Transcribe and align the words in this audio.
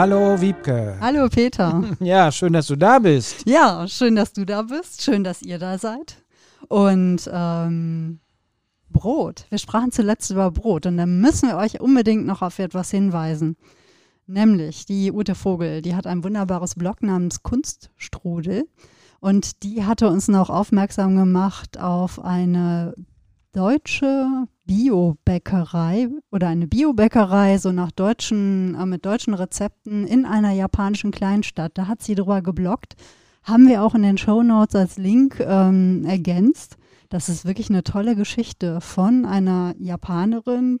Hallo 0.00 0.40
Wiebke. 0.40 0.96
Hallo 0.98 1.28
Peter. 1.28 1.84
Ja, 2.00 2.32
schön, 2.32 2.54
dass 2.54 2.68
du 2.68 2.74
da 2.74 3.00
bist. 3.00 3.46
Ja, 3.46 3.86
schön, 3.86 4.16
dass 4.16 4.32
du 4.32 4.46
da 4.46 4.62
bist. 4.62 5.02
Schön, 5.02 5.24
dass 5.24 5.42
ihr 5.42 5.58
da 5.58 5.76
seid. 5.76 6.24
Und 6.68 7.28
ähm, 7.30 8.20
Brot. 8.88 9.44
Wir 9.50 9.58
sprachen 9.58 9.92
zuletzt 9.92 10.30
über 10.30 10.50
Brot 10.52 10.86
und 10.86 10.96
da 10.96 11.04
müssen 11.04 11.50
wir 11.50 11.58
euch 11.58 11.82
unbedingt 11.82 12.24
noch 12.24 12.40
auf 12.40 12.58
etwas 12.58 12.90
hinweisen. 12.90 13.58
Nämlich 14.26 14.86
die 14.86 15.12
Ute 15.12 15.34
Vogel, 15.34 15.82
die 15.82 15.94
hat 15.94 16.06
ein 16.06 16.24
wunderbares 16.24 16.76
Blog 16.76 17.02
namens 17.02 17.42
Kunststrudel 17.42 18.66
und 19.20 19.62
die 19.62 19.84
hatte 19.84 20.08
uns 20.08 20.28
noch 20.28 20.48
aufmerksam 20.48 21.14
gemacht 21.14 21.78
auf 21.78 22.24
eine 22.24 22.94
deutsche 23.52 24.46
Biobäckerei 24.70 26.06
oder 26.30 26.46
eine 26.46 26.68
Biobäckerei, 26.68 27.58
so 27.58 27.72
nach 27.72 27.90
deutschen, 27.90 28.76
äh, 28.76 28.86
mit 28.86 29.04
deutschen 29.04 29.34
Rezepten 29.34 30.06
in 30.06 30.24
einer 30.24 30.52
japanischen 30.52 31.10
Kleinstadt. 31.10 31.72
Da 31.74 31.88
hat 31.88 32.04
sie 32.04 32.14
drüber 32.14 32.40
geblockt. 32.40 32.94
Haben 33.42 33.66
wir 33.66 33.82
auch 33.82 33.96
in 33.96 34.02
den 34.02 34.16
Show 34.16 34.44
Notes 34.44 34.76
als 34.76 34.96
Link 34.96 35.40
ähm, 35.40 36.04
ergänzt. 36.04 36.76
Das 37.08 37.28
ist 37.28 37.44
wirklich 37.44 37.68
eine 37.68 37.82
tolle 37.82 38.14
Geschichte 38.14 38.80
von 38.80 39.24
einer 39.24 39.74
Japanerin, 39.80 40.78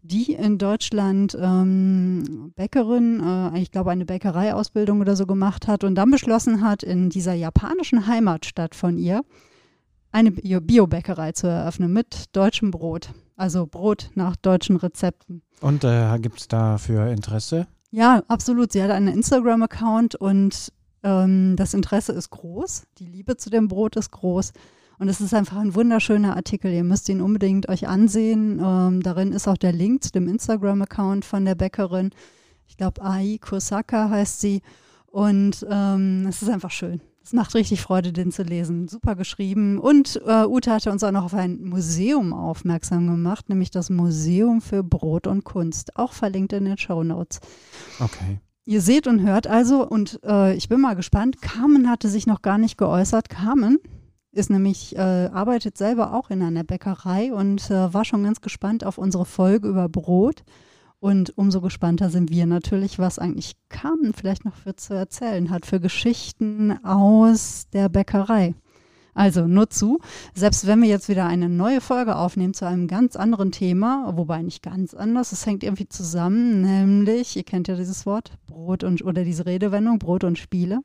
die 0.00 0.32
in 0.32 0.56
Deutschland 0.56 1.36
ähm, 1.38 2.52
Bäckerin, 2.56 3.20
äh, 3.52 3.60
ich 3.60 3.70
glaube 3.70 3.90
eine 3.90 4.06
Bäckereiausbildung 4.06 5.02
oder 5.02 5.16
so 5.16 5.26
gemacht 5.26 5.68
hat 5.68 5.84
und 5.84 5.96
dann 5.96 6.10
beschlossen 6.10 6.62
hat, 6.62 6.82
in 6.82 7.10
dieser 7.10 7.34
japanischen 7.34 8.06
Heimatstadt 8.06 8.74
von 8.74 8.96
ihr 8.96 9.20
eine 10.12 10.30
Biobäckerei 10.30 11.32
zu 11.32 11.46
eröffnen 11.46 11.92
mit 11.92 12.34
deutschem 12.34 12.70
Brot. 12.70 13.10
Also 13.36 13.66
Brot 13.66 14.10
nach 14.14 14.36
deutschen 14.36 14.76
Rezepten. 14.76 15.42
Und 15.60 15.84
äh, 15.84 16.18
gibt 16.18 16.40
es 16.40 16.48
dafür 16.48 17.06
Interesse? 17.08 17.66
Ja, 17.90 18.22
absolut. 18.28 18.72
Sie 18.72 18.82
hat 18.82 18.90
einen 18.90 19.08
Instagram-Account 19.08 20.14
und 20.16 20.72
ähm, 21.02 21.56
das 21.56 21.74
Interesse 21.74 22.12
ist 22.12 22.30
groß. 22.30 22.84
Die 22.98 23.06
Liebe 23.06 23.36
zu 23.36 23.50
dem 23.50 23.68
Brot 23.68 23.96
ist 23.96 24.10
groß. 24.10 24.52
Und 24.98 25.08
es 25.08 25.20
ist 25.20 25.32
einfach 25.32 25.58
ein 25.58 25.74
wunderschöner 25.74 26.34
Artikel. 26.34 26.72
Ihr 26.72 26.82
müsst 26.82 27.08
ihn 27.08 27.20
unbedingt 27.20 27.68
euch 27.68 27.86
ansehen. 27.86 28.60
Ähm, 28.62 29.02
darin 29.02 29.32
ist 29.32 29.46
auch 29.46 29.56
der 29.56 29.72
Link 29.72 30.02
zu 30.02 30.10
dem 30.10 30.28
Instagram-Account 30.28 31.24
von 31.24 31.44
der 31.44 31.54
Bäckerin. 31.54 32.10
Ich 32.66 32.76
glaube, 32.76 33.02
Ai 33.02 33.38
Kosaka 33.40 34.10
heißt 34.10 34.40
sie. 34.40 34.62
Und 35.06 35.64
ähm, 35.70 36.26
es 36.28 36.42
ist 36.42 36.50
einfach 36.50 36.72
schön. 36.72 37.00
Es 37.28 37.34
macht 37.34 37.54
richtig 37.54 37.82
Freude, 37.82 38.10
den 38.10 38.32
zu 38.32 38.42
lesen. 38.42 38.88
Super 38.88 39.14
geschrieben. 39.14 39.78
Und 39.78 40.18
äh, 40.26 40.46
Ute 40.46 40.72
hatte 40.72 40.90
uns 40.90 41.04
auch 41.04 41.10
noch 41.10 41.24
auf 41.24 41.34
ein 41.34 41.62
Museum 41.62 42.32
aufmerksam 42.32 43.06
gemacht, 43.06 43.50
nämlich 43.50 43.70
das 43.70 43.90
Museum 43.90 44.62
für 44.62 44.82
Brot 44.82 45.26
und 45.26 45.44
Kunst. 45.44 45.94
Auch 45.96 46.14
verlinkt 46.14 46.54
in 46.54 46.64
den 46.64 46.78
Show 46.78 47.04
Notes. 47.04 47.40
Okay. 48.00 48.40
Ihr 48.64 48.80
seht 48.80 49.06
und 49.06 49.20
hört 49.20 49.46
also, 49.46 49.86
und 49.86 50.20
äh, 50.24 50.54
ich 50.54 50.70
bin 50.70 50.80
mal 50.80 50.96
gespannt, 50.96 51.42
Carmen 51.42 51.90
hatte 51.90 52.08
sich 52.08 52.26
noch 52.26 52.40
gar 52.40 52.56
nicht 52.56 52.78
geäußert. 52.78 53.28
Carmen 53.28 53.76
ist 54.32 54.48
nämlich, 54.48 54.96
äh, 54.96 55.28
arbeitet 55.30 55.76
selber 55.76 56.14
auch 56.14 56.30
in 56.30 56.40
einer 56.40 56.64
Bäckerei 56.64 57.30
und 57.30 57.70
äh, 57.70 57.92
war 57.92 58.06
schon 58.06 58.24
ganz 58.24 58.40
gespannt 58.40 58.84
auf 58.84 58.96
unsere 58.96 59.26
Folge 59.26 59.68
über 59.68 59.90
Brot. 59.90 60.44
Und 61.00 61.36
umso 61.38 61.60
gespannter 61.60 62.10
sind 62.10 62.30
wir 62.30 62.46
natürlich, 62.46 62.98
was 62.98 63.18
eigentlich 63.18 63.54
Carmen 63.68 64.12
vielleicht 64.12 64.44
noch 64.44 64.56
für 64.56 64.74
zu 64.74 64.94
erzählen 64.94 65.50
hat, 65.50 65.64
für 65.64 65.80
Geschichten 65.80 66.72
aus 66.84 67.66
der 67.72 67.88
Bäckerei. 67.88 68.54
Also 69.14 69.48
nur 69.48 69.68
zu, 69.68 69.98
selbst 70.34 70.66
wenn 70.68 70.80
wir 70.80 70.88
jetzt 70.88 71.08
wieder 71.08 71.26
eine 71.26 71.48
neue 71.48 71.80
Folge 71.80 72.14
aufnehmen 72.14 72.54
zu 72.54 72.66
einem 72.66 72.86
ganz 72.86 73.16
anderen 73.16 73.50
Thema, 73.50 74.12
wobei 74.16 74.42
nicht 74.42 74.62
ganz 74.62 74.94
anders, 74.94 75.32
es 75.32 75.44
hängt 75.44 75.64
irgendwie 75.64 75.88
zusammen, 75.88 76.62
nämlich, 76.62 77.36
ihr 77.36 77.42
kennt 77.42 77.66
ja 77.66 77.74
dieses 77.74 78.06
Wort, 78.06 78.32
Brot 78.46 78.84
und 78.84 79.02
oder 79.02 79.24
diese 79.24 79.44
Redewendung, 79.44 79.98
Brot 79.98 80.22
und 80.22 80.38
Spiele. 80.38 80.82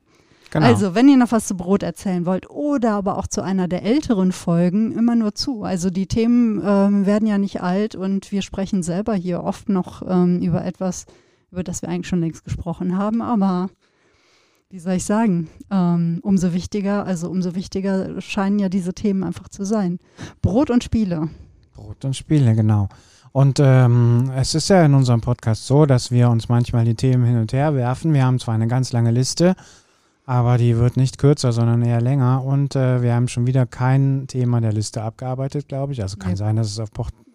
Genau. 0.54 0.66
Also, 0.66 0.94
wenn 0.94 1.08
ihr 1.08 1.16
noch 1.16 1.32
was 1.32 1.48
zu 1.48 1.56
Brot 1.56 1.82
erzählen 1.82 2.26
wollt 2.26 2.48
oder 2.48 2.92
aber 2.92 3.18
auch 3.18 3.26
zu 3.26 3.42
einer 3.42 3.66
der 3.66 3.82
älteren 3.82 4.30
Folgen, 4.30 4.92
immer 4.92 5.16
nur 5.16 5.34
zu. 5.34 5.64
Also 5.64 5.90
die 5.90 6.06
Themen 6.06 6.62
ähm, 6.64 7.06
werden 7.06 7.26
ja 7.26 7.38
nicht 7.38 7.60
alt 7.60 7.96
und 7.96 8.30
wir 8.30 8.40
sprechen 8.40 8.84
selber 8.84 9.14
hier 9.14 9.42
oft 9.42 9.68
noch 9.68 10.02
ähm, 10.08 10.40
über 10.40 10.64
etwas, 10.64 11.06
über 11.50 11.64
das 11.64 11.82
wir 11.82 11.88
eigentlich 11.88 12.06
schon 12.06 12.20
längst 12.20 12.44
gesprochen 12.44 12.96
haben, 12.96 13.20
aber 13.20 13.68
wie 14.70 14.78
soll 14.78 14.92
ich 14.92 15.04
sagen, 15.04 15.48
ähm, 15.72 16.20
umso 16.22 16.52
wichtiger, 16.54 17.04
also 17.04 17.28
umso 17.30 17.56
wichtiger 17.56 18.20
scheinen 18.20 18.60
ja 18.60 18.68
diese 18.68 18.94
Themen 18.94 19.24
einfach 19.24 19.48
zu 19.48 19.64
sein. 19.64 19.98
Brot 20.40 20.70
und 20.70 20.84
Spiele. 20.84 21.30
Brot 21.74 22.04
und 22.04 22.14
Spiele, 22.14 22.54
genau. 22.54 22.88
Und 23.32 23.58
ähm, 23.58 24.30
es 24.36 24.54
ist 24.54 24.68
ja 24.68 24.84
in 24.84 24.94
unserem 24.94 25.20
Podcast 25.20 25.66
so, 25.66 25.84
dass 25.84 26.12
wir 26.12 26.30
uns 26.30 26.48
manchmal 26.48 26.84
die 26.84 26.94
Themen 26.94 27.24
hin 27.24 27.38
und 27.38 27.52
her 27.52 27.74
werfen. 27.74 28.14
Wir 28.14 28.24
haben 28.24 28.38
zwar 28.38 28.54
eine 28.54 28.68
ganz 28.68 28.92
lange 28.92 29.10
Liste, 29.10 29.56
aber 30.26 30.56
die 30.56 30.78
wird 30.78 30.96
nicht 30.96 31.18
kürzer, 31.18 31.52
sondern 31.52 31.82
eher 31.82 32.00
länger. 32.00 32.44
Und 32.44 32.76
äh, 32.76 33.02
wir 33.02 33.14
haben 33.14 33.28
schon 33.28 33.46
wieder 33.46 33.66
kein 33.66 34.26
Thema 34.26 34.60
der 34.60 34.72
Liste 34.72 35.02
abgearbeitet, 35.02 35.68
glaube 35.68 35.92
ich. 35.92 36.02
Also 36.02 36.16
kann 36.16 36.30
ja. 36.30 36.36
sein, 36.36 36.56
dass 36.56 36.70
es 36.70 36.80
auf, 36.80 36.88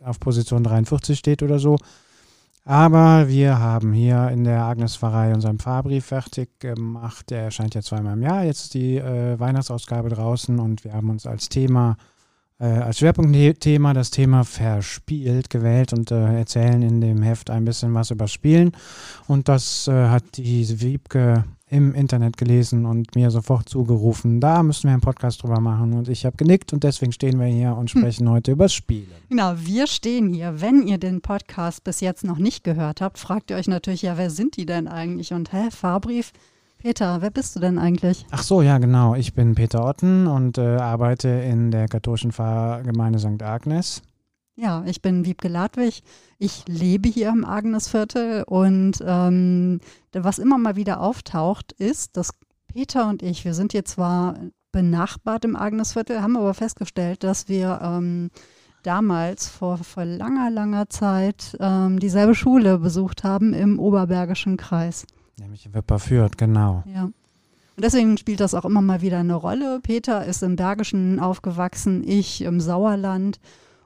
auf, 0.03 0.19
Position 0.19 0.63
43 0.63 1.17
steht 1.17 1.43
oder 1.43 1.59
so. 1.59 1.77
Aber 2.65 3.27
wir 3.27 3.59
haben 3.59 3.93
hier 3.93 4.29
in 4.29 4.43
der 4.43 4.63
Agnes-Pfarrei 4.63 5.33
unseren 5.33 5.59
Fahrbrief 5.59 6.05
fertig 6.05 6.59
gemacht. 6.59 7.29
Der 7.29 7.43
erscheint 7.43 7.75
ja 7.75 7.81
zweimal 7.81 8.13
im 8.13 8.23
Jahr. 8.23 8.43
Jetzt 8.43 8.63
ist 8.63 8.73
die 8.73 8.97
äh, 8.97 9.39
Weihnachtsausgabe 9.39 10.09
draußen 10.09 10.59
und 10.59 10.83
wir 10.83 10.93
haben 10.93 11.09
uns 11.09 11.27
als 11.27 11.49
Thema, 11.49 11.95
äh, 12.59 12.65
als 12.65 12.99
Schwerpunktthema 12.99 13.93
das 13.93 14.09
Thema 14.09 14.43
Verspielt 14.43 15.51
gewählt 15.51 15.93
und 15.93 16.11
äh, 16.11 16.39
erzählen 16.39 16.81
in 16.81 17.01
dem 17.01 17.21
Heft 17.21 17.51
ein 17.51 17.65
bisschen 17.65 17.93
was 17.93 18.11
über 18.11 18.27
Spielen. 18.27 18.71
Und 19.27 19.47
das 19.47 19.87
äh, 19.87 20.07
hat 20.07 20.37
die 20.37 20.81
Wiebke 20.81 21.45
im 21.69 21.93
Internet 21.93 22.37
gelesen 22.37 22.85
und 22.85 23.15
mir 23.15 23.29
sofort 23.31 23.69
zugerufen, 23.69 24.41
da 24.41 24.63
müssen 24.63 24.85
wir 24.85 24.93
einen 24.93 25.01
Podcast 25.01 25.43
drüber 25.43 25.59
machen. 25.59 25.93
Und 25.93 26.09
ich 26.09 26.25
habe 26.25 26.35
genickt 26.35 26.73
und 26.73 26.83
deswegen 26.83 27.11
stehen 27.11 27.39
wir 27.39 27.47
hier 27.47 27.75
und 27.75 27.91
hm. 27.91 27.99
sprechen 27.99 28.27
hm. 28.27 28.33
heute 28.33 28.51
über 28.51 28.69
Spiele. 28.69 29.07
Genau, 29.29 29.53
wir 29.55 29.87
stehen 29.87 30.33
hier. 30.33 30.61
Wenn 30.61 30.87
ihr 30.87 30.97
den 30.97 31.21
Podcast 31.21 31.83
bis 31.83 31.99
jetzt 32.01 32.23
noch 32.23 32.37
nicht 32.37 32.63
gehört 32.63 33.01
habt, 33.01 33.19
fragt 33.19 33.51
ihr 33.51 33.57
euch 33.57 33.67
natürlich, 33.67 34.01
ja, 34.01 34.17
wer 34.17 34.29
sind 34.29 34.57
die 34.57 34.65
denn 34.65 34.87
eigentlich? 34.87 35.31
Und 35.33 35.53
hä, 35.53 35.69
Fahrbrief? 35.69 36.33
Peter, 36.79 37.21
wer 37.21 37.29
bist 37.29 37.55
du 37.55 37.59
denn 37.59 37.77
eigentlich? 37.77 38.25
Ach 38.31 38.41
so, 38.41 38.61
ja, 38.61 38.77
genau. 38.77 39.13
Ich 39.13 39.33
bin 39.33 39.53
Peter 39.53 39.85
Otten 39.85 40.27
und 40.27 40.57
äh, 40.57 40.77
arbeite 40.77 41.27
in 41.27 41.71
der 41.71 41.87
katholischen 41.87 42.31
Pfarrgemeinde 42.31 43.19
St. 43.19 43.43
Agnes. 43.43 44.01
Ja, 44.61 44.83
ich 44.85 45.01
bin 45.01 45.23
Wiebke 45.23 45.47
Ladwig. 45.47 46.03
Ich 46.37 46.65
lebe 46.67 47.07
hier 47.07 47.29
im 47.29 47.45
Agnesviertel 47.45 48.43
und 48.43 49.01
ähm, 49.05 49.79
was 50.11 50.37
immer 50.37 50.57
mal 50.57 50.75
wieder 50.75 50.99
auftaucht, 50.99 51.71
ist, 51.71 52.17
dass 52.17 52.31
Peter 52.67 53.07
und 53.07 53.23
ich, 53.23 53.45
wir 53.45 53.53
sind 53.53 53.71
hier 53.71 53.85
zwar 53.85 54.37
benachbart 54.73 55.45
im 55.45 55.55
Agnesviertel, 55.55 56.21
haben 56.21 56.35
aber 56.35 56.53
festgestellt, 56.53 57.23
dass 57.23 57.47
wir 57.47 57.79
ähm, 57.81 58.31
damals 58.83 59.47
vor, 59.47 59.77
vor 59.77 60.03
langer, 60.03 60.51
langer 60.51 60.89
Zeit 60.89 61.55
ähm, 61.61 61.97
dieselbe 61.97 62.35
Schule 62.35 62.79
besucht 62.79 63.23
haben 63.23 63.53
im 63.53 63.79
Oberbergischen 63.79 64.57
Kreis. 64.57 65.05
Nämlich 65.39 65.67
in 65.67 65.73
Wipperfürth, 65.73 66.37
genau. 66.37 66.83
Ja. 66.85 67.03
Und 67.03 67.13
deswegen 67.77 68.17
spielt 68.17 68.41
das 68.41 68.53
auch 68.53 68.65
immer 68.65 68.81
mal 68.81 69.01
wieder 69.01 69.19
eine 69.19 69.35
Rolle. 69.35 69.79
Peter 69.81 70.25
ist 70.25 70.43
im 70.43 70.57
Bergischen 70.57 71.21
aufgewachsen, 71.21 72.03
ich 72.05 72.41
im 72.41 72.59
Sauerland. 72.59 73.39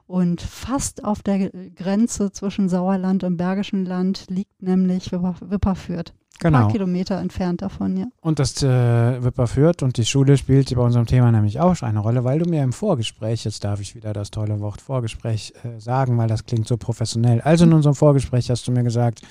Und 0.06 0.42
fast 0.42 1.04
auf 1.04 1.24
der 1.24 1.50
Grenze 1.76 2.32
zwischen 2.32 2.70
Sauerland 2.70 3.24
und 3.24 3.38
Bergischen 3.38 3.86
Land 3.86 4.26
liegt 4.30 4.62
nämlich 4.62 5.12
Wipperfürth. 5.12 6.14
Genau. 6.40 6.58
Ein 6.58 6.64
paar 6.64 6.72
Kilometer 6.72 7.18
entfernt 7.20 7.62
davon, 7.62 7.96
ja. 7.96 8.06
Und 8.22 8.40
das 8.40 8.62
äh, 8.64 9.24
Wipperfürth 9.24 9.84
und 9.84 9.98
die 9.98 10.06
Schule 10.06 10.36
spielt 10.38 10.76
bei 10.76 10.82
unserem 10.82 11.06
Thema 11.06 11.32
nämlich 11.32 11.60
auch 11.60 11.82
eine 11.82 12.00
Rolle, 12.00 12.24
weil 12.24 12.40
du 12.40 12.50
mir 12.50 12.64
im 12.64 12.74
Vorgespräch, 12.74 13.46
jetzt 13.46 13.64
darf 13.64 13.80
ich 13.80 13.96
wieder 13.96 14.14
das 14.14 14.32
tolle 14.32 14.60
Wort 14.60 14.82
Vorgespräch 14.82 15.54
äh, 15.64 15.80
sagen, 15.80 16.18
weil 16.18 16.28
das 16.28 16.46
klingt 16.46 16.68
so 16.68 16.76
professionell. 16.76 17.40
Also 17.42 17.66
in 17.66 17.74
unserem 17.74 17.96
Vorgespräch 17.96 18.50
hast 18.50 18.68
du 18.68 18.72
mir 18.72 18.84
gesagt, 18.84 19.22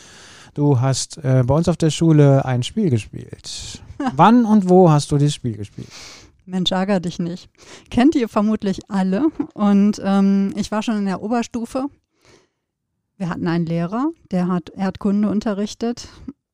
du 0.54 0.80
hast 0.80 1.18
äh, 1.18 1.42
bei 1.46 1.54
uns 1.54 1.68
auf 1.68 1.76
der 1.76 1.90
Schule 1.90 2.44
ein 2.44 2.62
Spiel 2.62 2.88
gespielt. 2.88 3.82
Wann 4.16 4.44
und 4.44 4.68
wo 4.68 4.90
hast 4.90 5.10
du 5.12 5.18
dieses 5.18 5.34
Spiel 5.34 5.56
gespielt? 5.56 5.88
Mensch, 6.44 6.72
ärger 6.72 7.00
dich 7.00 7.18
nicht. 7.18 7.48
Kennt 7.90 8.14
ihr 8.14 8.28
vermutlich 8.28 8.80
alle. 8.88 9.26
Und 9.54 10.00
ähm, 10.04 10.52
ich 10.56 10.70
war 10.70 10.82
schon 10.82 10.98
in 10.98 11.06
der 11.06 11.22
Oberstufe. 11.22 11.86
Wir 13.16 13.28
hatten 13.28 13.46
einen 13.46 13.66
Lehrer, 13.66 14.10
der 14.30 14.48
hat 14.48 14.70
Erdkunde 14.70 15.30
unterrichtet. 15.30 16.08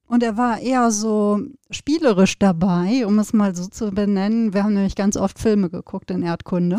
Und 0.07 0.23
er 0.23 0.37
war 0.37 0.61
eher 0.61 0.91
so 0.91 1.41
spielerisch 1.71 2.39
dabei, 2.39 3.07
um 3.07 3.19
es 3.19 3.33
mal 3.33 3.55
so 3.55 3.67
zu 3.69 3.91
benennen. 3.91 4.55
Wir 4.55 4.65
haben 4.65 4.75
nämlich 4.75 4.97
ganz 4.97 5.17
oft 5.17 5.39
Filme 5.39 5.71
geguckt 5.71 6.11
in 6.11 6.23
Erdkunde. 6.23 6.79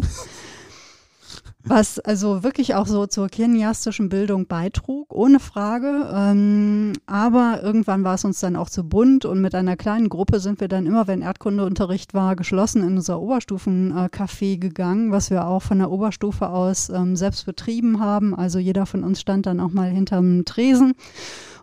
Was 1.69 1.99
also 1.99 2.43
wirklich 2.43 2.73
auch 2.73 2.87
so 2.87 3.05
zur 3.05 3.29
kineastischen 3.29 4.09
Bildung 4.09 4.47
beitrug, 4.47 5.13
ohne 5.13 5.39
Frage. 5.39 6.09
Ähm, 6.13 6.93
aber 7.05 7.61
irgendwann 7.61 8.03
war 8.03 8.15
es 8.15 8.25
uns 8.25 8.39
dann 8.39 8.55
auch 8.55 8.69
zu 8.69 8.83
bunt 8.83 9.23
und 9.25 9.39
mit 9.39 9.53
einer 9.53 9.77
kleinen 9.77 10.09
Gruppe 10.09 10.39
sind 10.39 10.59
wir 10.59 10.67
dann 10.67 10.87
immer, 10.87 11.07
wenn 11.07 11.21
Erdkundeunterricht 11.21 12.13
war, 12.13 12.35
geschlossen 12.35 12.83
in 12.83 12.97
unser 12.97 13.21
Oberstufencafé 13.21 14.57
gegangen, 14.57 15.11
was 15.11 15.29
wir 15.29 15.45
auch 15.45 15.61
von 15.61 15.77
der 15.77 15.91
Oberstufe 15.91 16.49
aus 16.49 16.89
ähm, 16.89 17.15
selbst 17.15 17.45
betrieben 17.45 17.99
haben. 17.99 18.35
Also 18.35 18.57
jeder 18.57 18.85
von 18.85 19.03
uns 19.03 19.21
stand 19.21 19.45
dann 19.45 19.59
auch 19.59 19.71
mal 19.71 19.89
hinterm 19.89 20.45
Tresen. 20.45 20.93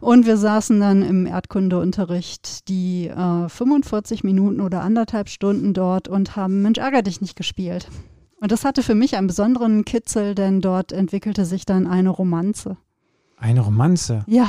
Und 0.01 0.27
wir 0.27 0.37
saßen 0.37 0.79
dann 0.79 1.03
im 1.03 1.27
Erdkundeunterricht 1.27 2.69
die 2.69 3.09
äh, 3.09 3.49
45 3.49 4.25
Minuten 4.25 4.61
oder 4.61 4.83
anderthalb 4.83 5.29
Stunden 5.29 5.75
dort 5.75 6.07
und 6.07 6.37
haben 6.37 6.63
Mensch 6.63 6.79
ärger 6.79 7.03
dich 7.03 7.21
nicht 7.21 7.35
gespielt. 7.35 7.89
Und 8.41 8.53
das 8.53 8.65
hatte 8.65 8.83
für 8.83 8.95
mich 8.95 9.17
einen 9.17 9.27
besonderen 9.27 9.85
Kitzel, 9.85 10.35
denn 10.35 10.61
dort 10.61 10.93
entwickelte 10.93 11.45
sich 11.45 11.65
dann 11.65 11.87
eine 11.87 12.11
Romanze. 12.11 12.77
Eine 13.39 13.61
Romanze? 13.61 14.25
Ja. 14.27 14.49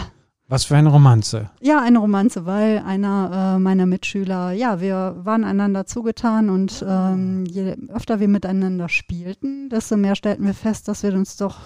Was 0.50 0.64
für 0.64 0.78
eine 0.78 0.90
Romanze? 0.90 1.50
Ja, 1.62 1.82
eine 1.82 2.00
Romanze, 2.00 2.46
weil 2.46 2.80
einer 2.80 3.56
äh, 3.56 3.60
meiner 3.60 3.86
Mitschüler, 3.86 4.54
ja, 4.54 4.80
wir 4.80 5.18
waren 5.20 5.44
einander 5.44 5.86
zugetan 5.86 6.50
und 6.50 6.86
ähm, 6.88 7.46
je 7.46 7.76
öfter 7.90 8.22
wir 8.22 8.30
miteinander 8.30 8.88
spielten, 8.88 9.68
desto 9.70 9.98
mehr 9.98 10.16
stellten 10.16 10.46
wir 10.46 10.54
fest, 10.54 10.88
dass 10.88 11.04
wir 11.04 11.14
uns 11.14 11.36
doch 11.36 11.58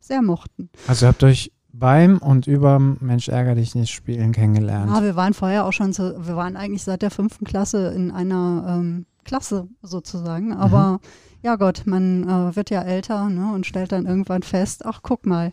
sehr 0.00 0.20
mochten. 0.20 0.68
Also 0.86 1.06
habt 1.06 1.22
ihr 1.22 1.28
euch 1.28 1.50
beim 1.72 2.18
und 2.18 2.46
über 2.46 2.78
Mensch 2.78 3.28
ärger 3.28 3.54
dich 3.54 3.74
nicht 3.74 3.92
spielen 3.92 4.32
kennengelernt? 4.32 4.90
Ja, 4.90 5.02
wir 5.02 5.16
waren 5.16 5.32
vorher 5.32 5.64
auch 5.64 5.72
schon, 5.72 5.94
zu, 5.94 6.26
wir 6.26 6.36
waren 6.36 6.56
eigentlich 6.56 6.84
seit 6.84 7.00
der 7.00 7.10
fünften 7.10 7.46
Klasse 7.46 7.88
in 7.96 8.10
einer 8.10 8.66
ähm, 8.68 9.06
Klasse 9.24 9.68
sozusagen, 9.82 10.52
aber 10.52 10.92
mhm 10.92 10.98
ja 11.44 11.56
Gott, 11.56 11.82
man 11.84 12.24
äh, 12.24 12.56
wird 12.56 12.70
ja 12.70 12.80
älter 12.82 13.28
ne, 13.28 13.52
und 13.54 13.66
stellt 13.66 13.92
dann 13.92 14.06
irgendwann 14.06 14.42
fest, 14.42 14.84
ach 14.86 15.00
guck 15.02 15.26
mal, 15.26 15.52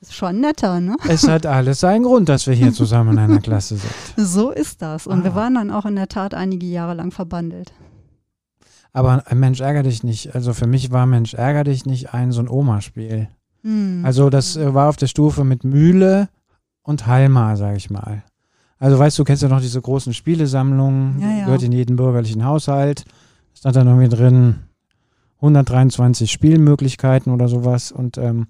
ist 0.00 0.14
schon 0.14 0.40
netter, 0.40 0.80
ne? 0.80 0.96
Es 1.08 1.28
hat 1.28 1.46
alles 1.46 1.80
seinen 1.80 2.04
Grund, 2.04 2.28
dass 2.28 2.46
wir 2.46 2.54
hier 2.54 2.72
zusammen 2.72 3.12
in 3.12 3.18
einer 3.18 3.40
Klasse 3.40 3.76
sind. 3.76 3.92
So 4.16 4.50
ist 4.50 4.82
das. 4.82 5.06
Und 5.06 5.20
ah. 5.20 5.24
wir 5.24 5.34
waren 5.34 5.54
dann 5.54 5.70
auch 5.70 5.86
in 5.86 5.96
der 5.96 6.08
Tat 6.08 6.34
einige 6.34 6.66
Jahre 6.66 6.94
lang 6.94 7.12
verbandelt. 7.12 7.72
Aber 8.92 9.22
Mensch 9.34 9.60
ärger 9.60 9.82
dich 9.82 10.02
nicht. 10.02 10.34
Also 10.34 10.54
für 10.54 10.66
mich 10.66 10.90
war 10.90 11.06
Mensch 11.06 11.34
ärger 11.34 11.64
dich 11.64 11.84
nicht 11.84 12.14
ein 12.14 12.32
so 12.32 12.40
ein 12.40 12.48
Oma-Spiel. 12.48 13.28
Hm. 13.62 14.02
Also 14.04 14.30
das 14.30 14.56
äh, 14.56 14.72
war 14.74 14.88
auf 14.88 14.96
der 14.96 15.06
Stufe 15.06 15.44
mit 15.44 15.64
Mühle 15.64 16.28
und 16.82 17.06
Halma, 17.06 17.56
sag 17.56 17.76
ich 17.76 17.90
mal. 17.90 18.22
Also 18.78 18.98
weißt 18.98 19.18
du, 19.18 19.24
kennst 19.24 19.42
ja 19.42 19.48
noch 19.48 19.60
diese 19.60 19.80
großen 19.80 20.12
Spielesammlungen, 20.12 21.20
ja, 21.20 21.30
ja. 21.30 21.44
gehört 21.46 21.62
in 21.62 21.72
jeden 21.72 21.96
bürgerlichen 21.96 22.44
Haushalt. 22.44 23.04
Stand 23.54 23.76
dann 23.76 23.86
irgendwie 23.86 24.14
drin, 24.14 24.56
123 25.36 26.30
Spielmöglichkeiten 26.30 27.32
oder 27.32 27.48
sowas. 27.48 27.90
Und 27.92 28.18
ähm, 28.18 28.46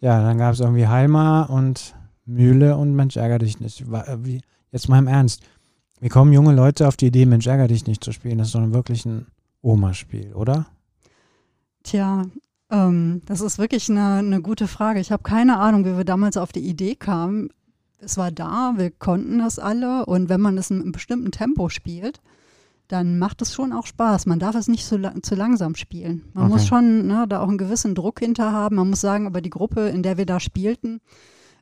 ja, 0.00 0.22
dann 0.22 0.38
gab 0.38 0.54
es 0.54 0.60
irgendwie 0.60 0.86
Halma 0.86 1.42
und 1.42 1.94
Mühle 2.24 2.76
und 2.76 2.94
Mensch 2.94 3.16
ärger 3.16 3.38
dich 3.38 3.60
nicht. 3.60 3.82
Äh, 3.82 4.40
jetzt 4.72 4.88
mal 4.88 4.98
im 4.98 5.08
Ernst. 5.08 5.42
Wie 6.00 6.08
kommen 6.08 6.32
junge 6.32 6.54
Leute 6.54 6.88
auf 6.88 6.96
die 6.96 7.08
Idee, 7.08 7.26
Mensch 7.26 7.46
ärger 7.46 7.68
dich 7.68 7.86
nicht 7.86 8.02
zu 8.02 8.12
spielen? 8.12 8.38
Das 8.38 8.48
ist 8.48 8.54
doch 8.54 8.72
wirklich 8.72 9.04
ein 9.04 9.26
Oma-Spiel, 9.60 10.32
oder? 10.32 10.66
Tja, 11.82 12.24
ähm, 12.70 13.20
das 13.26 13.42
ist 13.42 13.58
wirklich 13.58 13.90
eine, 13.90 14.14
eine 14.14 14.40
gute 14.40 14.66
Frage. 14.68 15.00
Ich 15.00 15.12
habe 15.12 15.22
keine 15.22 15.58
Ahnung, 15.58 15.84
wie 15.84 15.96
wir 15.96 16.04
damals 16.04 16.36
auf 16.38 16.52
die 16.52 16.60
Idee 16.60 16.94
kamen. 16.94 17.50
Es 18.02 18.16
war 18.16 18.30
da, 18.30 18.74
wir 18.76 18.90
konnten 18.90 19.38
das 19.38 19.58
alle 19.58 20.06
und 20.06 20.28
wenn 20.28 20.40
man 20.40 20.56
es 20.56 20.70
in 20.70 20.80
einem 20.80 20.92
bestimmten 20.92 21.32
Tempo 21.32 21.68
spielt, 21.68 22.20
dann 22.88 23.18
macht 23.18 23.42
es 23.42 23.54
schon 23.54 23.72
auch 23.72 23.86
Spaß. 23.86 24.26
Man 24.26 24.38
darf 24.38 24.54
es 24.56 24.68
nicht 24.68 24.86
zu, 24.86 24.98
zu 25.22 25.34
langsam 25.34 25.74
spielen. 25.74 26.24
Man 26.32 26.44
okay. 26.44 26.52
muss 26.52 26.66
schon 26.66 27.06
ne, 27.06 27.26
da 27.28 27.40
auch 27.40 27.48
einen 27.48 27.58
gewissen 27.58 27.94
Druck 27.94 28.20
hinter 28.20 28.52
haben. 28.52 28.76
Man 28.76 28.90
muss 28.90 29.00
sagen, 29.00 29.26
aber 29.26 29.40
die 29.40 29.50
Gruppe, 29.50 29.88
in 29.88 30.02
der 30.02 30.16
wir 30.16 30.26
da 30.26 30.40
spielten, 30.40 31.00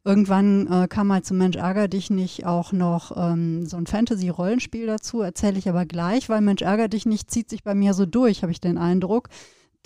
irgendwann 0.04 0.66
äh, 0.68 0.88
kam 0.88 1.12
halt 1.12 1.26
zum 1.26 1.38
Mensch 1.38 1.56
ärger 1.56 1.88
dich 1.88 2.08
nicht 2.08 2.46
auch 2.46 2.72
noch 2.72 3.12
ähm, 3.16 3.66
so 3.66 3.76
ein 3.76 3.86
Fantasy-Rollenspiel 3.86 4.86
dazu. 4.86 5.20
Erzähle 5.20 5.58
ich 5.58 5.68
aber 5.68 5.84
gleich, 5.84 6.28
weil 6.28 6.40
Mensch 6.40 6.62
ärger 6.62 6.88
dich 6.88 7.04
nicht 7.04 7.30
zieht 7.30 7.50
sich 7.50 7.62
bei 7.62 7.74
mir 7.74 7.94
so 7.94 8.06
durch, 8.06 8.42
habe 8.42 8.52
ich 8.52 8.60
den 8.60 8.78
Eindruck. 8.78 9.28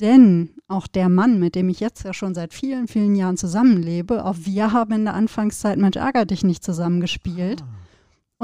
Denn 0.02 0.50
auch 0.66 0.88
der 0.88 1.08
Mann, 1.08 1.38
mit 1.38 1.54
dem 1.54 1.68
ich 1.68 1.78
jetzt 1.78 2.02
ja 2.02 2.12
schon 2.12 2.34
seit 2.34 2.52
vielen, 2.52 2.88
vielen 2.88 3.14
Jahren 3.14 3.36
zusammenlebe, 3.36 4.24
auch 4.24 4.34
wir 4.40 4.72
haben 4.72 4.92
in 4.92 5.04
der 5.04 5.14
Anfangszeit 5.14 5.78
Mensch 5.78 5.96
ärger 5.96 6.26
dich 6.26 6.42
nicht 6.42 6.64
zusammengespielt. 6.64 7.62
Ah. 7.62 7.66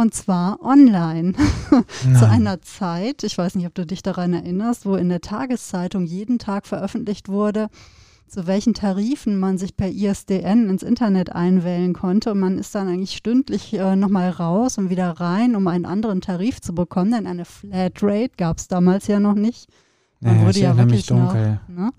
Und 0.01 0.15
zwar 0.15 0.63
online. 0.63 1.33
Zu 2.17 2.29
einer 2.29 2.63
Zeit, 2.63 3.25
ich 3.25 3.37
weiß 3.37 3.57
nicht, 3.57 3.67
ob 3.67 3.75
du 3.75 3.85
dich 3.85 4.05
daran 4.05 4.35
erinnerst, 4.35 4.87
wo 4.87 4.95
in 4.95 5.09
der 5.09 5.21
Tageszeitung 5.21 6.07
jeden 6.07 6.39
Tag 6.39 6.69
veröffentlicht 6.69 7.29
wurde, 7.29 7.71
zu 8.29 8.47
welchen 8.47 8.75
Tarifen 8.75 9.41
man 9.41 9.59
sich 9.59 9.77
per 9.77 9.89
ISDN 9.89 10.71
ins 10.71 10.85
Internet 10.85 11.33
einwählen 11.33 11.93
konnte. 11.93 12.31
Und 12.31 12.39
man 12.39 12.59
ist 12.59 12.73
dann 12.77 12.87
eigentlich 12.87 13.17
stündlich 13.17 13.75
äh, 13.75 13.97
nochmal 13.97 14.31
raus 14.31 14.79
und 14.79 14.91
wieder 14.91 15.11
rein, 15.19 15.57
um 15.57 15.67
einen 15.67 15.87
anderen 15.87 16.21
Tarif 16.21 16.61
zu 16.61 16.73
bekommen. 16.73 17.11
Denn 17.11 17.27
eine 17.27 17.45
Flatrate 17.45 18.37
gab 18.37 18.59
es 18.59 18.69
damals 18.69 19.09
ja 19.09 19.19
noch 19.19 19.35
nicht. 19.35 19.69
Man 20.21 20.35
naja, 20.35 20.47
wurde 20.47 20.59
ja 20.61 20.77
wirklich 20.77 21.07
dunkel. 21.07 21.61
Noch, 21.69 21.77
ne? 21.77 21.91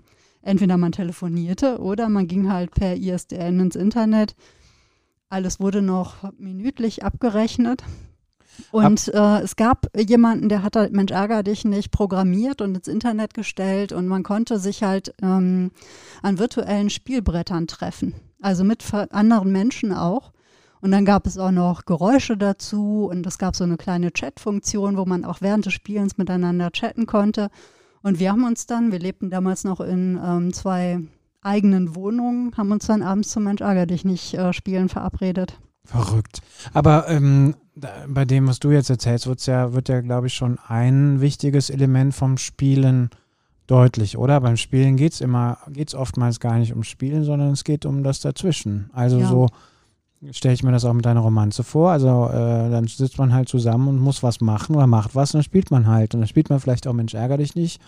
Entweder 0.42 0.76
man 0.76 0.92
telefonierte 0.92 1.78
oder 1.80 2.08
man 2.08 2.26
ging 2.26 2.50
halt 2.50 2.70
per 2.70 2.96
ISDN 2.96 3.60
ins 3.60 3.76
Internet 3.76 4.34
alles 5.30 5.60
wurde 5.60 5.80
noch 5.80 6.16
minütlich 6.38 7.04
abgerechnet. 7.04 7.84
Und 8.72 9.14
Ab 9.14 9.40
äh, 9.40 9.44
es 9.44 9.56
gab 9.56 9.86
jemanden, 9.96 10.48
der 10.50 10.62
hat 10.62 10.76
halt 10.76 10.92
Mensch 10.92 11.12
ärger 11.12 11.42
dich 11.42 11.64
nicht 11.64 11.92
programmiert 11.92 12.60
und 12.60 12.74
ins 12.74 12.88
Internet 12.88 13.32
gestellt 13.32 13.92
und 13.92 14.06
man 14.06 14.22
konnte 14.22 14.58
sich 14.58 14.82
halt 14.82 15.14
ähm, 15.22 15.70
an 16.20 16.38
virtuellen 16.38 16.90
Spielbrettern 16.90 17.68
treffen. 17.68 18.14
Also 18.42 18.64
mit 18.64 18.84
anderen 18.92 19.52
Menschen 19.52 19.94
auch. 19.94 20.32
Und 20.82 20.90
dann 20.90 21.04
gab 21.04 21.26
es 21.26 21.38
auch 21.38 21.50
noch 21.52 21.84
Geräusche 21.84 22.36
dazu 22.36 23.08
und 23.10 23.26
es 23.26 23.38
gab 23.38 23.54
so 23.54 23.64
eine 23.64 23.76
kleine 23.76 24.12
Chat-Funktion, 24.12 24.96
wo 24.96 25.04
man 25.04 25.24
auch 25.24 25.40
während 25.40 25.66
des 25.66 25.74
Spielens 25.74 26.18
miteinander 26.18 26.70
chatten 26.72 27.06
konnte. 27.06 27.50
Und 28.02 28.18
wir 28.18 28.30
haben 28.30 28.44
uns 28.44 28.66
dann, 28.66 28.92
wir 28.92 28.98
lebten 28.98 29.30
damals 29.30 29.64
noch 29.64 29.80
in 29.80 30.18
ähm, 30.22 30.52
zwei 30.52 31.00
eigenen 31.42 31.94
Wohnungen, 31.94 32.56
haben 32.56 32.72
uns 32.72 32.86
dann 32.86 33.02
abends 33.02 33.30
zum 33.30 33.44
Mensch 33.44 33.60
ärger 33.60 33.86
dich 33.86 34.04
nicht 34.04 34.34
äh, 34.34 34.52
spielen 34.52 34.88
verabredet. 34.88 35.58
Verrückt. 35.84 36.42
Aber 36.72 37.08
ähm, 37.08 37.54
bei 38.08 38.24
dem, 38.24 38.46
was 38.46 38.58
du 38.58 38.70
jetzt 38.70 38.90
erzählst, 38.90 39.26
wird's 39.26 39.46
ja, 39.46 39.72
wird 39.72 39.88
ja, 39.88 40.00
glaube 40.00 40.26
ich, 40.26 40.34
schon 40.34 40.58
ein 40.66 41.20
wichtiges 41.20 41.70
Element 41.70 42.14
vom 42.14 42.36
Spielen 42.36 43.10
deutlich, 43.66 44.18
oder? 44.18 44.40
Beim 44.40 44.56
Spielen 44.56 44.96
geht 44.96 45.12
es 45.12 45.20
immer, 45.20 45.58
geht 45.70 45.88
es 45.88 45.94
oftmals 45.94 46.40
gar 46.40 46.58
nicht 46.58 46.74
um 46.74 46.82
Spielen, 46.82 47.24
sondern 47.24 47.50
es 47.50 47.64
geht 47.64 47.86
um 47.86 48.02
das 48.02 48.20
Dazwischen. 48.20 48.90
Also 48.92 49.20
ja. 49.20 49.28
so 49.28 49.48
stelle 50.32 50.54
ich 50.54 50.62
mir 50.62 50.72
das 50.72 50.84
auch 50.84 50.92
mit 50.92 51.06
einer 51.06 51.20
Romanze 51.20 51.64
vor. 51.64 51.90
Also 51.90 52.28
äh, 52.28 52.70
dann 52.70 52.86
sitzt 52.86 53.18
man 53.18 53.32
halt 53.32 53.48
zusammen 53.48 53.88
und 53.88 53.98
muss 53.98 54.22
was 54.22 54.40
machen 54.40 54.76
oder 54.76 54.86
macht 54.86 55.14
was 55.14 55.34
und 55.34 55.38
dann 55.38 55.44
spielt 55.44 55.70
man 55.70 55.86
halt. 55.86 56.14
Und 56.14 56.20
dann 56.20 56.28
spielt 56.28 56.50
man 56.50 56.60
vielleicht 56.60 56.86
auch 56.86 56.92
Mensch 56.92 57.14
ärger 57.14 57.38
dich 57.38 57.54
nicht. 57.54 57.80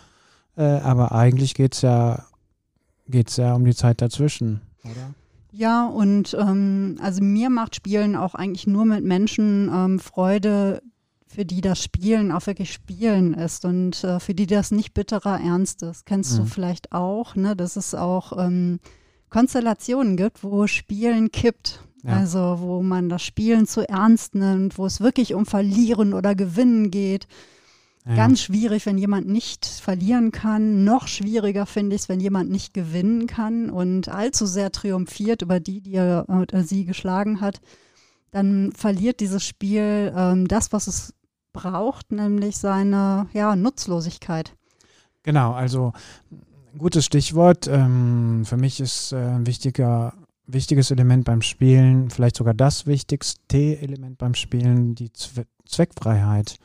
Äh, 0.57 0.63
aber 0.63 1.13
eigentlich 1.13 1.55
geht 1.55 1.75
es 1.75 1.83
ja 1.83 2.25
geht 3.09 3.31
es 3.31 3.37
ja 3.37 3.55
um 3.55 3.65
die 3.65 3.75
Zeit 3.75 4.01
dazwischen, 4.01 4.61
oder? 4.85 5.15
Ja, 5.53 5.87
und 5.87 6.35
ähm, 6.41 6.97
also 7.03 7.23
mir 7.23 7.51
macht 7.51 7.77
Spielen 7.77 8.17
auch 8.17 8.35
eigentlich 8.35 8.67
nur 8.67 8.87
mit 8.87 9.05
Menschen 9.05 9.71
ähm, 9.73 9.99
Freude, 9.99 10.83
für 11.27 11.45
die 11.45 11.61
das 11.61 11.83
Spielen 11.83 12.33
auch 12.33 12.47
wirklich 12.47 12.73
Spielen 12.73 13.35
ist 13.35 13.65
und 13.65 14.03
äh, 14.03 14.19
für 14.19 14.35
die 14.35 14.47
das 14.47 14.71
nicht 14.71 14.95
bitterer 14.95 15.41
Ernst 15.41 15.83
ist. 15.83 16.07
Kennst 16.07 16.33
mhm. 16.33 16.37
du 16.39 16.45
vielleicht 16.47 16.93
auch, 16.93 17.37
ne, 17.37 17.55
dass 17.55 17.77
es 17.77 17.95
auch 17.95 18.39
ähm, 18.39 18.81
Konstellationen 19.29 20.17
gibt, 20.17 20.43
wo 20.43 20.67
Spielen 20.67 21.31
kippt. 21.31 21.85
Ja. 22.03 22.17
Also 22.17 22.57
wo 22.61 22.83
man 22.83 23.09
das 23.09 23.23
Spielen 23.23 23.67
zu 23.67 23.89
ernst 23.89 24.35
nimmt, 24.35 24.77
wo 24.79 24.87
es 24.87 25.01
wirklich 25.01 25.35
um 25.35 25.47
Verlieren 25.47 26.15
oder 26.15 26.35
Gewinnen 26.35 26.91
geht. 26.91 27.27
Ja. 28.05 28.17
Ganz 28.17 28.41
schwierig, 28.41 28.85
wenn 28.87 28.99
jemand 28.99 29.29
nicht 29.29 29.65
verlieren 29.65 30.33
kann. 30.33 30.83
Noch 30.83 31.07
schwieriger 31.07 31.67
finde 31.67 31.95
ich 31.95 32.03
es, 32.03 32.09
wenn 32.09 32.19
jemand 32.19 32.51
nicht 32.51 32.75
gewinnen 32.75 33.29
kann 33.29 33.71
und 33.71 34.09
allzu 34.09 34.47
sehr 34.47 34.73
triumphiert 34.73 35.43
über 35.43 35.61
die, 35.61 35.81
die 35.81 35.95
er 35.95 36.27
oder 36.29 36.65
sie 36.65 36.85
geschlagen 36.85 37.41
hat. 37.41 37.61
Dann 38.33 38.73
verliert 38.73 39.21
dieses 39.21 39.45
Spiel 39.45 40.13
ähm, 40.17 40.49
das, 40.49 40.73
was 40.73 40.89
es 40.89 41.15
braucht, 41.53 42.11
nämlich 42.11 42.57
seine 42.57 43.29
ja, 43.35 43.55
Nutzlosigkeit. 43.55 44.57
Genau, 45.23 45.53
also 45.53 45.93
gutes 46.77 47.05
Stichwort. 47.05 47.69
Ähm, 47.69 48.45
für 48.45 48.57
mich 48.57 48.81
ist 48.81 49.13
äh, 49.13 49.17
ein 49.17 49.47
wichtiger, 49.47 50.15
wichtiges 50.47 50.91
Element 50.91 51.25
beim 51.25 51.43
Spielen, 51.43 52.11
vielleicht 52.11 52.37
sogar 52.37 52.55
das 52.55 52.87
wichtigste 52.87 53.81
Element 53.81 54.19
beim 54.19 54.35
Spielen, 54.35 54.95
die 54.95 55.13
Zwe 55.13 55.47
Zweckfreiheit. 55.65 56.59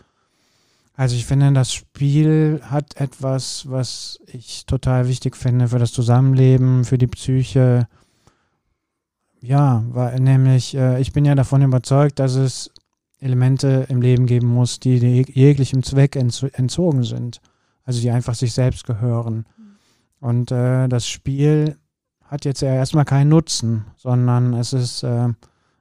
Also 0.93 1.15
ich 1.15 1.25
finde, 1.25 1.53
das 1.53 1.72
Spiel 1.72 2.60
hat 2.63 3.00
etwas, 3.00 3.69
was 3.69 4.19
ich 4.25 4.65
total 4.65 5.07
wichtig 5.07 5.38
finde 5.38 5.67
für 5.67 5.77
das 5.79 5.91
Zusammenleben, 5.91 6.84
für 6.84 6.98
die 6.98 7.07
Psyche. 7.07 7.88
Ja, 9.39 9.86
weil 9.89 10.19
nämlich, 10.19 10.75
äh, 10.75 11.00
ich 11.00 11.13
bin 11.13 11.24
ja 11.24 11.36
davon 11.36 11.62
überzeugt, 11.62 12.17
dass 12.17 12.34
es 12.34 12.72
Elemente 13.19 13.86
im 13.89 14.01
Leben 14.01 14.25
geben 14.25 14.48
muss, 14.48 14.79
die 14.79 14.98
jeglichem 14.98 15.84
Zweck 15.84 16.15
entzogen 16.15 17.03
sind. 17.03 17.41
Also 17.84 18.01
die 18.01 18.10
einfach 18.10 18.36
sich 18.36 18.53
selbst 18.53 18.86
gehören. 18.86 19.46
Und 20.19 20.51
äh, 20.51 20.88
das 20.88 21.07
Spiel 21.07 21.77
hat 22.27 22.46
jetzt 22.46 22.62
ja 22.62 22.74
erstmal 22.74 23.05
keinen 23.05 23.29
Nutzen, 23.29 23.86
sondern 23.98 24.53
es 24.53 24.74
ist, 24.74 25.03
äh, 25.03 25.29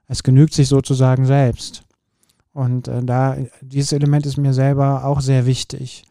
es 0.07 0.23
genügt 0.23 0.53
sich 0.53 0.67
sozusagen 0.67 1.25
selbst. 1.25 1.83
Und 2.53 2.87
äh, 2.87 3.03
da, 3.03 3.37
dieses 3.61 3.91
Element 3.91 4.25
ist 4.25 4.37
mir 4.37 4.53
selber 4.53 5.05
auch 5.05 5.21
sehr 5.21 5.45
wichtig. 5.45 6.03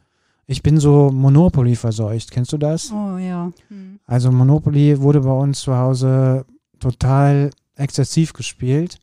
Ich 0.46 0.62
bin 0.62 0.78
so 0.78 1.10
Monopoly 1.10 1.74
verseucht. 1.74 2.30
Kennst 2.30 2.52
du 2.52 2.58
das? 2.58 2.92
Oh 2.92 3.18
ja. 3.18 3.50
Hm. 3.68 3.98
Also 4.06 4.30
Monopoly 4.30 5.00
wurde 5.00 5.20
bei 5.20 5.32
uns 5.32 5.60
zu 5.60 5.76
Hause 5.76 6.44
total 6.78 7.50
exzessiv 7.74 8.32
gespielt. 8.32 8.98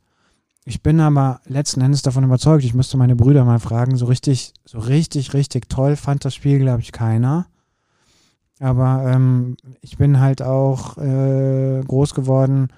Ich 0.65 0.81
bin 0.81 1.01
aber 1.01 1.41
letzten 1.45 1.81
Endes 1.81 2.01
davon 2.01 2.23
überzeugt, 2.23 2.63
ich 2.63 2.73
müsste 2.73 2.95
meine 2.95 3.17
Brüder 3.17 3.43
mal 3.43 3.59
fragen, 3.59 3.97
so 3.97 4.05
richtig, 4.05 4.53
so 4.63 4.79
richtig, 4.79 5.33
richtig 5.33 5.67
toll 5.67 5.97
fand 5.97 6.23
das 6.23 6.35
Spiel, 6.35 6.59
glaube 6.59 6.81
ich, 6.81 6.93
keiner. 6.93 7.47
Aber 8.63 9.11
ähm, 9.11 9.57
ich 9.81 9.97
bin 9.97 10.21
halt 10.21 10.41
auch 10.41 10.97
äh, 10.97 11.81
groß 11.85 12.13
geworden 12.13 12.69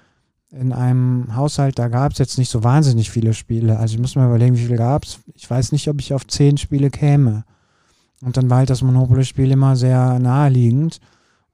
in 0.50 0.72
einem 0.72 1.36
Haushalt, 1.36 1.78
da 1.78 1.86
gab 1.86 2.10
es 2.10 2.18
jetzt 2.18 2.38
nicht 2.38 2.50
so 2.50 2.64
wahnsinnig 2.64 3.08
viele 3.08 3.34
Spiele. 3.34 3.78
Also 3.78 3.94
ich 3.94 4.00
muss 4.00 4.16
mal 4.16 4.26
überlegen, 4.26 4.56
wie 4.56 4.64
viele 4.64 4.78
gab 4.78 5.04
es. 5.04 5.20
Ich 5.34 5.48
weiß 5.48 5.70
nicht, 5.70 5.88
ob 5.88 6.00
ich 6.00 6.12
auf 6.12 6.26
zehn 6.26 6.56
Spiele 6.56 6.90
käme. 6.90 7.44
Und 8.20 8.36
dann 8.36 8.50
war 8.50 8.58
halt 8.58 8.70
das 8.70 8.82
Monopoly-Spiel 8.82 9.52
immer 9.52 9.76
sehr 9.76 10.18
naheliegend. 10.18 10.98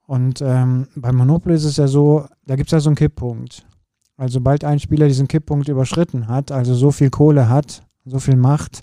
Und 0.06 0.40
ähm, 0.40 0.88
beim 0.96 1.16
Monopoly 1.16 1.54
ist 1.54 1.64
es 1.64 1.76
ja 1.76 1.86
so, 1.86 2.24
da 2.46 2.56
gibt 2.56 2.68
es 2.68 2.72
ja 2.72 2.80
so 2.80 2.88
einen 2.88 2.96
Kipppunkt. 2.96 3.66
Also 4.16 4.34
sobald 4.34 4.64
ein 4.64 4.80
Spieler 4.80 5.08
diesen 5.08 5.28
Kipppunkt 5.28 5.68
überschritten 5.68 6.28
hat, 6.28 6.52
also 6.52 6.74
so 6.74 6.90
viel 6.90 7.10
Kohle 7.10 7.50
hat, 7.50 7.82
so 8.06 8.18
viel 8.18 8.36
Macht, 8.36 8.82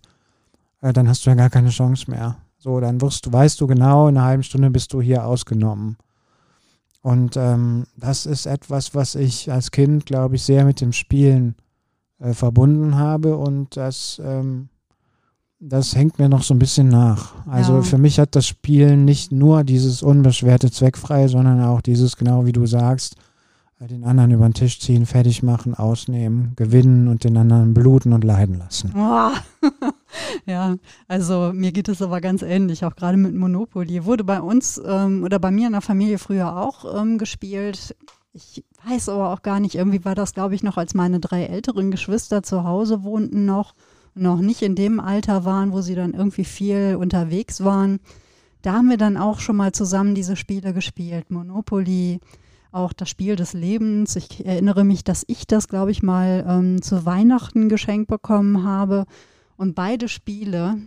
äh, 0.82 0.94
dann 0.94 1.10
hast 1.10 1.25
du 1.25 1.32
ja 1.32 1.36
gar 1.36 1.50
keine 1.50 1.70
Chance 1.70 2.12
mehr. 2.12 2.38
So, 2.59 2.79
dann 2.81 2.99
wirst 3.01 3.25
du, 3.25 3.31
weißt 3.33 3.59
du 3.61 3.67
genau, 3.67 4.07
in 4.09 4.17
einer 4.17 4.25
halben 4.27 4.43
Stunde 4.43 4.69
bist 4.69 4.91
du 4.93 5.01
hier 5.01 5.25
ausgenommen. 5.25 5.97
Und 7.01 7.37
ähm, 7.37 7.85
das 7.95 8.25
ist 8.25 8.45
etwas, 8.45 8.93
was 8.93 9.15
ich 9.15 9.49
als 9.51 9.71
Kind, 9.71 10.05
glaube 10.05 10.35
ich, 10.35 10.43
sehr 10.43 10.65
mit 10.65 10.81
dem 10.81 10.91
Spielen 10.91 11.55
äh, 12.19 12.33
verbunden 12.33 12.97
habe 12.97 13.37
und 13.37 13.77
das, 13.77 14.21
ähm, 14.23 14.67
das 15.61 15.95
hängt 15.95 16.19
mir 16.19 16.27
noch 16.27 16.43
so 16.43 16.53
ein 16.53 16.59
bisschen 16.59 16.89
nach. 16.89 17.33
Also 17.47 17.75
Ja. 17.77 17.81
für 17.81 17.97
mich 17.97 18.19
hat 18.19 18.35
das 18.35 18.45
Spielen 18.45 19.05
nicht 19.05 19.31
nur 19.31 19.63
dieses 19.63 20.03
unbeschwerte 20.03 20.69
Zweckfrei, 20.69 21.29
sondern 21.29 21.61
auch 21.63 21.79
dieses, 21.81 22.17
genau 22.17 22.45
wie 22.45 22.51
du 22.51 22.65
sagst, 22.65 23.15
den 23.88 24.03
anderen 24.03 24.31
über 24.31 24.48
den 24.48 24.53
Tisch 24.53 24.79
ziehen, 24.79 25.05
fertig 25.05 25.41
machen, 25.41 25.74
ausnehmen, 25.74 26.53
gewinnen 26.57 27.07
und 27.07 27.24
den 27.24 27.38
anderen 27.38 27.74
bluten 27.74 28.12
und 28.12 28.24
leiden 28.24 28.57
lassen. 28.57 28.91
Boah. 28.93 29.33
ja, 30.45 30.75
also 31.07 31.51
mir 31.53 31.71
geht 31.71 31.88
es 31.88 32.01
aber 32.01 32.19
ganz 32.19 32.41
ähnlich, 32.41 32.83
auch 32.83 32.95
gerade 32.95 33.17
mit 33.17 33.33
Monopoly. 33.33 34.03
Wurde 34.03 34.24
bei 34.25 34.41
uns 34.41 34.81
ähm, 34.86 35.24
oder 35.24 35.39
bei 35.39 35.51
mir 35.51 35.67
in 35.67 35.74
der 35.74 35.81
Familie 35.81 36.17
früher 36.17 36.57
auch 36.57 37.00
ähm, 37.00 37.17
gespielt. 37.17 37.95
Ich 38.33 38.65
weiß 38.86 39.09
aber 39.09 39.31
auch 39.31 39.41
gar 39.41 39.59
nicht, 39.59 39.75
irgendwie 39.75 40.03
war 40.03 40.15
das, 40.15 40.33
glaube 40.33 40.55
ich, 40.55 40.63
noch, 40.63 40.77
als 40.77 40.93
meine 40.93 41.19
drei 41.19 41.45
älteren 41.45 41.89
Geschwister 41.89 42.43
zu 42.43 42.63
Hause 42.63 43.03
wohnten 43.03 43.45
noch 43.45 43.75
noch 44.15 44.41
nicht 44.41 44.62
in 44.62 44.75
dem 44.75 45.00
Alter 45.00 45.45
waren, 45.45 45.71
wo 45.71 45.81
sie 45.81 45.95
dann 45.95 46.13
irgendwie 46.13 46.43
viel 46.43 46.98
unterwegs 47.00 47.63
waren. 47.63 48.00
Da 48.62 48.74
haben 48.74 48.89
wir 48.89 48.98
dann 48.98 49.15
auch 49.17 49.39
schon 49.39 49.55
mal 49.55 49.71
zusammen 49.71 50.15
diese 50.15 50.36
Spiele 50.36 50.74
gespielt. 50.74 51.31
Monopoly, 51.31 52.19
auch 52.71 52.93
das 52.93 53.09
Spiel 53.09 53.35
des 53.35 53.53
Lebens. 53.53 54.15
Ich 54.15 54.45
erinnere 54.45 54.83
mich, 54.83 55.03
dass 55.03 55.23
ich 55.27 55.47
das, 55.47 55.67
glaube 55.67 55.91
ich, 55.91 56.03
mal 56.03 56.45
ähm, 56.47 56.81
zu 56.81 57.05
Weihnachten 57.05 57.69
geschenkt 57.69 58.07
bekommen 58.07 58.63
habe. 58.63 59.05
Und 59.57 59.75
beide 59.75 60.07
Spiele, 60.07 60.77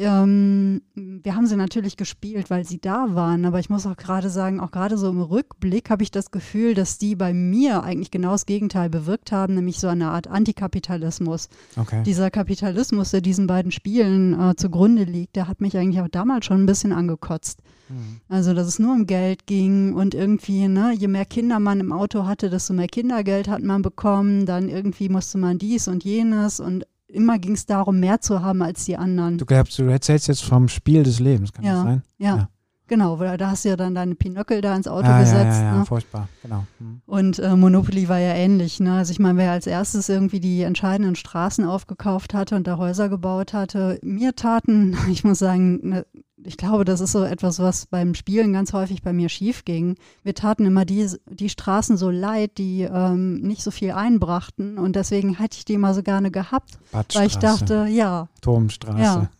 ähm, 0.00 0.80
wir 0.94 1.36
haben 1.36 1.46
sie 1.46 1.56
natürlich 1.56 1.96
gespielt, 1.96 2.48
weil 2.48 2.64
sie 2.64 2.80
da 2.80 3.14
waren. 3.14 3.44
Aber 3.44 3.60
ich 3.60 3.68
muss 3.68 3.86
auch 3.86 3.96
gerade 3.96 4.30
sagen, 4.30 4.58
auch 4.58 4.70
gerade 4.70 4.96
so 4.96 5.10
im 5.10 5.20
Rückblick 5.20 5.90
habe 5.90 6.02
ich 6.02 6.10
das 6.10 6.30
Gefühl, 6.30 6.74
dass 6.74 6.96
die 6.96 7.14
bei 7.14 7.34
mir 7.34 7.82
eigentlich 7.82 8.10
genau 8.10 8.32
das 8.32 8.46
Gegenteil 8.46 8.88
bewirkt 8.88 9.30
haben, 9.30 9.54
nämlich 9.54 9.78
so 9.78 9.88
eine 9.88 10.10
Art 10.10 10.26
Antikapitalismus. 10.26 11.48
Okay. 11.76 12.02
Dieser 12.04 12.30
Kapitalismus, 12.30 13.10
der 13.10 13.20
diesen 13.20 13.46
beiden 13.46 13.72
Spielen 13.72 14.38
äh, 14.40 14.56
zugrunde 14.56 15.04
liegt, 15.04 15.36
der 15.36 15.48
hat 15.48 15.60
mich 15.60 15.76
eigentlich 15.76 16.00
auch 16.00 16.08
damals 16.08 16.46
schon 16.46 16.62
ein 16.62 16.66
bisschen 16.66 16.92
angekotzt. 16.92 17.60
Mhm. 17.90 18.20
Also, 18.28 18.54
dass 18.54 18.66
es 18.66 18.78
nur 18.78 18.94
um 18.94 19.06
Geld 19.06 19.46
ging 19.46 19.92
und 19.92 20.14
irgendwie, 20.14 20.68
ne, 20.68 20.94
je 20.96 21.08
mehr 21.08 21.26
Kinder 21.26 21.58
man 21.58 21.80
im 21.80 21.92
Auto 21.92 22.24
hatte, 22.24 22.48
desto 22.48 22.72
mehr 22.72 22.88
Kindergeld 22.88 23.48
hat 23.48 23.62
man 23.62 23.82
bekommen. 23.82 24.46
Dann 24.46 24.68
irgendwie 24.68 25.08
musste 25.08 25.36
man 25.36 25.58
dies 25.58 25.88
und 25.88 26.04
jenes 26.04 26.60
und 26.60 26.86
immer 27.12 27.38
ging 27.38 27.54
es 27.54 27.66
darum, 27.66 28.00
mehr 28.00 28.20
zu 28.20 28.42
haben 28.42 28.62
als 28.62 28.84
die 28.84 28.96
anderen. 28.96 29.38
Du 29.38 29.46
glaubst, 29.46 29.78
du 29.78 29.84
erzählst 29.84 30.28
jetzt 30.28 30.44
vom 30.44 30.68
Spiel 30.68 31.02
des 31.02 31.20
Lebens, 31.20 31.52
kann 31.52 31.64
Ja. 31.64 31.74
das 31.74 31.82
sein? 31.82 32.02
ja, 32.18 32.36
ja. 32.36 32.48
genau, 32.86 33.18
weil 33.18 33.36
da 33.36 33.50
hast 33.50 33.64
du 33.64 33.68
ja 33.70 33.76
dann 33.76 33.94
deine 33.94 34.14
Pinöckel 34.14 34.60
da 34.60 34.74
ins 34.74 34.88
Auto 34.88 35.06
Ah, 35.06 35.18
ja, 35.18 35.20
gesetzt. 35.20 35.60
ja, 35.60 35.62
ja, 35.62 35.78
Ne? 35.78 35.86
furchtbar, 35.86 36.28
genau. 36.42 36.64
Mhm. 36.78 37.02
Und 37.06 37.38
äh, 37.38 37.54
Monopoly 37.56 38.08
war 38.08 38.18
ja 38.18 38.34
ähnlich. 38.34 38.80
Ne? 38.80 38.92
Also 38.94 39.12
ich 39.12 39.18
meine, 39.18 39.38
wer 39.38 39.52
als 39.52 39.66
erstes 39.66 40.08
irgendwie 40.08 40.40
die 40.40 40.62
entscheidenden 40.62 41.14
Straßen 41.16 41.64
aufgekauft 41.64 42.34
hatte 42.34 42.56
und 42.56 42.66
da 42.66 42.76
Häuser 42.78 43.08
gebaut 43.08 43.52
hatte, 43.52 43.98
mir 44.02 44.34
taten, 44.34 44.96
ich 45.10 45.24
muss 45.24 45.38
sagen, 45.38 45.80
ne, 45.88 46.06
ich 46.44 46.56
glaube, 46.56 46.84
das 46.84 47.00
ist 47.00 47.12
so 47.12 47.24
etwas, 47.24 47.58
was 47.58 47.86
beim 47.86 48.14
Spielen 48.14 48.52
ganz 48.52 48.72
häufig 48.72 49.02
bei 49.02 49.12
mir 49.12 49.28
schief 49.28 49.64
ging. 49.64 49.96
Wir 50.22 50.34
taten 50.34 50.64
immer 50.64 50.84
die, 50.84 51.06
die 51.28 51.48
Straßen 51.48 51.96
so 51.96 52.10
leid, 52.10 52.58
die 52.58 52.82
ähm, 52.82 53.40
nicht 53.40 53.62
so 53.62 53.70
viel 53.70 53.92
einbrachten 53.92 54.78
und 54.78 54.96
deswegen 54.96 55.38
hätte 55.38 55.58
ich 55.58 55.64
die 55.64 55.74
immer 55.74 55.94
so 55.94 56.02
gerne 56.02 56.30
gehabt, 56.30 56.78
weil 56.92 57.26
ich 57.26 57.38
dachte, 57.38 57.86
ja, 57.90 58.28
Turmstraße. 58.40 59.02
Ja. 59.02 59.30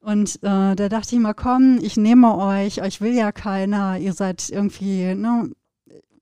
Und 0.00 0.36
äh, 0.42 0.74
da 0.74 0.88
dachte 0.88 1.14
ich 1.14 1.20
mal, 1.20 1.32
komm, 1.32 1.78
ich 1.80 1.96
nehme 1.96 2.36
euch, 2.36 2.82
euch 2.82 3.00
will 3.00 3.14
ja 3.14 3.32
keiner, 3.32 3.98
ihr 3.98 4.12
seid 4.12 4.50
irgendwie, 4.50 5.14
ne, 5.14 5.50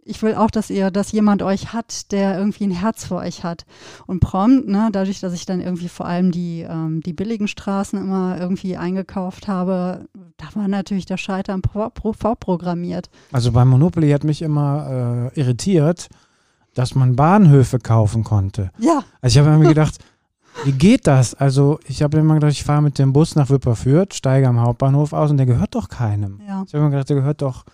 ich 0.05 0.23
will 0.23 0.35
auch, 0.35 0.51
dass 0.51 0.69
ihr, 0.71 0.91
dass 0.91 1.13
jemand 1.13 1.43
euch 1.43 1.73
hat, 1.73 2.11
der 2.13 2.37
irgendwie 2.39 2.65
ein 2.65 2.71
Herz 2.73 3.05
für 3.05 3.17
euch 3.17 3.45
hat. 3.45 3.65
Und 4.07 4.21
prompt, 4.21 4.67
ne, 4.69 4.89
dadurch, 4.93 5.21
dass 5.21 5.33
ich 5.33 5.47
dann 5.47 5.61
irgendwie 5.61 5.89
vor 5.89 6.07
allem 6.07 6.33
die, 6.33 6.63
ähm, 6.69 7.01
die 7.03 7.13
billigen 7.13 7.47
Straßen 7.49 7.99
immer 8.01 8.37
irgendwie 8.41 8.77
eingekauft 8.77 9.47
habe, 9.49 10.07
da 10.39 10.47
war 10.55 10.67
natürlich 10.69 11.07
der 11.07 11.19
Scheitern 11.19 11.63
pro- 11.63 11.91
pro- 11.91 12.13
vorprogrammiert. 12.15 13.11
Also 13.31 13.53
bei 13.53 13.65
Monopoly 13.65 14.11
hat 14.11 14.25
mich 14.25 14.43
immer 14.43 15.31
äh, 15.35 15.41
irritiert, 15.41 16.09
dass 16.75 16.95
man 16.95 17.15
Bahnhöfe 17.17 17.79
kaufen 17.79 18.25
konnte. 18.25 18.71
Ja, 18.79 19.05
Also 19.21 19.39
ich 19.41 19.47
habe 19.47 19.57
mir 19.59 19.69
gedacht, 19.69 19.99
wie 20.65 20.73
geht 20.73 21.07
das? 21.07 21.35
Also 21.35 21.79
ich 21.87 22.03
habe 22.03 22.19
immer 22.19 22.35
gedacht, 22.35 22.53
ich 22.53 22.65
fahre 22.65 22.83
mit 22.83 22.99
dem 22.99 23.13
Bus 23.13 23.37
nach 23.37 23.51
Wipperfürth, 23.51 24.15
steige 24.15 24.49
am 24.49 24.61
Hauptbahnhof 24.61 25.13
aus 25.13 25.31
und 25.31 25.37
der 25.37 25.47
gehört 25.47 25.75
doch 25.75 25.89
keinem. 25.89 26.41
ja. 26.47 26.65
Ich 26.67 26.75
habe 26.75 26.85
mir 26.85 26.91
gedacht, 26.91 27.09
der 27.09 27.17
gehört 27.17 27.41
doch, 27.43 27.65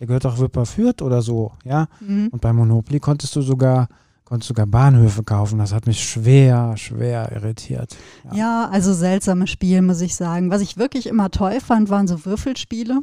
der 0.00 0.06
gehört 0.06 0.24
doch 0.24 0.40
Wipperfürth 0.40 1.02
oder 1.02 1.22
so, 1.22 1.52
ja. 1.64 1.86
Mhm. 2.00 2.28
Und 2.30 2.40
bei 2.40 2.52
Monopoly 2.52 3.00
konntest 3.00 3.34
du 3.36 3.42
sogar, 3.42 3.88
konntest 4.24 4.48
sogar 4.48 4.66
Bahnhöfe 4.66 5.22
kaufen. 5.24 5.58
Das 5.58 5.72
hat 5.72 5.86
mich 5.86 6.08
schwer, 6.08 6.76
schwer 6.76 7.32
irritiert. 7.32 7.96
Ja. 8.30 8.36
Ja, 8.36 8.68
also 8.70 8.92
seltsames 8.94 9.50
Spiel, 9.50 9.82
muss 9.82 10.00
ich 10.00 10.14
sagen. 10.14 10.50
Was 10.50 10.60
ich 10.62 10.76
wirklich 10.76 11.06
immer 11.06 11.30
toll 11.30 11.60
fand, 11.60 11.88
waren 11.90 12.06
so 12.06 12.24
Würfelspiele. 12.24 13.00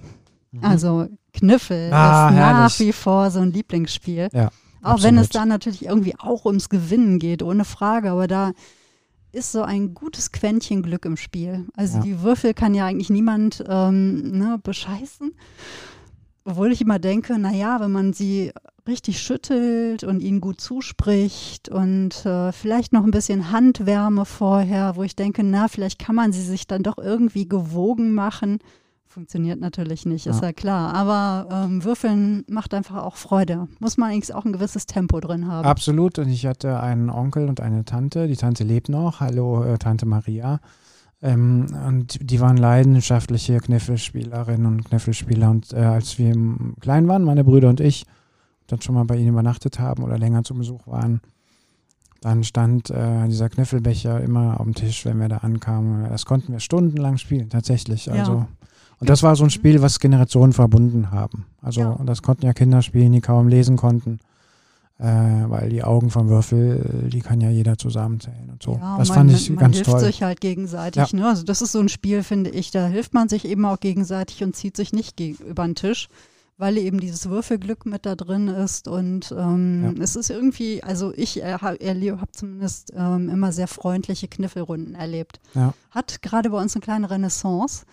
Also 0.61 1.07
Kniffel 1.33 1.91
Ah, 1.91 2.29
ist 2.29 2.35
nach 2.35 2.59
herrlich. 2.59 2.79
wie 2.79 2.93
vor 2.93 3.29
so 3.29 3.39
ein 3.41 3.51
Lieblingsspiel. 3.51 4.29
Ja, 4.31 4.51
auch 4.83 5.03
wenn 5.03 5.17
es 5.17 5.25
absolut. 5.27 5.35
da 5.35 5.45
natürlich 5.47 5.85
irgendwie 5.85 6.13
auch 6.17 6.45
ums 6.45 6.69
Gewinnen 6.69 7.19
geht, 7.19 7.43
ohne 7.43 7.65
Frage. 7.65 8.11
Aber 8.11 8.27
da 8.27 8.51
ist 9.33 9.51
so 9.51 9.63
ein 9.63 9.93
gutes 9.93 10.31
Quäntchen 10.31 10.81
Glück 10.81 11.03
im 11.03 11.17
Spiel. 11.17 11.65
Also 11.75 11.97
Ja. 11.97 12.03
die 12.05 12.21
Würfel 12.21 12.53
kann 12.53 12.73
ja 12.73 12.85
eigentlich 12.85 13.09
niemand 13.09 13.65
ähm, 13.67 14.31
ne, 14.37 14.57
bescheißen. 14.63 15.33
Obwohl 16.45 16.71
ich 16.71 16.81
immer 16.81 16.99
denke, 16.99 17.39
naja, 17.39 17.79
wenn 17.79 17.91
man 17.91 18.13
sie 18.13 18.51
richtig 18.87 19.19
schüttelt 19.19 20.03
und 20.03 20.19
ihnen 20.19 20.41
gut 20.41 20.61
zuspricht 20.61 21.69
und 21.69 22.23
äh, 22.25 22.51
vielleicht 22.51 22.93
noch 22.93 23.03
ein 23.03 23.09
bisschen 23.09 23.51
Handwärme 23.51 24.25
vorher, 24.25 24.95
wo 24.95 25.01
ich 25.01 25.15
denke, 25.15 25.43
na, 25.43 25.67
vielleicht 25.67 25.97
kann 25.97 26.13
man 26.15 26.31
sie 26.31 26.43
sich 26.43 26.67
dann 26.67 26.83
doch 26.83 26.99
irgendwie 26.99 27.49
gewogen 27.49 28.13
machen. 28.13 28.59
Funktioniert 29.07 29.59
natürlich 29.59 30.05
nicht, 30.05 30.27
ist 30.27 30.41
Ja. 30.41 30.47
ja 30.47 30.53
klar. 30.53 30.93
Aber 30.93 31.47
ähm, 31.51 31.83
Würfeln 31.83 32.43
macht 32.47 32.75
einfach 32.75 33.01
auch 33.03 33.15
Freude. 33.15 33.67
Muss 33.79 33.97
man 33.97 34.11
eigentlich 34.11 34.35
auch 34.35 34.45
ein 34.45 34.53
gewisses 34.53 34.85
Tempo 34.85 35.19
drin 35.21 35.47
haben. 35.47 35.65
Absolut. 35.65 36.19
Und 36.19 36.27
ich 36.29 36.45
hatte 36.45 36.79
einen 36.79 37.09
Onkel 37.09 37.47
und 37.49 37.61
eine 37.61 37.85
Tante. 37.85 38.27
Die 38.27 38.35
Tante 38.35 38.63
lebt 38.63 38.89
noch. 38.89 39.19
Hallo, 39.19 39.63
äh, 39.63 39.77
Tante 39.79 40.05
Maria. 40.05 40.59
Ähm, 41.25 41.65
und 41.87 42.17
die 42.21 42.39
waren 42.39 42.57
leidenschaftliche 42.57 43.57
Kniffelspielerinnen 43.57 44.67
und 44.67 44.85
Kniffelspieler. 44.85 45.49
Und 45.49 45.73
äh, 45.73 45.77
als 45.77 46.19
wir 46.19 46.35
klein 46.79 47.07
waren, 47.07 47.23
meine 47.23 47.43
Brüder 47.43 47.69
und 47.69 47.79
ich, 47.79 48.05
dann 48.67 48.81
schon 48.81 48.95
mal 48.95 49.05
bei 49.05 49.17
ihnen 49.17 49.29
übernachtet 49.29 49.79
haben 49.79 50.03
oder 50.03 50.17
länger 50.19 50.43
zu 50.43 50.53
Besuch 50.53 50.85
waren, 50.87 51.21
dann 52.21 52.43
stand 52.43 52.89
äh, 52.91 53.27
dieser 53.27 53.49
Kniffelbecher 53.49 54.21
immer 54.21 54.59
auf 54.59 54.65
dem 54.65 54.75
Tisch, 54.75 55.05
wenn 55.05 55.19
wir 55.19 55.27
da 55.29 55.37
ankamen. 55.37 56.09
Das 56.09 56.25
konnten 56.25 56.51
wir 56.53 56.59
stundenlang 56.59 57.17
spielen, 57.17 57.49
tatsächlich. 57.49 58.05
Ja. 58.05 58.13
Also, 58.13 58.45
Und 58.99 59.09
das 59.09 59.23
war 59.23 59.35
so 59.35 59.43
ein 59.43 59.49
Spiel, 59.49 59.81
was 59.81 59.99
Generationen 59.99 60.53
verbunden 60.53 61.11
haben. 61.11 61.45
Also 61.61 61.81
Ja. 61.81 61.99
das 62.05 62.21
konnten 62.21 62.45
ja 62.45 62.53
Kinder 62.53 62.81
spielen, 62.81 63.11
die 63.11 63.21
kaum 63.21 63.47
lesen 63.47 63.77
konnten. 63.77 64.19
Äh, 64.97 65.03
weil 65.05 65.69
die 65.69 65.83
Augen 65.83 66.09
vom 66.09 66.29
Würfel, 66.29 67.05
äh, 67.05 67.09
die 67.09 67.19
kann 67.19 67.41
ja 67.41 67.49
jeder 67.49 67.77
zusammenzählen 67.77 68.49
und 68.49 68.63
so. 68.63 68.79
Ja, 68.79 68.97
das 68.97 69.09
man, 69.09 69.17
fand 69.17 69.31
ich 69.33 69.49
man 69.49 69.59
ganz 69.59 69.75
hilft 69.75 69.91
toll. 69.91 69.99
sich 69.99 70.23
halt 70.23 70.39
gegenseitig. 70.39 71.11
Ne? 71.11 71.27
Also 71.27 71.43
das 71.43 71.61
ist 71.61 71.73
so 71.73 71.79
ein 71.79 71.89
Spiel, 71.89 72.23
finde 72.23 72.49
ich, 72.49 72.71
da 72.71 72.87
hilft 72.87 73.13
man 73.13 73.27
sich 73.27 73.43
eben 73.43 73.65
auch 73.65 73.81
gegenseitig 73.81 74.41
und 74.41 74.55
zieht 74.55 74.77
sich 74.77 74.93
nicht 74.93 75.19
über 75.19 75.65
den 75.65 75.75
Tisch. 75.75 76.07
weil 76.57 76.77
eben 76.77 76.99
dieses 76.99 77.29
Würfelglück 77.29 77.85
mit 77.85 78.05
da 78.05 78.15
drin 78.15 78.47
ist. 78.47 78.87
Und 78.87 79.33
ähm, 79.37 79.95
ja. 79.97 80.03
es 80.03 80.15
ist 80.15 80.29
irgendwie, 80.29 80.81
also 80.83 81.13
ich 81.15 81.43
äh, 81.43 81.57
habe 81.59 81.77
hab 82.21 82.35
zumindest 82.35 82.93
ähm, 82.95 83.29
immer 83.29 83.51
sehr 83.51 83.67
freundliche 83.67 84.27
Kniffelrunden 84.27 84.95
erlebt. 84.95 85.39
Ja. 85.53 85.73
Hat 85.91 86.21
gerade 86.21 86.49
bei 86.49 86.61
uns 86.61 86.75
eine 86.75 86.81
kleine 86.81 87.09
Renaissance, 87.09 87.85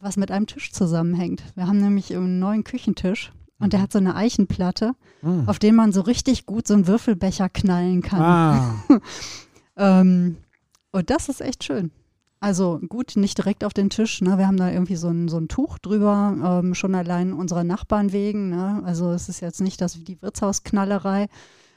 was 0.00 0.16
mit 0.16 0.30
einem 0.30 0.46
Tisch 0.46 0.72
zusammenhängt. 0.72 1.42
Wir 1.54 1.66
haben 1.66 1.80
nämlich 1.80 2.14
einen 2.14 2.38
neuen 2.38 2.64
Küchentisch. 2.64 3.32
Und 3.62 3.72
der 3.72 3.80
mhm. 3.80 3.82
hat 3.84 3.92
so 3.92 3.98
eine 3.98 4.16
Eichenplatte, 4.16 4.92
mhm. 5.22 5.48
auf 5.48 5.58
den 5.58 5.74
man 5.74 5.92
so 5.92 6.00
richtig 6.00 6.46
gut 6.46 6.66
so 6.66 6.74
einen 6.74 6.86
Würfelbecher 6.86 7.48
knallen 7.48 8.02
kann. 8.02 8.20
Ah. 8.20 8.74
ähm, 9.76 10.36
und 10.90 11.10
das 11.10 11.28
ist 11.28 11.40
echt 11.40 11.64
schön. 11.64 11.90
Also 12.40 12.80
gut, 12.88 13.14
nicht 13.14 13.38
direkt 13.38 13.62
auf 13.62 13.72
den 13.72 13.88
Tisch. 13.88 14.20
Ne? 14.20 14.36
Wir 14.36 14.48
haben 14.48 14.56
da 14.56 14.68
irgendwie 14.68 14.96
so 14.96 15.08
ein, 15.08 15.28
so 15.28 15.38
ein 15.38 15.46
Tuch 15.46 15.78
drüber, 15.78 16.60
ähm, 16.60 16.74
schon 16.74 16.94
allein 16.96 17.32
unserer 17.32 17.62
Nachbarn 17.62 18.12
wegen. 18.12 18.50
Ne? 18.50 18.82
Also 18.84 19.12
es 19.12 19.28
ist 19.28 19.40
jetzt 19.40 19.60
nicht 19.60 19.80
das 19.80 19.96
wie 19.96 20.04
die 20.04 20.20
Wirtshausknallerei. 20.20 21.28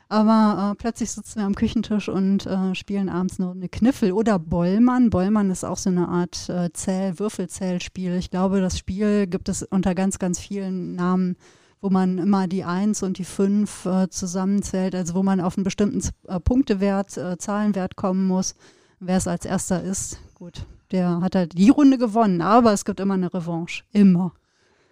Aber 0.09 0.71
äh, 0.71 0.75
plötzlich 0.75 1.11
sitzen 1.11 1.39
wir 1.39 1.45
am 1.45 1.53
Küchentisch 1.53 2.09
und 2.09 2.47
äh, 2.47 2.73
spielen 2.73 3.09
abends 3.09 3.37
nur 3.37 3.51
eine 3.51 3.69
Kniffel 3.69 4.11
oder 4.11 4.39
Bollmann. 4.39 5.11
Bollmann 5.11 5.51
ist 5.51 5.63
auch 5.63 5.77
so 5.77 5.89
eine 5.91 6.07
Art 6.07 6.49
äh, 6.49 6.71
Zähl-, 6.73 7.19
Würfelzählspiel. 7.19 8.15
Ich 8.15 8.31
glaube, 8.31 8.59
das 8.59 8.77
Spiel 8.77 9.27
gibt 9.27 9.49
es 9.49 9.61
unter 9.61 9.93
ganz, 9.93 10.17
ganz 10.17 10.39
vielen 10.39 10.95
Namen, 10.95 11.37
wo 11.85 11.91
man 11.91 12.17
immer 12.17 12.47
die 12.47 12.63
Eins 12.63 13.03
und 13.03 13.19
die 13.19 13.23
Fünf 13.23 13.85
äh, 13.85 14.09
zusammenzählt, 14.09 14.95
also 14.95 15.13
wo 15.13 15.21
man 15.21 15.39
auf 15.39 15.55
einen 15.55 15.63
bestimmten 15.63 16.01
äh, 16.27 16.39
Punktewert, 16.39 17.15
äh, 17.15 17.37
Zahlenwert 17.37 17.95
kommen 17.95 18.25
muss. 18.25 18.55
Wer 18.99 19.17
es 19.17 19.27
als 19.27 19.45
erster 19.45 19.83
ist, 19.83 20.19
gut, 20.33 20.65
der 20.91 21.21
hat 21.21 21.35
halt 21.35 21.55
die 21.55 21.69
Runde 21.69 21.99
gewonnen, 21.99 22.41
aber 22.41 22.73
es 22.73 22.85
gibt 22.85 22.99
immer 22.99 23.13
eine 23.13 23.31
Revanche. 23.31 23.83
Immer. 23.91 24.33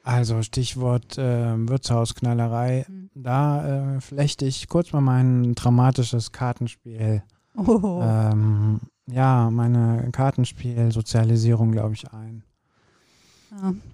Also 0.04 0.44
Stichwort 0.44 1.18
äh, 1.18 1.68
Wirtshausknallerei. 1.68 2.86
Mhm. 2.88 3.10
Da 3.16 3.96
äh, 3.96 4.00
flechte 4.00 4.46
ich 4.46 4.68
kurz 4.68 4.94
mal 4.94 5.02
mein 5.02 5.56
dramatisches 5.56 6.32
Kartenspiel. 6.32 7.24
Oh. 7.58 8.02
Ähm, 8.04 8.82
ja, 9.08 9.50
meine 9.50 10.12
Kartenspiel-Sozialisierung, 10.12 11.72
glaube 11.72 11.96
ich, 11.96 12.14
ein. 12.14 12.44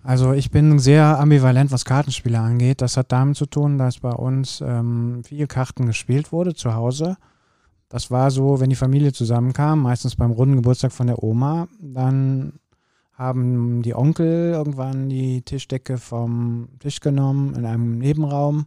Also 0.04 0.34
ich 0.34 0.52
bin 0.52 0.80
sehr 0.80 1.20
ambivalent, 1.20 1.72
was 1.72 1.86
Kartenspiele 1.86 2.40
angeht. 2.40 2.82
Das 2.82 2.98
hat 2.98 3.12
damit 3.12 3.38
zu 3.38 3.46
tun, 3.46 3.78
dass 3.78 4.00
bei 4.00 4.12
uns 4.12 4.62
ähm, 4.66 5.24
viel 5.24 5.48
Karten 5.48 5.86
gespielt 5.86 6.32
wurde 6.32 6.54
zu 6.56 6.74
Hause. 6.74 7.18
Das 7.90 8.12
war 8.12 8.32
so, 8.32 8.60
wenn 8.60 8.70
die 8.70 8.76
Familie 8.76 9.14
zusammenkam, 9.14 9.82
meistens 9.82 10.16
beim 10.16 10.32
runden 10.32 10.58
Geburtstag 10.58 10.92
von 10.92 11.08
der 11.08 11.24
Oma, 11.24 11.68
dann 11.82 12.54
haben 13.14 13.82
die 13.82 13.96
Onkel 13.96 14.52
irgendwann 14.54 15.10
die 15.10 15.42
Tischdecke 15.42 15.98
vom 15.98 16.70
Tisch 16.80 17.02
genommen 17.02 17.54
in 17.56 17.66
einem 17.66 17.98
Nebenraum 17.98 18.66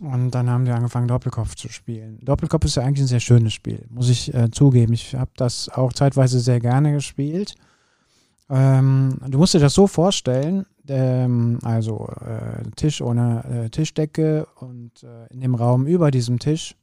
und 0.00 0.32
dann 0.32 0.50
haben 0.50 0.64
die 0.64 0.72
angefangen, 0.72 1.08
Doppelkopf 1.08 1.54
zu 1.54 1.68
spielen. 1.68 2.18
Doppelkopf 2.22 2.64
ist 2.64 2.76
ja 2.76 2.82
eigentlich 2.82 3.04
ein 3.04 3.08
sehr 3.08 3.20
schönes 3.20 3.52
Spiel, 3.52 3.86
muss 3.88 4.08
ich 4.08 4.34
äh, 4.34 4.50
zugeben. 4.50 4.92
Ich 4.94 5.14
habe 5.14 5.30
das 5.36 5.68
auch 5.68 5.92
zeitweise 5.92 6.40
sehr 6.40 6.58
gerne 6.58 6.92
gespielt. 6.92 7.54
Ähm, 8.48 9.18
du 9.28 9.38
musst 9.38 9.54
dir 9.54 9.60
das 9.60 9.74
so 9.74 9.86
vorstellen, 9.86 10.66
ähm, 10.88 11.58
also 11.62 12.08
äh, 12.20 12.62
Tisch 12.76 13.00
ohne 13.00 13.44
äh, 13.44 13.70
Tischdecke 13.70 14.46
und 14.60 15.02
äh, 15.02 15.32
in 15.32 15.40
dem 15.40 15.54
Raum 15.56 15.86
über 15.86 16.10
diesem 16.12 16.38
Tisch 16.38 16.76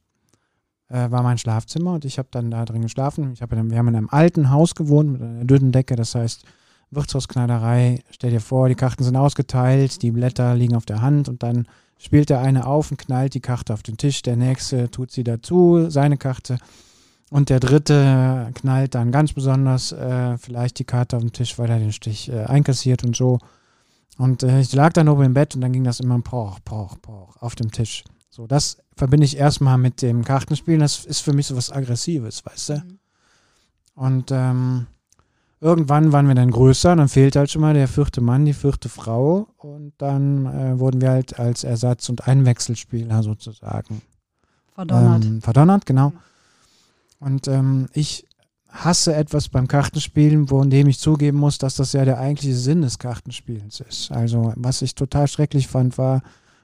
äh, 0.88 1.10
war 1.10 1.22
mein 1.22 1.38
Schlafzimmer 1.38 1.94
und 1.94 2.04
ich 2.04 2.18
habe 2.18 2.28
dann 2.30 2.50
da 2.50 2.64
drin 2.66 2.82
geschlafen. 2.82 3.32
Ich 3.32 3.40
hab 3.40 3.50
wir 3.50 3.58
haben 3.58 3.88
in 3.88 3.96
einem 3.96 4.10
alten 4.10 4.50
Haus 4.50 4.74
gewohnt 4.74 5.12
mit 5.12 5.22
einer 5.22 5.44
dünnen 5.44 5.72
Decke, 5.72 5.96
das 5.96 6.14
heißt 6.14 6.44
Wirtshauskneiderei. 6.90 8.00
Stell 8.10 8.30
dir 8.30 8.40
vor, 8.40 8.68
die 8.68 8.74
Karten 8.74 9.02
sind 9.02 9.16
ausgeteilt, 9.16 10.02
die 10.02 10.10
Blätter 10.10 10.54
liegen 10.54 10.76
auf 10.76 10.84
der 10.84 11.00
Hand 11.00 11.30
und 11.30 11.42
dann 11.42 11.66
spielt 11.98 12.28
der 12.28 12.40
eine 12.40 12.66
auf 12.66 12.90
und 12.90 12.98
knallt 12.98 13.32
die 13.32 13.40
Karte 13.40 13.72
auf 13.72 13.82
den 13.82 13.96
Tisch, 13.96 14.20
der 14.20 14.36
nächste 14.36 14.90
tut 14.90 15.10
sie 15.10 15.24
dazu, 15.24 15.88
seine 15.88 16.18
Karte. 16.18 16.58
Und 17.34 17.50
der 17.50 17.58
dritte 17.58 18.48
knallt 18.54 18.94
dann 18.94 19.10
ganz 19.10 19.32
besonders 19.32 19.90
äh, 19.90 20.38
vielleicht 20.38 20.78
die 20.78 20.84
Karte 20.84 21.16
auf 21.16 21.22
den 21.24 21.32
Tisch, 21.32 21.58
weil 21.58 21.68
er 21.68 21.80
den 21.80 21.92
Stich 21.92 22.30
äh, 22.30 22.44
einkassiert 22.44 23.02
und 23.02 23.16
so. 23.16 23.40
Und 24.16 24.44
äh, 24.44 24.60
ich 24.60 24.72
lag 24.72 24.92
dann 24.92 25.08
oben 25.08 25.24
im 25.24 25.34
Bett 25.34 25.56
und 25.56 25.60
dann 25.60 25.72
ging 25.72 25.82
das 25.82 25.98
immer 25.98 26.20
poch, 26.20 26.60
poch, 26.64 26.96
poch 27.02 27.36
auf 27.40 27.56
dem 27.56 27.72
Tisch. 27.72 28.04
So, 28.30 28.46
das 28.46 28.76
verbinde 28.96 29.24
ich 29.24 29.36
erstmal 29.36 29.78
mit 29.78 30.00
dem 30.00 30.24
Kartenspielen. 30.24 30.78
Das 30.78 31.04
ist 31.04 31.22
für 31.22 31.32
mich 31.32 31.48
so 31.48 31.56
was 31.56 31.72
Aggressives, 31.72 32.46
weißt 32.46 32.68
du? 32.68 32.74
Mhm. 32.74 32.98
Und 33.96 34.30
ähm, 34.30 34.86
irgendwann 35.60 36.12
waren 36.12 36.28
wir 36.28 36.36
dann 36.36 36.52
größer, 36.52 36.94
dann 36.94 37.08
fehlt 37.08 37.34
halt 37.34 37.50
schon 37.50 37.62
mal 37.62 37.74
der 37.74 37.88
vierte 37.88 38.20
Mann, 38.20 38.44
die 38.44 38.54
vierte 38.54 38.88
Frau. 38.88 39.48
Und 39.56 39.92
dann 39.98 40.46
äh, 40.46 40.78
wurden 40.78 41.00
wir 41.00 41.10
halt 41.10 41.36
als 41.40 41.64
Ersatz- 41.64 42.08
und 42.08 42.28
Einwechselspieler 42.28 43.24
sozusagen. 43.24 44.02
Verdonnert. 44.76 45.24
Ähm, 45.24 45.42
verdonnert, 45.42 45.84
genau. 45.84 46.10
Mhm. 46.10 46.18
Und 47.20 47.48
ähm, 47.48 47.86
ich 47.92 48.26
hasse 48.74 49.14
etwas 49.14 49.48
beim 49.48 49.68
Kartenspielen, 49.68 50.48
von 50.48 50.68
dem 50.68 50.88
ich 50.88 50.98
zugeben 50.98 51.38
muss, 51.38 51.58
dass 51.58 51.76
das 51.76 51.92
ja 51.92 52.04
der 52.04 52.18
eigentliche 52.18 52.56
Sinn 52.56 52.82
des 52.82 52.98
Kartenspielens 52.98 53.80
ist. 53.80 54.10
Also, 54.10 54.52
was 54.56 54.82
ich 54.82 54.94
total 54.94 55.28
schrecklich 55.28 55.68
fand, 55.68 55.96
war, 55.96 56.22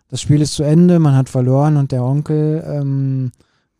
das 0.08 0.20
Spiel 0.20 0.40
ist 0.40 0.54
zu 0.54 0.64
Ende, 0.64 0.98
man 0.98 1.14
hat 1.14 1.28
verloren 1.28 1.76
und 1.76 1.92
der 1.92 2.02
Onkel, 2.02 2.64
ähm, 2.66 3.30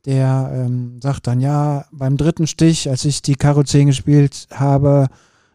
der 0.07 0.51
ähm, 0.55 1.01
sagt 1.03 1.27
dann, 1.27 1.41
ja, 1.41 1.85
beim 1.91 2.17
dritten 2.17 2.47
Stich, 2.47 2.89
als 2.89 3.05
ich 3.05 3.21
die 3.21 3.35
Karo 3.35 3.65
10 3.65 3.89
gespielt 3.89 4.47
habe, 4.53 5.09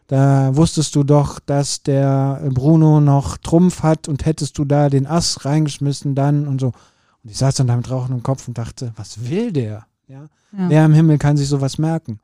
da 0.06 0.54
wusstest 0.54 0.94
du 0.94 1.02
doch, 1.02 1.40
dass 1.40 1.82
der 1.82 2.40
Bruno 2.52 3.00
noch 3.00 3.38
Trumpf 3.38 3.82
hat 3.82 4.06
und 4.06 4.24
hättest 4.24 4.56
du 4.58 4.64
da 4.64 4.88
den 4.88 5.06
Ass 5.06 5.44
reingeschmissen 5.44 6.14
dann 6.14 6.46
und 6.46 6.60
so. 6.60 6.68
Und 7.24 7.30
ich 7.30 7.38
saß 7.38 7.56
dann 7.56 7.66
da 7.66 7.76
mit 7.76 7.90
Rauchen 7.90 8.14
im 8.14 8.22
Kopf 8.22 8.46
und 8.46 8.56
dachte, 8.56 8.92
was 8.96 9.28
will 9.28 9.52
der? 9.52 9.86
Ja? 10.08 10.28
ja. 10.52 10.68
Wer 10.68 10.84
im 10.84 10.94
Himmel 10.94 11.18
kann 11.18 11.36
sich 11.36 11.48
sowas 11.48 11.78
merken? 11.78 12.20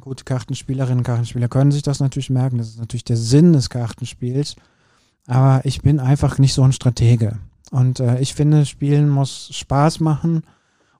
Gute 0.00 0.24
Kartenspielerinnen 0.24 0.98
und 0.98 1.04
Kartenspieler 1.04 1.48
können 1.48 1.72
sich 1.72 1.82
das 1.82 2.00
natürlich 2.00 2.28
merken. 2.28 2.58
Das 2.58 2.68
ist 2.68 2.78
natürlich 2.78 3.04
der 3.04 3.16
Sinn 3.16 3.54
des 3.54 3.70
Kartenspiels. 3.70 4.56
Aber 5.26 5.64
ich 5.64 5.80
bin 5.80 5.98
einfach 5.98 6.38
nicht 6.38 6.52
so 6.52 6.62
ein 6.62 6.72
Stratege. 6.72 7.38
Und 7.70 8.00
äh, 8.00 8.20
ich 8.20 8.34
finde, 8.34 8.66
Spielen 8.66 9.08
muss 9.08 9.48
Spaß 9.52 10.00
machen. 10.00 10.42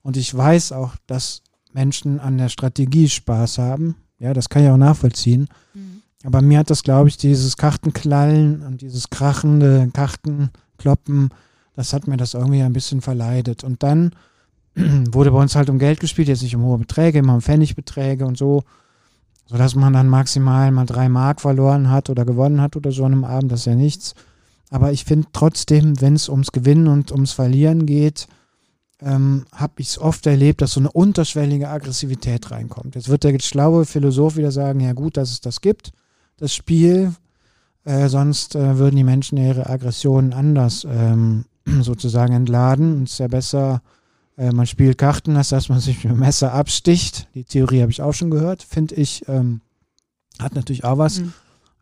Und 0.02 0.16
ich 0.16 0.34
weiß 0.34 0.72
auch, 0.72 0.96
dass 1.06 1.42
Menschen 1.72 2.20
an 2.20 2.38
der 2.38 2.48
Strategie 2.48 3.08
Spaß 3.08 3.58
haben. 3.58 3.96
Ja, 4.18 4.32
das 4.32 4.48
kann 4.48 4.64
ich 4.64 4.70
auch 4.70 4.78
nachvollziehen. 4.78 5.48
Mhm. 5.74 6.02
Aber 6.24 6.40
mir 6.40 6.60
hat 6.60 6.70
das, 6.70 6.82
glaube 6.82 7.08
ich, 7.08 7.18
dieses 7.18 7.56
Kartenklallen 7.56 8.62
und 8.62 8.80
dieses 8.80 9.10
krachende 9.10 9.90
Kartenkloppen, 9.92 11.30
das 11.74 11.92
hat 11.92 12.08
mir 12.08 12.16
das 12.16 12.34
irgendwie 12.34 12.62
ein 12.62 12.72
bisschen 12.72 13.02
verleidet. 13.02 13.62
Und 13.62 13.82
dann 13.82 14.12
wurde 15.10 15.30
bei 15.30 15.40
uns 15.40 15.56
halt 15.56 15.70
um 15.70 15.78
Geld 15.78 16.00
gespielt, 16.00 16.28
jetzt 16.28 16.42
nicht 16.42 16.54
um 16.54 16.62
hohe 16.62 16.78
Beträge, 16.78 17.18
immer 17.18 17.34
um 17.34 17.40
Pfennigbeträge 17.40 18.26
und 18.26 18.36
so, 18.36 18.62
sodass 19.46 19.74
man 19.74 19.92
dann 19.92 20.08
maximal 20.08 20.70
mal 20.70 20.86
drei 20.86 21.08
Mark 21.08 21.40
verloren 21.40 21.90
hat 21.90 22.10
oder 22.10 22.24
gewonnen 22.24 22.60
hat 22.60 22.76
oder 22.76 22.92
so 22.92 23.04
an 23.04 23.12
einem 23.12 23.24
Abend, 23.24 23.52
das 23.52 23.60
ist 23.60 23.66
ja 23.66 23.74
nichts. 23.74 24.14
Aber 24.70 24.92
ich 24.92 25.04
finde 25.04 25.28
trotzdem, 25.32 26.00
wenn 26.00 26.14
es 26.14 26.28
ums 26.28 26.52
Gewinnen 26.52 26.88
und 26.88 27.12
ums 27.12 27.32
Verlieren 27.32 27.86
geht, 27.86 28.26
ähm, 29.00 29.44
habe 29.52 29.74
ich 29.78 29.88
es 29.88 29.98
oft 29.98 30.26
erlebt, 30.26 30.62
dass 30.62 30.72
so 30.72 30.80
eine 30.80 30.90
unterschwellige 30.90 31.68
Aggressivität 31.68 32.50
reinkommt. 32.50 32.94
Jetzt 32.94 33.08
wird 33.08 33.24
der 33.24 33.38
schlaue 33.40 33.84
Philosoph 33.84 34.36
wieder 34.36 34.50
sagen, 34.50 34.80
ja 34.80 34.92
gut, 34.92 35.16
dass 35.16 35.30
es 35.30 35.40
das 35.40 35.60
gibt, 35.60 35.92
das 36.38 36.54
Spiel, 36.54 37.14
äh, 37.84 38.08
sonst 38.08 38.56
äh, 38.56 38.78
würden 38.78 38.96
die 38.96 39.04
Menschen 39.04 39.38
ihre 39.38 39.68
Aggressionen 39.68 40.32
anders 40.32 40.86
ähm, 40.90 41.44
sozusagen 41.82 42.34
entladen. 42.34 42.96
Und 42.96 43.02
es 43.04 43.12
ist 43.12 43.18
ja 43.18 43.28
besser, 43.28 43.82
äh, 44.36 44.52
man 44.52 44.66
spielt 44.66 44.98
Karten, 44.98 45.36
als 45.36 45.50
dass 45.50 45.68
man 45.68 45.80
sich 45.80 46.04
mit 46.04 46.12
dem 46.12 46.20
Messer 46.20 46.52
absticht. 46.52 47.28
Die 47.34 47.44
Theorie 47.44 47.82
habe 47.82 47.92
ich 47.92 48.02
auch 48.02 48.14
schon 48.14 48.30
gehört, 48.30 48.62
finde 48.62 48.94
ich, 48.94 49.26
ähm, 49.28 49.60
hat 50.38 50.54
natürlich 50.54 50.84
auch 50.84 50.98
was. 50.98 51.20
Mhm. 51.20 51.32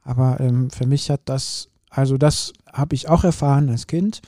Aber 0.03 0.38
ähm, 0.40 0.71
für 0.71 0.87
mich 0.87 1.11
hat 1.11 1.23
das 1.25 1.69
also 1.95 2.19
das 2.19 2.53
habe 2.73 2.95
ich 2.95 3.09
auch 3.09 3.25
erfahren 3.25 3.69
als 3.71 3.87
Kind. 3.87 4.21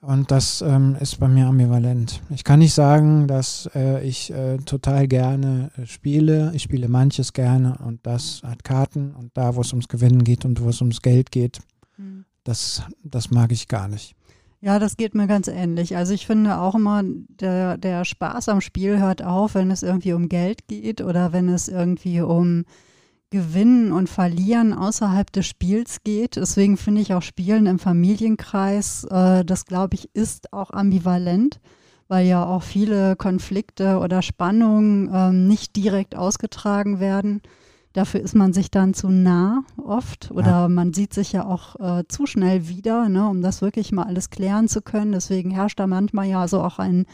Und 0.00 0.30
das 0.30 0.62
ähm, 0.62 0.96
ist 1.00 1.18
bei 1.18 1.26
mir 1.26 1.46
ambivalent. 1.46 2.20
Ich 2.30 2.44
kann 2.44 2.60
nicht 2.60 2.74
sagen, 2.74 3.26
dass 3.26 3.68
äh, 3.74 4.06
ich 4.06 4.32
äh, 4.32 4.58
total 4.58 5.08
gerne 5.08 5.72
äh, 5.76 5.86
spiele. 5.86 6.52
Ich 6.54 6.62
spiele 6.62 6.86
manches 6.86 7.32
gerne 7.32 7.78
und 7.84 8.06
das 8.06 8.42
hat 8.44 8.62
Karten. 8.62 9.12
Und 9.12 9.36
da, 9.36 9.56
wo 9.56 9.62
es 9.62 9.72
ums 9.72 9.88
Gewinnen 9.88 10.22
geht 10.22 10.44
und 10.44 10.60
wo 10.62 10.68
es 10.68 10.80
ums 10.80 11.02
Geld 11.02 11.32
geht, 11.32 11.58
mhm. 11.96 12.26
das, 12.44 12.82
das 13.02 13.32
mag 13.32 13.50
ich 13.50 13.66
gar 13.66 13.88
nicht. 13.88 14.14
Ja, 14.60 14.80
das 14.80 14.96
geht 14.96 15.14
mir 15.14 15.28
ganz 15.28 15.46
ähnlich. 15.46 15.96
Also 15.96 16.12
ich 16.14 16.26
finde 16.26 16.58
auch 16.58 16.74
immer, 16.74 17.02
der, 17.04 17.78
der 17.78 18.04
Spaß 18.04 18.48
am 18.48 18.60
Spiel 18.60 18.98
hört 18.98 19.22
auf, 19.22 19.54
wenn 19.54 19.70
es 19.70 19.84
irgendwie 19.84 20.12
um 20.14 20.28
Geld 20.28 20.66
geht 20.66 21.00
oder 21.00 21.32
wenn 21.32 21.48
es 21.48 21.68
irgendwie 21.68 22.20
um 22.22 22.64
Gewinnen 23.30 23.92
und 23.92 24.08
Verlieren 24.08 24.72
außerhalb 24.72 25.30
des 25.30 25.46
Spiels 25.46 26.02
geht. 26.02 26.36
Deswegen 26.36 26.76
finde 26.76 27.02
ich 27.02 27.14
auch 27.14 27.22
Spielen 27.22 27.66
im 27.66 27.78
Familienkreis, 27.78 29.04
äh, 29.04 29.44
das 29.44 29.64
glaube 29.64 29.94
ich, 29.94 30.12
ist 30.14 30.52
auch 30.52 30.70
ambivalent, 30.70 31.60
weil 32.08 32.26
ja 32.26 32.44
auch 32.44 32.62
viele 32.64 33.14
Konflikte 33.14 33.98
oder 33.98 34.22
Spannungen 34.22 35.12
äh, 35.12 35.30
nicht 35.32 35.76
direkt 35.76 36.16
ausgetragen 36.16 36.98
werden. 36.98 37.42
Dafür 37.92 38.20
ist 38.20 38.34
man 38.34 38.52
sich 38.52 38.70
dann 38.70 38.94
zu 38.94 39.08
nah 39.08 39.64
oft 39.82 40.30
oder 40.30 40.46
ja. 40.46 40.68
man 40.68 40.92
sieht 40.92 41.14
sich 41.14 41.32
ja 41.32 41.46
auch 41.46 41.76
äh, 41.80 42.04
zu 42.06 42.26
schnell 42.26 42.68
wieder, 42.68 43.08
ne, 43.08 43.28
um 43.28 43.42
das 43.42 43.62
wirklich 43.62 43.92
mal 43.92 44.04
alles 44.04 44.30
klären 44.30 44.68
zu 44.68 44.82
können. 44.82 45.12
Deswegen 45.12 45.50
herrscht 45.50 45.80
da 45.80 45.86
manchmal 45.86 46.26
ja 46.26 46.46
so 46.48 46.62
auch 46.62 46.78
ein 46.78 47.06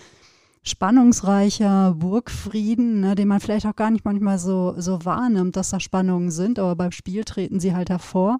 spannungsreicher 0.64 1.94
Burgfrieden, 1.94 3.00
ne, 3.00 3.14
den 3.14 3.28
man 3.28 3.40
vielleicht 3.40 3.66
auch 3.66 3.76
gar 3.76 3.90
nicht 3.90 4.04
manchmal 4.04 4.38
so, 4.38 4.74
so 4.78 5.04
wahrnimmt, 5.04 5.56
dass 5.56 5.70
da 5.70 5.78
Spannungen 5.78 6.30
sind, 6.30 6.58
aber 6.58 6.74
beim 6.74 6.90
Spiel 6.90 7.24
treten 7.24 7.60
sie 7.60 7.74
halt 7.74 7.90
hervor. 7.90 8.38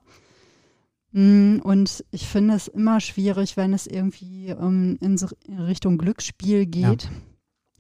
Mm, 1.13 1.59
und 1.63 2.05
ich 2.11 2.27
finde 2.27 2.55
es 2.55 2.67
immer 2.67 2.99
schwierig, 3.01 3.57
wenn 3.57 3.73
es 3.73 3.87
irgendwie 3.87 4.53
um, 4.53 4.97
in, 5.01 5.17
so, 5.17 5.29
Richtung 5.49 5.99
Glücksspiel 5.99 6.67
geht. 6.67 7.05
Ja. 7.05 7.11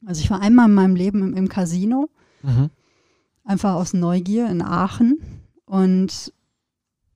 Also 0.06 0.20
ich 0.20 0.30
war 0.30 0.40
einmal 0.40 0.68
in 0.68 0.74
meinem 0.74 0.94
Leben 0.94 1.22
im, 1.22 1.34
im 1.34 1.48
Casino, 1.48 2.10
mhm. 2.42 2.70
Einfach 3.44 3.74
aus 3.74 3.92
Neugier 3.92 4.48
in 4.48 4.62
Aachen 4.62 5.18
und 5.66 6.32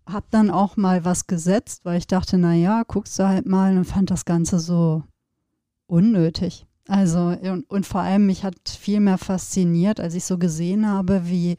habe 0.07 0.27
dann 0.31 0.51
auch 0.51 0.77
mal 0.77 1.05
was 1.05 1.27
gesetzt, 1.27 1.85
weil 1.85 1.99
ich 1.99 2.07
dachte, 2.07 2.39
naja, 2.39 2.83
guckst 2.87 3.19
du 3.19 3.29
halt 3.29 3.47
mal 3.47 3.77
und 3.77 3.85
fand 3.85 4.11
das 4.11 4.25
Ganze 4.25 4.59
so 4.59 5.03
unnötig. 5.87 6.67
Also 6.87 7.37
und, 7.43 7.69
und 7.69 7.87
vor 7.87 8.01
allem 8.01 8.27
mich 8.27 8.45
hat 8.45 8.69
viel 8.69 9.01
mehr 9.01 9.19
fasziniert, 9.19 10.01
als 10.01 10.15
ich 10.15 10.25
so 10.25 10.39
gesehen 10.39 10.89
habe, 10.89 11.29
wie 11.29 11.57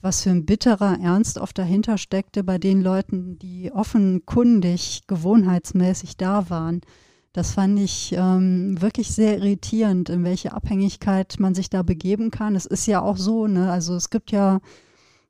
was 0.00 0.22
für 0.22 0.30
ein 0.30 0.46
bitterer 0.46 0.98
Ernst 1.00 1.38
oft 1.38 1.56
dahinter 1.58 1.96
steckte 1.96 2.42
bei 2.42 2.58
den 2.58 2.82
Leuten, 2.82 3.38
die 3.38 3.70
offenkundig, 3.72 5.02
gewohnheitsmäßig 5.06 6.16
da 6.16 6.50
waren. 6.50 6.80
Das 7.32 7.52
fand 7.52 7.78
ich 7.78 8.14
ähm, 8.16 8.80
wirklich 8.80 9.12
sehr 9.12 9.38
irritierend, 9.38 10.10
in 10.10 10.22
welche 10.22 10.52
Abhängigkeit 10.52 11.36
man 11.38 11.54
sich 11.54 11.70
da 11.70 11.82
begeben 11.82 12.30
kann. 12.30 12.54
Es 12.54 12.66
ist 12.66 12.86
ja 12.86 13.00
auch 13.00 13.16
so, 13.16 13.46
ne? 13.46 13.70
also 13.70 13.94
es 13.94 14.10
gibt 14.10 14.32
ja 14.32 14.60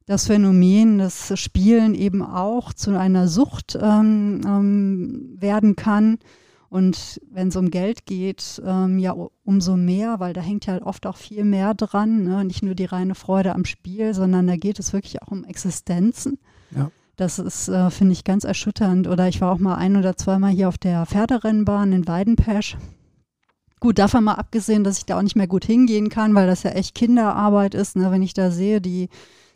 das 0.07 0.27
Phänomen, 0.27 0.99
dass 0.99 1.39
Spielen 1.39 1.95
eben 1.95 2.23
auch 2.23 2.73
zu 2.73 2.99
einer 2.99 3.29
Sucht 3.29 3.79
ähm, 3.81 4.41
ähm, 4.45 5.37
werden 5.39 5.77
kann. 5.77 6.19
Und 6.69 7.21
wenn 7.31 7.49
es 7.49 7.57
um 7.57 7.71
Geld 7.71 8.07
geht, 8.07 8.61
ähm, 8.65 8.99
ja 8.99 9.15
umso 9.45 9.77
mehr, 9.77 10.19
weil 10.19 10.33
da 10.33 10.41
hängt 10.41 10.67
ja 10.67 10.83
oft 10.83 11.07
auch 11.07 11.19
viel 11.19 11.45
mehr 11.45 11.75
dran. 11.75 12.25
Ne? 12.25 12.45
Nicht 12.45 12.63
nur 12.63 12.75
die 12.75 12.87
reine 12.87 13.15
Freude 13.15 13.55
am 13.55 13.65
Spiel, 13.65 14.15
sondern 14.15 14.47
da 14.47 14.57
geht 14.57 14.79
es 14.79 14.93
wirklich 14.93 15.23
auch 15.23 15.29
um 15.29 15.45
Existenzen. 15.45 16.39
Ja. 16.75 16.91
Das 17.17 17.39
ist, 17.39 17.69
äh, 17.69 17.91
finde 17.91 18.13
ich, 18.13 18.25
ganz 18.25 18.45
erschütternd. 18.45 19.07
Oder 19.07 19.29
ich 19.29 19.41
war 19.41 19.53
auch 19.53 19.59
mal 19.59 19.77
ein 19.77 19.97
oder 19.97 20.17
zweimal 20.17 20.51
hier 20.51 20.69
auf 20.69 20.79
der 20.79 21.07
Pferderennbahn 21.07 21.93
in 21.93 22.09
Weidenpesch. 22.09 22.77
Gut, 23.81 23.99
davon 23.99 24.25
mal 24.25 24.35
abgesehen, 24.35 24.85
dass 24.85 24.99
ich 24.99 25.07
da 25.07 25.19
auch 25.19 25.23
nicht 25.23 25.37
mehr 25.37 25.49
gut 25.49 25.65
hingehen 25.65 26.09
kann, 26.09 26.35
weil 26.35 26.47
das 26.47 26.63
ja 26.63 26.71
echt 26.71 26.95
Kinderarbeit 26.95 27.75
ist. 27.75 27.97
Ne? 27.97 28.11
Wenn 28.11 28.23
ich 28.23 28.33
da 28.33 28.51
sehe, 28.51 28.81
die 28.81 29.09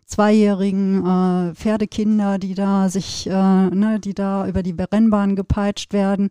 zweijährigen 0.05 1.05
äh, 1.07 1.55
Pferdekinder, 1.55 2.38
die 2.38 2.55
da 2.55 2.88
sich, 2.88 3.27
äh, 3.29 3.31
ne, 3.31 3.99
die 4.01 4.14
da 4.14 4.47
über 4.47 4.62
die 4.62 4.75
Rennbahn 4.79 5.37
gepeitscht 5.37 5.92
werden 5.92 6.31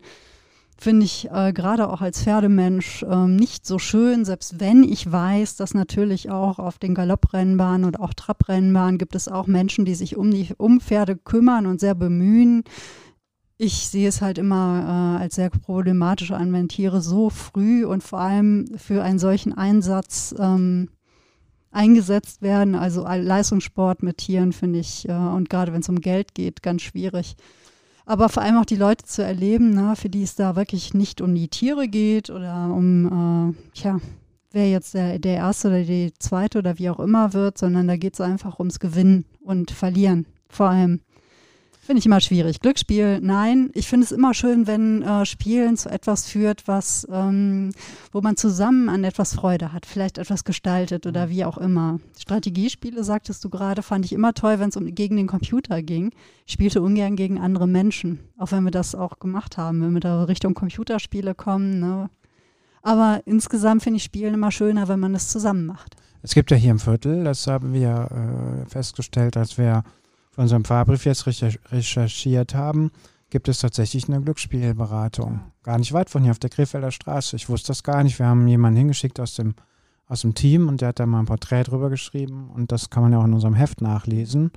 finde 0.78 1.06
ich 1.06 1.30
äh, 1.32 1.54
gerade 1.54 1.90
auch 1.90 2.02
als 2.02 2.24
Pferdemensch 2.24 3.04
äh, 3.04 3.28
nicht 3.28 3.66
so 3.66 3.80
schön, 3.80 4.26
selbst 4.26 4.60
wenn 4.60 4.84
ich 4.84 5.10
weiß, 5.10 5.56
dass 5.56 5.74
natürlich 5.74 6.30
auch 6.30 6.60
auf 6.60 6.80
den 6.80 6.94
Galopprennbahnen 6.94 7.86
und 7.86 8.00
auch 8.00 8.14
Trabrennbahnen 8.14 8.98
gibt 8.98 9.16
es 9.16 9.28
auch 9.28 9.48
Menschen, 9.48 9.86
die 9.86 9.96
sich 9.96 10.18
um 10.18 10.32
die 10.32 10.50
um 10.58 10.82
Pferde 10.82 11.16
kümmern 11.16 11.66
und 11.66 11.80
sehr 11.80 11.96
bemühen. 11.96 12.64
Ich 13.58 13.88
sehe 13.88 14.10
es 14.10 14.22
halt 14.22 14.38
immer 14.38 15.18
äh, 15.18 15.24
als 15.24 15.36
sehr 15.36 15.50
problematisch 15.50 16.32
an, 16.32 16.52
wenn 16.52 16.68
Tiere 16.68 17.02
so 17.02 17.30
früh 17.30 17.86
und 17.86 18.04
vor 18.04 18.20
allem 18.20 18.68
für 18.78 19.02
einen 19.02 19.20
solchen 19.20 19.54
Einsatz 19.54 20.36
ähm, 20.38 20.90
eingesetzt 21.72 22.42
werden. 22.42 22.76
Also 22.76 23.06
Leistungssport 23.08 24.04
mit 24.04 24.18
Tieren 24.18 24.52
finde 24.52 24.80
ich, 24.80 25.08
äh, 25.08 25.14
und 25.14 25.50
gerade 25.50 25.72
wenn 25.72 25.82
es 25.82 25.90
um 25.90 26.02
Geld 26.02 26.36
geht, 26.36 26.62
ganz 26.64 26.82
schwierig 26.82 27.38
aber 28.06 28.30
vor 28.30 28.44
allem 28.44 28.58
auch 28.58 28.66
die 28.66 28.76
Leute 28.76 29.06
zu 29.06 29.24
erleben, 29.24 29.72
ne, 29.72 29.96
für 29.96 30.10
die 30.10 30.24
es 30.24 30.36
da 30.36 30.56
wirklich 30.56 30.94
nicht 30.94 31.22
um 31.22 31.34
die 31.34 31.48
Tiere 31.48 31.88
geht 31.88 32.30
oder 32.30 32.72
um, 32.72 33.54
äh, 33.54 33.72
tja, 33.74 34.00
wer 34.52 34.70
jetzt 34.70 34.94
der, 34.94 35.20
der 35.20 35.36
erste 35.36 35.68
oder 35.70 35.84
die 35.84 36.14
zweite 36.20 36.60
oder 36.60 36.78
wie 36.78 36.90
auch 36.90 37.00
immer 37.00 37.34
wird, 37.34 37.58
sondern 37.58 37.88
da 37.88 37.98
geht 37.98 38.14
es 38.14 38.22
einfach 38.22 38.60
ums 38.60 38.80
Gewinnen 38.80 39.26
und 39.42 39.72
Verlieren 39.72 40.26
vor 40.48 40.70
allem. 40.70 41.02
Finde 41.86 42.00
ich 42.00 42.08
immer 42.08 42.20
schwierig. 42.20 42.62
Glücksspiel, 42.62 43.20
nein. 43.22 43.70
Ich 43.76 43.88
finde 43.88 44.06
es 44.06 44.12
immer 44.12 44.34
schön, 44.34 44.66
wenn 44.66 45.04
äh, 45.04 45.24
Spielen 45.24 45.78
zu 45.78 45.88
etwas 45.88 46.28
führt, 46.28 46.68
was, 46.68 47.08
ähm, 47.12 47.74
wo 48.12 48.22
man 48.22 48.38
zusammen 48.38 48.90
an 48.90 49.04
etwas 49.04 49.36
Freude 49.36 49.72
hat, 49.72 49.86
vielleicht 49.86 50.18
etwas 50.18 50.44
gestaltet 50.46 51.06
oder 51.06 51.30
wie 51.30 51.46
auch 51.46 51.60
immer. 51.60 52.00
Strategiespiele, 52.18 53.04
sagtest 53.04 53.44
du 53.44 53.52
gerade, 53.52 53.84
fand 53.84 54.04
ich 54.04 54.14
immer 54.14 54.34
toll, 54.34 54.58
wenn 54.58 54.70
es 54.70 54.78
um, 54.78 54.96
gegen 54.96 55.16
den 55.16 55.28
Computer 55.28 55.84
ging. 55.84 56.10
Ich 56.48 56.54
spielte 56.54 56.82
ungern 56.82 57.16
gegen 57.16 57.40
andere 57.40 57.68
Menschen, 57.68 58.18
auch 58.40 58.52
wenn 58.52 58.64
wir 58.64 58.72
das 58.72 58.96
auch 58.96 59.20
gemacht 59.20 59.60
haben, 59.60 59.84
wenn 59.84 59.94
wir 59.94 60.02
da 60.02 60.24
Richtung 60.24 60.56
Computerspiele 60.56 61.36
kommen. 61.36 61.80
Ne? 61.80 62.10
Aber 62.82 63.22
insgesamt 63.26 63.84
finde 63.84 63.98
ich 63.98 64.04
Spielen 64.04 64.34
immer 64.34 64.50
schöner, 64.52 64.88
wenn 64.88 65.00
man 65.00 65.14
es 65.14 65.30
zusammen 65.30 65.68
macht. 65.68 65.98
Es 66.24 66.34
gibt 66.34 66.50
ja 66.50 66.58
hier 66.58 66.72
im 66.72 66.80
Viertel, 66.80 67.24
das 67.24 67.46
haben 67.46 67.74
wir 67.74 68.64
äh, 68.66 68.70
festgestellt, 68.72 69.38
als 69.38 69.60
wir 69.60 69.84
für 70.36 70.42
unseren 70.42 70.66
Fahrbrief 70.66 71.06
jetzt 71.06 71.26
recherchiert 71.26 72.56
haben, 72.56 72.92
gibt 73.30 73.48
es 73.48 73.60
tatsächlich 73.60 74.10
eine 74.10 74.22
Glücksspielberatung. 74.22 75.40
Gar 75.64 75.78
nicht 75.78 75.94
weit 75.94 76.10
von 76.10 76.24
hier 76.24 76.32
auf 76.32 76.40
der 76.40 76.50
Krefelder 76.50 76.92
Straße. 76.92 77.38
Ich 77.38 77.48
wusste 77.48 77.68
das 77.68 77.84
gar 77.84 78.04
nicht. 78.04 78.20
Wir 78.20 78.26
haben 78.26 78.46
jemanden 78.46 78.78
hingeschickt 78.80 79.22
aus 79.22 79.36
dem, 79.36 79.56
aus 80.08 80.22
dem 80.22 80.34
Team 80.36 80.68
und 80.68 80.82
der 80.82 80.90
hat 80.90 81.00
da 81.00 81.06
mal 81.06 81.20
ein 81.20 81.26
Porträt 81.26 81.64
drüber 81.64 81.90
geschrieben 81.90 82.50
und 82.54 82.74
das 82.74 82.90
kann 82.90 83.02
man 83.02 83.14
ja 83.14 83.20
auch 83.20 83.24
in 83.24 83.34
unserem 83.34 83.54
Heft 83.54 83.80
nachlesen. 83.80 84.52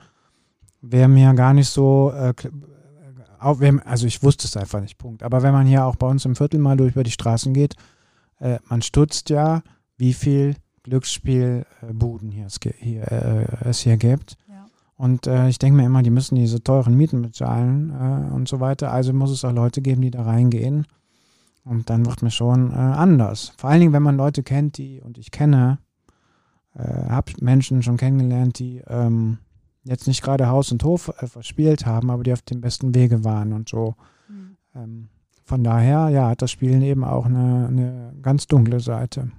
Wäre 0.80 1.08
mir 1.08 1.32
gar 1.34 1.54
nicht 1.54 1.68
so, 1.68 2.10
äh, 2.10 2.34
also 3.38 4.06
ich 4.06 4.20
wusste 4.24 4.48
es 4.48 4.56
einfach 4.56 4.80
nicht, 4.80 4.98
Punkt. 4.98 5.22
Aber 5.22 5.44
wenn 5.44 5.52
man 5.52 5.66
hier 5.66 5.84
auch 5.84 5.94
bei 5.94 6.08
uns 6.08 6.24
im 6.24 6.34
Viertel 6.34 6.58
mal 6.58 6.76
durch 6.76 6.94
über 6.94 7.04
die 7.04 7.12
Straßen 7.12 7.54
geht, 7.54 7.76
äh, 8.40 8.58
man 8.68 8.82
stutzt 8.82 9.30
ja, 9.30 9.62
wie 9.96 10.12
viel 10.12 10.56
Glücksspielbuden 10.82 12.32
hier, 12.32 12.46
es, 12.46 12.58
hier, 12.78 13.12
äh, 13.12 13.68
es 13.68 13.78
hier 13.80 13.96
gibt. 13.96 14.36
Und 14.98 15.28
äh, 15.28 15.48
ich 15.48 15.58
denke 15.58 15.76
mir 15.76 15.86
immer, 15.86 16.02
die 16.02 16.10
müssen 16.10 16.34
diese 16.34 16.62
teuren 16.62 16.96
Mieten 16.96 17.22
bezahlen 17.22 17.90
äh, 17.90 18.34
und 18.34 18.48
so 18.48 18.58
weiter. 18.58 18.92
Also 18.92 19.12
muss 19.12 19.30
es 19.30 19.44
auch 19.44 19.52
Leute 19.52 19.80
geben, 19.80 20.02
die 20.02 20.10
da 20.10 20.22
reingehen. 20.22 20.86
Und 21.64 21.88
dann 21.88 22.04
wird 22.04 22.22
mir 22.22 22.32
schon 22.32 22.72
äh, 22.72 22.74
anders. 22.74 23.52
Vor 23.58 23.70
allen 23.70 23.78
Dingen, 23.78 23.92
wenn 23.92 24.02
man 24.02 24.16
Leute 24.16 24.42
kennt, 24.42 24.76
die, 24.76 25.00
und 25.00 25.16
ich 25.16 25.30
kenne, 25.30 25.78
äh, 26.74 27.08
habe 27.08 27.32
Menschen 27.40 27.84
schon 27.84 27.96
kennengelernt, 27.96 28.58
die 28.58 28.82
ähm, 28.88 29.38
jetzt 29.84 30.08
nicht 30.08 30.22
gerade 30.22 30.48
Haus 30.48 30.72
und 30.72 30.82
Hof 30.82 31.12
äh, 31.20 31.28
verspielt 31.28 31.86
haben, 31.86 32.10
aber 32.10 32.24
die 32.24 32.32
auf 32.32 32.42
dem 32.42 32.60
besten 32.60 32.92
Wege 32.92 33.22
waren 33.22 33.52
und 33.52 33.68
so. 33.68 33.94
Mhm. 34.28 34.56
Ähm, 34.74 35.08
von 35.44 35.62
daher, 35.62 36.08
ja, 36.08 36.28
hat 36.28 36.42
das 36.42 36.50
Spielen 36.50 36.82
eben 36.82 37.04
auch 37.04 37.26
eine, 37.26 37.68
eine 37.68 38.14
ganz 38.20 38.48
dunkle 38.48 38.80
Seite. 38.80 39.30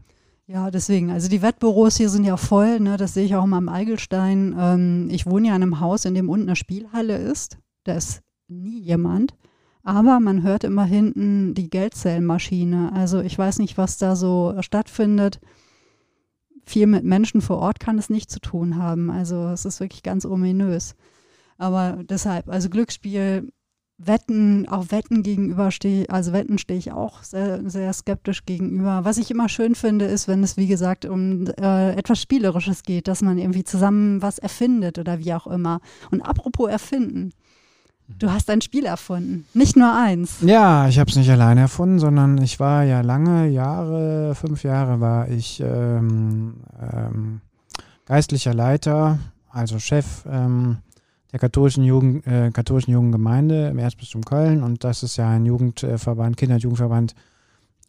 Ja, 0.52 0.72
deswegen. 0.72 1.12
Also 1.12 1.30
die 1.30 1.44
Wettbüros 1.44 1.98
hier 1.98 2.10
sind 2.10 2.24
ja 2.24 2.36
voll, 2.36 2.80
ne? 2.80 2.98
das 2.98 3.14
sehe 3.14 3.24
ich 3.24 3.36
auch 3.36 3.44
immer 3.44 3.58
am 3.58 3.70
Eigelstein. 3.70 4.56
Ähm, 4.58 5.08
ich 5.12 5.28
wohne 5.28 5.50
ja 5.50 5.56
in 5.56 5.62
einem 5.62 5.80
Haus, 5.80 6.06
in 6.06 6.16
dem 6.16 6.28
unten 6.28 6.48
eine 6.48 6.56
Spielhalle 6.56 7.18
ist. 7.18 7.60
Da 7.84 7.94
ist 7.94 8.24
nie 8.48 8.80
jemand. 8.80 9.36
Aber 9.84 10.20
man 10.20 10.42
hört 10.42 10.64
immer 10.64 10.86
hinten 10.86 11.54
die 11.54 11.70
Geldzählmaschine. 11.70 12.92
Also 12.94 13.22
ich 13.22 13.38
weiß 13.38 13.60
nicht, 13.60 13.78
was 13.78 14.00
da 14.00 14.16
so 14.16 14.56
stattfindet. 14.62 15.40
Viel 16.66 16.88
mit 16.88 17.04
Menschen 17.04 17.42
vor 17.42 17.60
Ort 17.60 17.80
kann 17.80 18.00
es 18.00 18.10
nicht 18.10 18.32
zu 18.32 18.40
tun 18.40 18.78
haben. 18.78 19.12
Also 19.12 19.50
es 19.50 19.66
ist 19.66 19.80
wirklich 19.80 20.02
ganz 20.02 20.26
ominös. 20.26 20.96
Aber 21.60 22.00
deshalb, 22.02 22.50
also 22.50 22.70
Glücksspiel 22.70 23.52
Wetten, 24.02 24.68
auch 24.70 24.92
Wetten 24.92 25.24
gegenüber 25.24 25.72
stehe, 25.72 26.10
also 26.10 26.32
Wetten 26.32 26.58
stehe 26.58 26.80
ich 26.80 26.94
auch 26.94 27.22
sehr, 27.22 27.70
sehr 27.70 27.92
skeptisch 27.92 28.46
gegenüber. 28.46 29.02
Was 29.04 29.18
ich 29.18 29.30
immer 29.30 29.50
schön 29.50 29.76
finde, 29.76 30.06
ist, 30.06 30.30
wenn 30.30 30.42
es, 30.42 30.56
wie 30.56 30.68
gesagt, 30.68 31.06
um 31.06 31.48
äh, 31.60 31.92
etwas 31.92 32.22
Spielerisches 32.22 32.84
geht, 32.84 33.10
dass 33.10 33.22
man 33.22 33.38
irgendwie 33.38 33.66
zusammen 33.66 34.22
was 34.22 34.40
erfindet 34.40 35.00
oder 35.00 35.20
wie 35.20 35.34
auch 35.34 35.48
immer. 35.48 35.82
Und 36.12 36.22
apropos 36.22 36.70
erfinden. 36.70 37.32
Du 38.18 38.32
hast 38.32 38.50
ein 38.50 38.62
Spiel 38.62 38.86
erfunden, 38.86 39.46
nicht 39.54 39.76
nur 39.76 39.94
eins. 39.94 40.38
Ja, 40.42 40.88
ich 40.88 40.98
habe 40.98 41.12
es 41.12 41.16
nicht 41.16 41.30
alleine 41.30 41.62
erfunden, 41.62 42.00
sondern 42.00 42.40
ich 42.40 42.60
war 42.60 42.84
ja 42.84 43.02
lange 43.02 43.50
Jahre, 43.50 44.34
fünf 44.34 44.64
Jahre 44.64 45.00
war 45.00 45.30
ich 45.30 45.60
ähm, 45.60 46.56
ähm, 46.82 47.42
geistlicher 48.08 48.56
Leiter, 48.56 49.20
also 49.52 49.78
Chef 49.78 50.26
ähm, 50.28 50.78
der 51.32 51.40
katholischen, 51.40 51.84
Jugend, 51.84 52.26
äh, 52.26 52.52
katholischen 52.52 52.92
Jugendgemeinde 52.94 53.70
im 53.70 53.78
Erzbistum 53.78 54.24
Köln 54.24 54.64
und 54.64 54.84
das 54.84 55.04
ist 55.04 55.18
ja 55.18 55.30
ein 55.30 55.46
Jugendverband, 55.46 56.38
Kinder- 56.38 56.56
und 56.56 56.64
Jugendverband. 56.64 57.16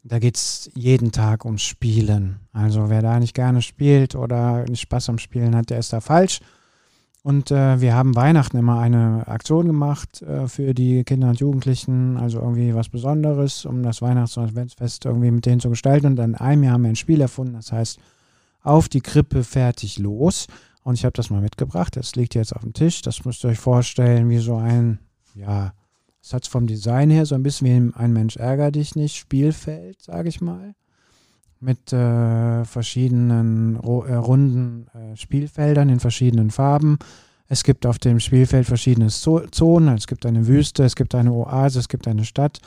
Da 0.02 0.18
geht 0.18 0.36
es 0.36 0.70
jeden 0.74 1.12
Tag 1.12 1.44
ums 1.44 1.62
Spielen. 1.62 2.40
Also 2.52 2.88
wer 2.88 3.02
da 3.02 3.18
nicht 3.18 3.34
gerne 3.34 3.60
spielt 3.60 4.14
oder 4.14 4.64
nicht 4.64 4.80
Spaß 4.80 5.10
am 5.10 5.18
Spielen 5.18 5.54
hat, 5.54 5.70
der 5.70 5.78
ist 5.78 5.92
da 5.92 6.00
falsch. 6.00 6.40
Und 7.22 7.50
äh, 7.50 7.80
wir 7.82 7.94
haben 7.94 8.16
Weihnachten 8.16 8.56
immer 8.56 8.78
eine 8.78 9.28
Aktion 9.28 9.66
gemacht 9.66 10.22
äh, 10.22 10.48
für 10.48 10.72
die 10.72 11.04
Kinder 11.04 11.28
und 11.28 11.38
Jugendlichen, 11.38 12.16
also 12.16 12.38
irgendwie 12.38 12.74
was 12.74 12.88
Besonderes, 12.88 13.66
um 13.66 13.82
das 13.82 14.00
Weihnachts- 14.00 14.38
und 14.38 14.44
Adventsfest 14.44 15.04
irgendwie 15.04 15.30
mit 15.30 15.44
denen 15.44 15.60
zu 15.60 15.68
gestalten. 15.68 16.06
Und 16.06 16.18
in 16.18 16.34
einem 16.34 16.62
Jahr 16.64 16.74
haben 16.74 16.82
wir 16.82 16.88
ein 16.88 16.96
Spiel 16.96 17.20
erfunden, 17.20 17.54
das 17.54 17.72
heißt 17.72 17.98
Auf 18.62 18.88
die 18.88 19.02
Krippe 19.02 19.44
fertig 19.44 19.98
los. 19.98 20.46
Und 20.82 20.94
ich 20.94 21.04
habe 21.04 21.12
das 21.12 21.30
mal 21.30 21.40
mitgebracht. 21.40 21.96
Das 21.96 22.16
liegt 22.16 22.34
jetzt 22.34 22.54
auf 22.54 22.62
dem 22.62 22.72
Tisch. 22.72 23.02
Das 23.02 23.24
müsst 23.24 23.44
ihr 23.44 23.50
euch 23.50 23.58
vorstellen, 23.58 24.28
wie 24.28 24.38
so 24.38 24.56
ein, 24.56 24.98
ja, 25.34 25.72
es 26.22 26.32
hat 26.32 26.46
vom 26.46 26.66
Design 26.66 27.10
her 27.10 27.26
so 27.26 27.34
ein 27.34 27.42
bisschen 27.42 27.66
wie 27.66 27.98
ein 27.98 28.12
Mensch 28.12 28.36
ärger 28.36 28.70
dich 28.70 28.94
nicht 28.94 29.16
Spielfeld, 29.16 30.00
sage 30.02 30.28
ich 30.28 30.40
mal. 30.40 30.74
Mit 31.60 31.92
äh, 31.92 32.64
verschiedenen 32.64 33.76
äh, 33.76 34.14
runden 34.14 34.86
äh, 34.88 35.16
Spielfeldern 35.16 35.90
in 35.90 36.00
verschiedenen 36.00 36.50
Farben. 36.50 36.98
Es 37.48 37.64
gibt 37.64 37.84
auf 37.84 37.98
dem 37.98 38.20
Spielfeld 38.20 38.66
verschiedene 38.66 39.08
Zonen. 39.08 39.96
Es 39.96 40.06
gibt 40.06 40.24
eine 40.24 40.46
Wüste, 40.46 40.84
es 40.84 40.96
gibt 40.96 41.14
eine 41.14 41.32
Oase, 41.32 41.80
es 41.80 41.88
gibt 41.88 42.08
eine 42.08 42.24
Stadt 42.24 42.60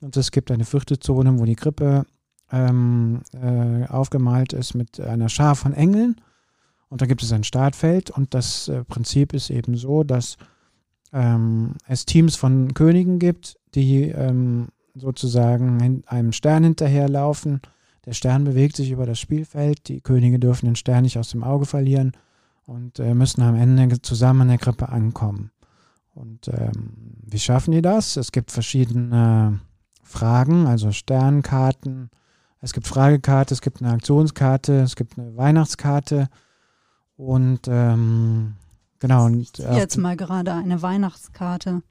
und 0.00 0.16
es 0.16 0.30
gibt 0.30 0.50
eine 0.50 0.64
vierte 0.64 0.98
Zone, 0.98 1.38
wo 1.38 1.44
die 1.44 1.54
Krippe 1.54 2.04
ähm, 2.52 3.22
äh, 3.32 3.86
aufgemalt 3.86 4.52
ist 4.52 4.74
mit 4.74 5.00
einer 5.00 5.28
Schar 5.28 5.56
von 5.56 5.72
Engeln. 5.72 6.16
Und 6.88 7.00
da 7.00 7.06
gibt 7.06 7.22
es 7.22 7.32
ein 7.32 7.44
Startfeld 7.44 8.10
und 8.10 8.34
das 8.34 8.68
äh, 8.68 8.84
Prinzip 8.84 9.32
ist 9.32 9.50
eben 9.50 9.76
so, 9.76 10.04
dass 10.04 10.36
ähm, 11.12 11.74
es 11.86 12.04
Teams 12.06 12.36
von 12.36 12.74
Königen 12.74 13.18
gibt, 13.18 13.58
die 13.74 14.10
ähm, 14.10 14.68
sozusagen 14.94 16.04
einem 16.06 16.32
Stern 16.32 16.64
hinterherlaufen. 16.64 17.60
Der 18.04 18.12
Stern 18.12 18.44
bewegt 18.44 18.76
sich 18.76 18.90
über 18.90 19.06
das 19.06 19.18
Spielfeld. 19.18 19.88
Die 19.88 20.00
Könige 20.00 20.38
dürfen 20.38 20.66
den 20.66 20.76
Stern 20.76 21.02
nicht 21.02 21.18
aus 21.18 21.30
dem 21.30 21.42
Auge 21.42 21.66
verlieren 21.66 22.12
und 22.66 22.98
äh, 22.98 23.14
müssen 23.14 23.42
am 23.42 23.56
Ende 23.56 24.00
zusammen 24.02 24.42
an 24.42 24.48
der 24.48 24.58
Krippe 24.58 24.88
ankommen. 24.88 25.50
Und 26.14 26.48
ähm, 26.48 26.94
wie 27.22 27.38
schaffen 27.38 27.72
die 27.72 27.82
das? 27.82 28.16
Es 28.16 28.30
gibt 28.30 28.52
verschiedene 28.52 29.60
Fragen, 30.02 30.66
also 30.66 30.92
Sternkarten. 30.92 32.10
Es 32.60 32.72
gibt 32.72 32.86
Fragekarte, 32.86 33.52
es 33.52 33.60
gibt 33.60 33.82
eine 33.82 33.92
Aktionskarte, 33.92 34.80
es 34.80 34.96
gibt 34.96 35.18
eine 35.18 35.36
Weihnachtskarte 35.36 36.28
und 37.16 37.60
ähm, 37.68 38.54
genau. 38.98 39.26
Und, 39.26 39.40
ich 39.40 39.58
jetzt 39.58 39.96
mal 39.96 40.16
gerade 40.16 40.52
eine 40.52 40.82
Weihnachtskarte. 40.82 41.82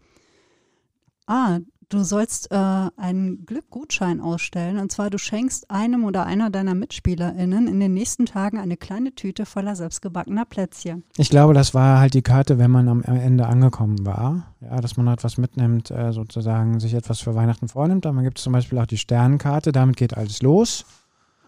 Ah, 1.26 1.60
du 1.90 2.04
sollst 2.04 2.52
äh, 2.52 2.56
einen 2.56 3.46
Glückgutschein 3.46 4.20
ausstellen. 4.20 4.78
Und 4.78 4.92
zwar, 4.92 5.10
du 5.10 5.18
schenkst 5.18 5.70
einem 5.70 6.04
oder 6.04 6.26
einer 6.26 6.50
deiner 6.50 6.76
MitspielerInnen 6.76 7.68
in 7.68 7.80
den 7.80 7.94
nächsten 7.94 8.26
Tagen 8.26 8.58
eine 8.58 8.78
kleine 8.78 9.14
Tüte 9.14 9.46
voller 9.46 9.76
selbstgebackener 9.76 10.46
Plätzchen. 10.46 11.04
Ich 11.18 11.30
glaube, 11.30 11.54
das 11.54 11.74
war 11.74 12.00
halt 12.00 12.14
die 12.14 12.22
Karte, 12.22 12.58
wenn 12.58 12.72
man 12.72 12.90
am 12.90 13.04
Ende 13.04 13.46
angekommen 13.46 14.06
war. 14.06 14.54
Ja, 14.62 14.82
dass 14.82 14.98
man 14.98 15.08
etwas 15.08 15.38
mitnimmt, 15.38 15.92
äh, 15.92 16.12
sozusagen 16.12 16.80
sich 16.80 16.94
etwas 16.94 17.20
für 17.20 17.36
Weihnachten 17.36 17.68
vornimmt. 17.68 18.06
Dann 18.06 18.22
gibt 18.24 18.38
es 18.40 18.44
zum 18.44 18.54
Beispiel 18.54 18.80
auch 18.80 18.86
die 18.86 18.98
Sternkarte, 18.98 19.72
damit 19.72 19.98
geht 19.98 20.18
alles 20.18 20.42
los. 20.42 20.86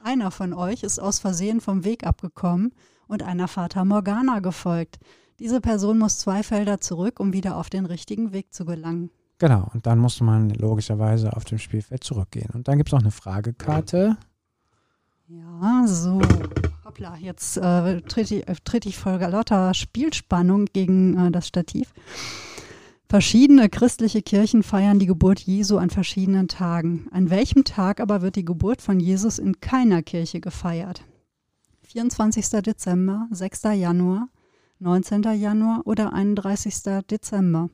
Einer 0.04 0.30
von 0.30 0.54
euch 0.54 0.84
ist 0.84 1.00
aus 1.00 1.20
Versehen 1.20 1.62
vom 1.62 1.84
Weg 1.84 2.06
abgekommen 2.06 2.72
und 3.08 3.24
einer 3.24 3.48
Fata 3.48 3.86
Morgana 3.86 4.40
gefolgt. 4.40 5.00
Diese 5.40 5.62
Person 5.62 6.00
muss 6.00 6.20
zwei 6.20 6.44
Felder 6.44 6.80
zurück, 6.80 7.20
um 7.20 7.34
wieder 7.34 7.58
auf 7.58 7.70
den 7.70 7.86
richtigen 7.86 8.32
Weg 8.32 8.54
zu 8.54 8.66
gelangen. 8.66 9.10
Genau, 9.38 9.70
und 9.74 9.86
dann 9.86 10.00
muss 10.00 10.22
man 10.22 10.50
logischerweise 10.50 11.36
auf 11.36 11.44
dem 11.44 11.58
Spielfeld 11.58 12.04
zurückgehen. 12.04 12.50
Und 12.54 12.68
dann 12.68 12.78
gibt 12.78 12.90
es 12.90 12.94
noch 12.94 13.02
eine 13.02 13.12
Fragekarte. 13.12 14.18
Ja, 15.28 15.84
so. 15.88 16.22
Hoppla, 16.86 17.18
jetzt 17.18 17.58
äh, 17.58 18.02
trete 18.02 18.36
ich, 18.36 18.48
äh, 18.48 18.56
tritt 18.64 18.86
ich 18.86 18.98
voll 18.98 19.18
lauter 19.18 19.74
Spielspannung 19.74 20.66
gegen 20.72 21.18
äh, 21.18 21.32
das 21.32 21.48
Stativ. 21.48 21.94
Verschiedene 23.10 23.70
christliche 23.70 24.22
Kirchen 24.22 24.64
feiern 24.64 25.00
die 25.00 25.06
Geburt 25.06 25.40
Jesu 25.40 25.78
an 25.78 25.90
verschiedenen 25.90 26.48
Tagen. 26.48 27.08
An 27.12 27.30
welchem 27.30 27.64
Tag 27.64 28.00
aber 28.00 28.22
wird 28.22 28.36
die 28.36 28.46
Geburt 28.46 28.82
von 28.82 29.00
Jesus 29.00 29.38
in 29.38 29.60
keiner 29.60 30.02
Kirche 30.02 30.40
gefeiert? 30.40 31.04
24. 31.96 32.62
Dezember, 32.62 33.26
6. 33.32 33.64
Januar, 33.76 34.28
19. 34.80 35.24
Januar 35.40 35.80
oder 35.86 36.12
31. 36.12 36.76
Dezember? 37.10 37.70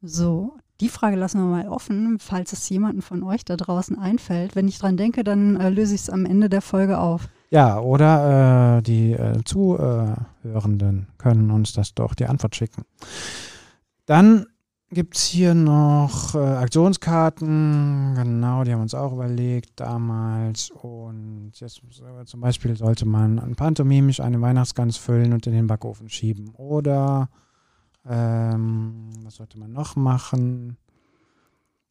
So, 0.00 0.52
die 0.80 0.88
Frage 0.88 1.16
lassen 1.16 1.40
wir 1.40 1.46
mal 1.46 1.68
offen, 1.68 2.20
falls 2.20 2.52
es 2.52 2.68
jemanden 2.68 3.02
von 3.02 3.24
euch 3.24 3.44
da 3.44 3.56
draußen 3.56 3.98
einfällt. 3.98 4.54
Wenn 4.54 4.68
ich 4.68 4.78
dran 4.78 4.96
denke, 4.96 5.24
dann 5.24 5.56
äh, 5.56 5.70
löse 5.70 5.96
ich 5.96 6.02
es 6.02 6.10
am 6.10 6.24
Ende 6.24 6.48
der 6.48 6.62
Folge 6.62 7.00
auf. 7.00 7.28
Ja, 7.50 7.80
oder 7.80 8.76
äh, 8.78 8.82
die 8.82 9.14
äh, 9.14 9.42
Zuhörenden 9.44 11.08
können 11.18 11.50
uns 11.50 11.72
das 11.72 11.94
doch 11.94 12.14
die 12.14 12.26
Antwort 12.26 12.54
schicken. 12.54 12.84
Dann 14.04 14.46
gibt 14.96 15.18
es 15.18 15.26
hier 15.26 15.52
noch 15.52 16.34
äh, 16.34 16.38
Aktionskarten. 16.38 18.14
Genau, 18.14 18.64
die 18.64 18.72
haben 18.72 18.78
wir 18.78 18.82
uns 18.84 18.94
auch 18.94 19.12
überlegt 19.12 19.78
damals. 19.78 20.70
Und 20.70 21.52
jetzt 21.56 21.82
äh, 22.00 22.24
zum 22.24 22.40
Beispiel 22.40 22.74
sollte 22.78 23.04
man 23.04 23.54
pantomimisch 23.56 24.20
eine 24.20 24.40
Weihnachtsgans 24.40 24.96
füllen 24.96 25.34
und 25.34 25.46
in 25.46 25.52
den 25.52 25.66
Backofen 25.66 26.08
schieben. 26.08 26.48
Oder 26.54 27.28
ähm, 28.08 29.10
was 29.22 29.34
sollte 29.34 29.58
man 29.58 29.70
noch 29.70 29.96
machen? 29.96 30.78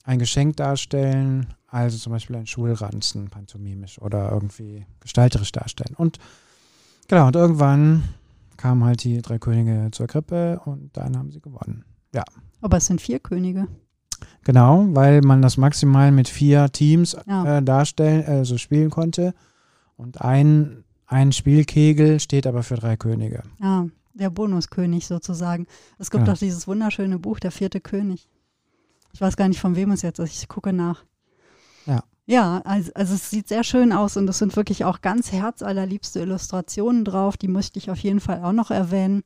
Ein 0.03 0.17
Geschenk 0.17 0.57
darstellen, 0.57 1.53
also 1.67 1.99
zum 1.99 2.11
Beispiel 2.11 2.37
ein 2.37 2.47
Schulranzen, 2.47 3.29
pantomimisch 3.29 4.01
oder 4.01 4.31
irgendwie 4.31 4.87
gestalterisch 4.99 5.51
darstellen. 5.51 5.93
Und 5.95 6.17
genau, 7.07 7.27
und 7.27 7.35
irgendwann 7.35 8.03
kamen 8.57 8.83
halt 8.83 9.03
die 9.03 9.21
drei 9.21 9.37
Könige 9.37 9.89
zur 9.91 10.07
Krippe 10.07 10.59
und 10.65 10.97
dann 10.97 11.15
haben 11.15 11.29
sie 11.31 11.39
gewonnen. 11.39 11.85
Ja. 12.15 12.23
Aber 12.65 12.77
es 12.77 12.87
sind 12.87 13.01
vier 13.01 13.19
Könige. 13.19 13.67
Genau, 14.43 14.85
weil 14.89 15.21
man 15.21 15.41
das 15.41 15.57
maximal 15.57 16.11
mit 16.11 16.27
vier 16.27 16.69
Teams 16.71 17.15
ja. 17.27 17.57
äh, 17.57 17.63
darstellen, 17.63 18.25
also 18.25 18.57
spielen 18.57 18.89
konnte. 18.89 19.33
Und 19.97 20.21
ein, 20.21 20.83
ein 21.07 21.31
Spielkegel 21.31 22.19
steht 22.19 22.45
aber 22.47 22.63
für 22.63 22.75
drei 22.75 22.97
Könige. 22.97 23.43
Ja 23.61 23.87
der 24.15 24.29
Bonuskönig 24.29 25.05
sozusagen. 25.07 25.67
Es 25.99 26.09
gibt 26.09 26.27
ja. 26.27 26.33
auch 26.33 26.37
dieses 26.37 26.67
wunderschöne 26.67 27.19
Buch, 27.19 27.39
Der 27.39 27.51
vierte 27.51 27.81
König. 27.81 28.27
Ich 29.13 29.21
weiß 29.21 29.37
gar 29.37 29.47
nicht, 29.47 29.59
von 29.59 29.75
wem 29.75 29.91
es 29.91 30.01
jetzt 30.01 30.19
ist. 30.19 30.41
Ich 30.41 30.47
gucke 30.47 30.73
nach. 30.73 31.05
Ja. 32.25 32.61
Also, 32.63 32.91
also 32.95 33.13
es 33.13 33.29
sieht 33.29 33.47
sehr 33.47 33.63
schön 33.63 33.91
aus 33.91 34.17
und 34.17 34.29
es 34.29 34.39
sind 34.39 34.55
wirklich 34.55 34.85
auch 34.85 35.01
ganz 35.01 35.31
herzallerliebste 35.31 36.21
Illustrationen 36.21 37.05
drauf. 37.05 37.37
Die 37.37 37.47
möchte 37.47 37.79
ich 37.79 37.89
auf 37.91 37.99
jeden 37.99 38.19
Fall 38.19 38.43
auch 38.43 38.53
noch 38.53 38.71
erwähnen. 38.71 39.23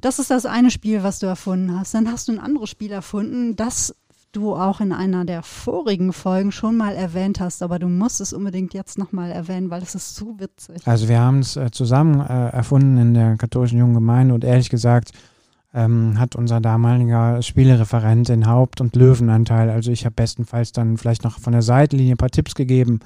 Das 0.00 0.18
ist 0.18 0.30
das 0.30 0.46
eine 0.46 0.70
Spiel, 0.70 1.02
was 1.02 1.18
du 1.18 1.26
erfunden 1.26 1.78
hast. 1.78 1.94
Dann 1.94 2.10
hast 2.10 2.28
du 2.28 2.32
ein 2.32 2.40
anderes 2.40 2.70
Spiel 2.70 2.92
erfunden, 2.92 3.56
das 3.56 3.94
du 4.32 4.54
auch 4.54 4.80
in 4.80 4.92
einer 4.92 5.24
der 5.24 5.42
vorigen 5.42 6.12
Folgen 6.12 6.52
schon 6.52 6.76
mal 6.76 6.94
erwähnt 6.94 7.40
hast, 7.40 7.62
aber 7.62 7.78
du 7.78 7.88
musst 7.88 8.20
es 8.20 8.32
unbedingt 8.32 8.74
jetzt 8.74 8.98
nochmal 8.98 9.30
erwähnen, 9.32 9.70
weil 9.70 9.82
es 9.82 9.94
ist 9.94 10.14
zu 10.14 10.38
witzig. 10.38 10.86
Also 10.86 11.08
wir 11.08 11.18
haben 11.18 11.40
es 11.40 11.56
äh, 11.56 11.70
zusammen 11.70 12.20
äh, 12.20 12.50
erfunden 12.50 12.96
in 12.98 13.14
der 13.14 13.36
katholischen 13.36 13.78
Jungen 13.78 13.94
Gemeinde 13.94 14.34
und 14.34 14.44
ehrlich 14.44 14.70
gesagt 14.70 15.10
ähm, 15.72 16.18
hat 16.18 16.34
unser 16.36 16.60
damaliger 16.60 17.42
Spielereferent 17.42 18.28
den 18.28 18.46
Haupt- 18.46 18.80
und 18.80 18.96
Löwenanteil. 18.96 19.70
Also 19.70 19.92
ich 19.92 20.04
habe 20.04 20.14
bestenfalls 20.14 20.72
dann 20.72 20.96
vielleicht 20.96 21.24
noch 21.24 21.38
von 21.38 21.52
der 21.52 21.62
Seitenlinie 21.62 22.14
ein 22.14 22.18
paar 22.18 22.30
Tipps 22.30 22.54
gegeben. 22.54 23.00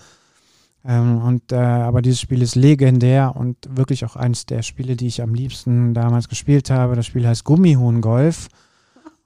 Ähm, 0.84 1.18
und 1.18 1.52
äh, 1.52 1.56
aber 1.56 2.02
dieses 2.02 2.20
Spiel 2.20 2.42
ist 2.42 2.54
legendär 2.56 3.34
und 3.36 3.56
wirklich 3.70 4.04
auch 4.04 4.16
eines 4.16 4.46
der 4.46 4.62
Spiele, 4.62 4.96
die 4.96 5.06
ich 5.06 5.22
am 5.22 5.34
liebsten 5.34 5.94
damals 5.94 6.28
gespielt 6.28 6.70
habe. 6.70 6.96
Das 6.96 7.06
Spiel 7.06 7.26
heißt 7.26 7.44
Gummihuhn 7.44 8.00
Golf. 8.00 8.48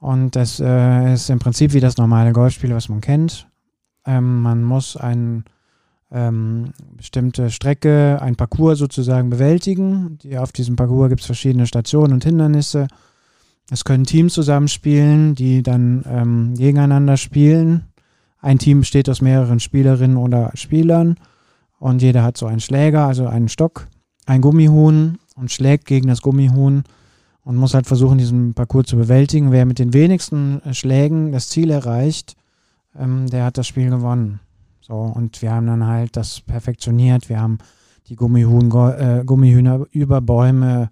Und 0.00 0.36
das 0.36 0.60
äh, 0.60 1.12
ist 1.12 1.28
im 1.30 1.40
Prinzip 1.40 1.72
wie 1.72 1.80
das 1.80 1.96
normale 1.96 2.32
Golfspiel, 2.32 2.74
was 2.74 2.88
man 2.88 3.00
kennt. 3.00 3.48
Ähm, 4.06 4.42
man 4.42 4.62
muss 4.62 4.96
eine 4.96 5.42
ähm, 6.10 6.72
bestimmte 6.96 7.50
Strecke, 7.50 8.18
ein 8.20 8.36
Parcours 8.36 8.78
sozusagen 8.78 9.30
bewältigen. 9.30 10.18
Die, 10.22 10.38
auf 10.38 10.52
diesem 10.52 10.76
Parcours 10.76 11.08
gibt 11.08 11.20
es 11.20 11.26
verschiedene 11.26 11.66
Stationen 11.66 12.14
und 12.14 12.24
Hindernisse. 12.24 12.86
Es 13.70 13.84
können 13.84 14.04
Teams 14.04 14.32
zusammenspielen, 14.32 15.34
die 15.34 15.62
dann 15.62 16.04
ähm, 16.08 16.54
gegeneinander 16.54 17.16
spielen. 17.16 17.84
Ein 18.40 18.58
Team 18.58 18.80
besteht 18.80 19.10
aus 19.10 19.20
mehreren 19.20 19.60
Spielerinnen 19.60 20.16
oder 20.16 20.52
Spielern 20.54 21.16
und 21.78 22.02
jeder 22.02 22.22
hat 22.22 22.36
so 22.36 22.46
einen 22.46 22.60
Schläger, 22.60 23.06
also 23.06 23.26
einen 23.26 23.48
Stock, 23.48 23.88
ein 24.26 24.40
Gummihuhn 24.40 25.18
und 25.36 25.52
schlägt 25.52 25.86
gegen 25.86 26.08
das 26.08 26.22
Gummihuhn 26.22 26.84
und 27.44 27.56
muss 27.56 27.74
halt 27.74 27.86
versuchen, 27.86 28.18
diesen 28.18 28.54
Parcours 28.54 28.86
zu 28.86 28.96
bewältigen. 28.96 29.52
Wer 29.52 29.66
mit 29.66 29.78
den 29.78 29.92
wenigsten 29.92 30.62
äh, 30.62 30.74
Schlägen 30.74 31.32
das 31.32 31.48
Ziel 31.48 31.70
erreicht, 31.70 32.36
ähm, 32.98 33.26
der 33.28 33.44
hat 33.44 33.58
das 33.58 33.66
Spiel 33.66 33.90
gewonnen. 33.90 34.40
So, 34.80 34.94
und 34.94 35.42
wir 35.42 35.52
haben 35.52 35.66
dann 35.66 35.86
halt 35.86 36.16
das 36.16 36.40
perfektioniert. 36.40 37.28
Wir 37.28 37.40
haben 37.40 37.58
die 38.08 38.16
Gummihuhn, 38.16 38.70
äh, 38.70 39.22
Gummihühner 39.24 39.86
über 39.90 40.20
Bäume 40.20 40.90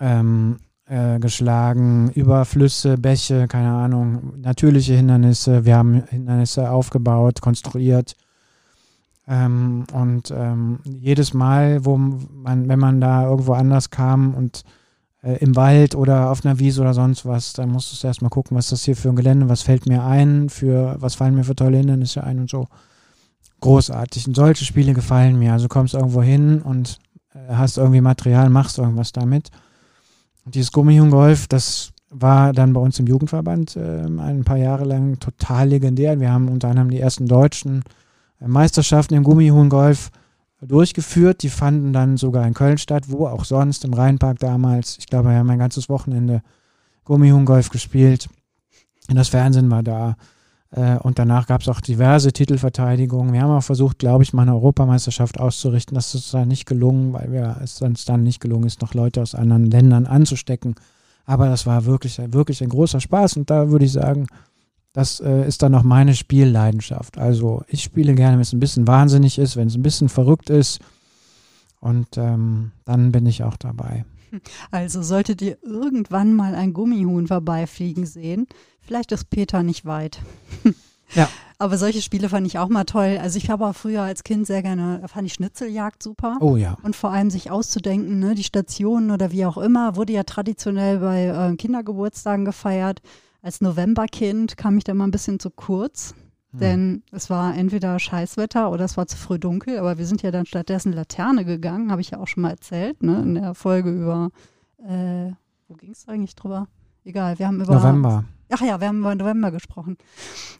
ähm, 0.00 0.56
äh, 0.86 1.18
geschlagen, 1.18 2.10
über 2.14 2.44
Flüsse, 2.44 2.98
Bäche, 2.98 3.48
keine 3.48 3.72
Ahnung, 3.72 4.34
natürliche 4.40 4.94
Hindernisse. 4.94 5.64
Wir 5.64 5.76
haben 5.76 6.04
Hindernisse 6.08 6.70
aufgebaut, 6.70 7.40
konstruiert. 7.40 8.16
Ähm, 9.26 9.84
und 9.92 10.30
ähm, 10.30 10.80
jedes 10.84 11.32
Mal, 11.32 11.84
wo 11.84 11.96
man, 11.96 12.68
wenn 12.68 12.78
man 12.78 13.00
da 13.00 13.24
irgendwo 13.24 13.54
anders 13.54 13.90
kam 13.90 14.34
und 14.34 14.64
äh, 15.22 15.38
im 15.38 15.56
Wald 15.56 15.94
oder 15.94 16.30
auf 16.30 16.44
einer 16.44 16.58
Wiese 16.58 16.82
oder 16.82 16.92
sonst 16.92 17.24
was, 17.24 17.54
dann 17.54 17.70
musst 17.70 18.02
du 18.02 18.06
erstmal 18.06 18.30
gucken, 18.30 18.56
was 18.56 18.66
ist 18.66 18.72
das 18.72 18.84
hier 18.84 18.96
für 18.96 19.08
ein 19.08 19.16
Gelände, 19.16 19.48
was 19.48 19.62
fällt 19.62 19.86
mir 19.86 20.04
ein, 20.04 20.50
für 20.50 20.96
was 20.98 21.14
fallen 21.14 21.34
mir 21.34 21.44
für 21.44 21.56
tolle 21.56 21.78
Hindernisse 21.78 22.22
ein 22.22 22.40
und 22.40 22.50
so. 22.50 22.68
Großartig. 23.60 24.28
Und 24.28 24.36
solche 24.36 24.66
Spiele 24.66 24.92
gefallen 24.92 25.38
mir. 25.38 25.54
Also 25.54 25.68
kommst 25.68 25.94
irgendwo 25.94 26.20
hin 26.20 26.60
und 26.60 26.98
äh, 27.34 27.54
hast 27.54 27.78
irgendwie 27.78 28.02
Material, 28.02 28.50
machst 28.50 28.78
irgendwas 28.78 29.12
damit. 29.12 29.50
Und 30.44 30.54
dieses 30.54 30.72
Gummihundgolf, 30.72 31.48
das 31.48 31.92
war 32.10 32.52
dann 32.52 32.72
bei 32.72 32.80
uns 32.80 32.98
im 32.98 33.06
Jugendverband 33.06 33.76
äh, 33.76 34.02
ein 34.02 34.44
paar 34.44 34.56
Jahre 34.56 34.84
lang 34.84 35.18
total 35.18 35.68
legendär. 35.68 36.20
Wir 36.20 36.30
haben 36.30 36.48
unter 36.48 36.68
anderem 36.68 36.90
die 36.90 37.00
ersten 37.00 37.26
deutschen 37.26 37.82
äh, 38.40 38.46
Meisterschaften 38.46 39.14
im 39.14 39.24
Gummihundgolf 39.24 40.10
durchgeführt. 40.60 41.42
Die 41.42 41.48
fanden 41.48 41.92
dann 41.92 42.16
sogar 42.16 42.46
in 42.46 42.54
Köln 42.54 42.78
statt, 42.78 43.04
wo 43.08 43.26
auch 43.26 43.44
sonst, 43.44 43.84
im 43.84 43.94
Rheinpark 43.94 44.38
damals. 44.38 44.96
Ich 44.98 45.06
glaube, 45.06 45.30
wir 45.30 45.36
haben 45.36 45.50
ein 45.50 45.58
ganzes 45.58 45.88
Wochenende 45.88 46.42
Gummihundgolf 47.04 47.70
gespielt. 47.70 48.28
Und 49.08 49.16
das 49.16 49.28
Fernsehen 49.28 49.70
war 49.70 49.82
da. 49.82 50.16
Äh, 50.74 50.98
und 50.98 51.18
danach 51.18 51.46
gab 51.46 51.60
es 51.60 51.68
auch 51.68 51.80
diverse 51.80 52.32
Titelverteidigungen. 52.32 53.32
Wir 53.32 53.42
haben 53.42 53.50
auch 53.50 53.62
versucht, 53.62 53.98
glaube 53.98 54.24
ich, 54.24 54.32
mal 54.32 54.42
eine 54.42 54.54
Europameisterschaft 54.54 55.38
auszurichten. 55.38 55.94
Das 55.94 56.14
ist 56.14 56.34
dann 56.34 56.48
nicht 56.48 56.66
gelungen, 56.66 57.12
weil 57.12 57.30
wir, 57.30 57.58
es 57.62 57.80
uns 57.80 58.04
dann 58.04 58.24
nicht 58.24 58.40
gelungen 58.40 58.66
ist, 58.66 58.82
noch 58.82 58.94
Leute 58.94 59.22
aus 59.22 59.34
anderen 59.34 59.70
Ländern 59.70 60.06
anzustecken. 60.06 60.74
Aber 61.26 61.48
das 61.48 61.64
war 61.64 61.84
wirklich, 61.84 62.18
wirklich 62.32 62.62
ein 62.62 62.68
großer 62.68 63.00
Spaß. 63.00 63.36
Und 63.36 63.50
da 63.50 63.70
würde 63.70 63.84
ich 63.84 63.92
sagen, 63.92 64.26
das 64.92 65.20
äh, 65.20 65.46
ist 65.46 65.62
dann 65.62 65.72
noch 65.72 65.84
meine 65.84 66.14
Spielleidenschaft. 66.14 67.18
Also 67.18 67.62
ich 67.68 67.82
spiele 67.82 68.14
gerne, 68.14 68.34
wenn 68.34 68.42
es 68.42 68.52
ein 68.52 68.60
bisschen 68.60 68.86
wahnsinnig 68.86 69.38
ist, 69.38 69.56
wenn 69.56 69.68
es 69.68 69.76
ein 69.76 69.82
bisschen 69.82 70.08
verrückt 70.08 70.50
ist. 70.50 70.80
Und 71.80 72.16
ähm, 72.16 72.72
dann 72.84 73.12
bin 73.12 73.26
ich 73.26 73.44
auch 73.44 73.56
dabei. 73.56 74.04
Also 74.70 75.02
solltet 75.02 75.42
ihr 75.42 75.58
irgendwann 75.62 76.34
mal 76.34 76.54
ein 76.54 76.72
Gummihuhn 76.72 77.26
vorbeifliegen 77.26 78.06
sehen, 78.06 78.46
vielleicht 78.80 79.12
ist 79.12 79.30
Peter 79.30 79.62
nicht 79.62 79.84
weit. 79.84 80.20
Ja. 81.14 81.28
Aber 81.58 81.78
solche 81.78 82.02
Spiele 82.02 82.28
fand 82.28 82.46
ich 82.46 82.58
auch 82.58 82.68
mal 82.68 82.84
toll. 82.84 83.18
Also 83.22 83.38
ich 83.38 83.48
habe 83.48 83.66
auch 83.66 83.74
früher 83.74 84.02
als 84.02 84.24
Kind 84.24 84.46
sehr 84.46 84.62
gerne, 84.62 85.02
fand 85.06 85.26
ich 85.26 85.34
Schnitzeljagd 85.34 86.02
super. 86.02 86.36
Oh 86.40 86.56
ja. 86.56 86.76
Und 86.82 86.96
vor 86.96 87.10
allem 87.10 87.30
sich 87.30 87.50
auszudenken, 87.50 88.18
ne, 88.18 88.34
die 88.34 88.42
Stationen 88.42 89.12
oder 89.12 89.30
wie 89.30 89.46
auch 89.46 89.56
immer, 89.56 89.96
wurde 89.96 90.12
ja 90.12 90.24
traditionell 90.24 90.98
bei 90.98 91.26
äh, 91.26 91.56
Kindergeburtstagen 91.56 92.44
gefeiert. 92.44 93.00
Als 93.40 93.60
Novemberkind 93.60 94.56
kam 94.56 94.78
ich 94.78 94.84
da 94.84 94.94
mal 94.94 95.04
ein 95.04 95.10
bisschen 95.10 95.38
zu 95.38 95.50
kurz. 95.50 96.14
Hm. 96.54 96.60
Denn 96.60 97.02
es 97.10 97.30
war 97.30 97.56
entweder 97.56 97.98
Scheißwetter 97.98 98.70
oder 98.70 98.84
es 98.84 98.96
war 98.96 99.06
zu 99.06 99.16
früh 99.16 99.38
dunkel, 99.38 99.78
aber 99.78 99.98
wir 99.98 100.06
sind 100.06 100.22
ja 100.22 100.30
dann 100.30 100.46
stattdessen 100.46 100.92
Laterne 100.92 101.44
gegangen, 101.44 101.90
habe 101.90 102.00
ich 102.00 102.10
ja 102.10 102.18
auch 102.18 102.28
schon 102.28 102.42
mal 102.42 102.50
erzählt, 102.50 103.02
ne, 103.02 103.22
in 103.22 103.34
der 103.34 103.54
Folge 103.54 103.90
über, 103.90 104.30
äh, 104.78 105.32
wo 105.68 105.74
ging 105.74 105.90
es 105.90 106.06
eigentlich 106.06 106.36
drüber? 106.36 106.68
Egal, 107.04 107.38
wir 107.38 107.48
haben 107.48 107.60
über. 107.60 107.74
November. 107.74 108.24
Ach 108.50 108.60
ja, 108.60 108.80
wir 108.80 108.88
haben 108.88 109.00
über 109.00 109.14
November 109.14 109.50
gesprochen. 109.50 109.96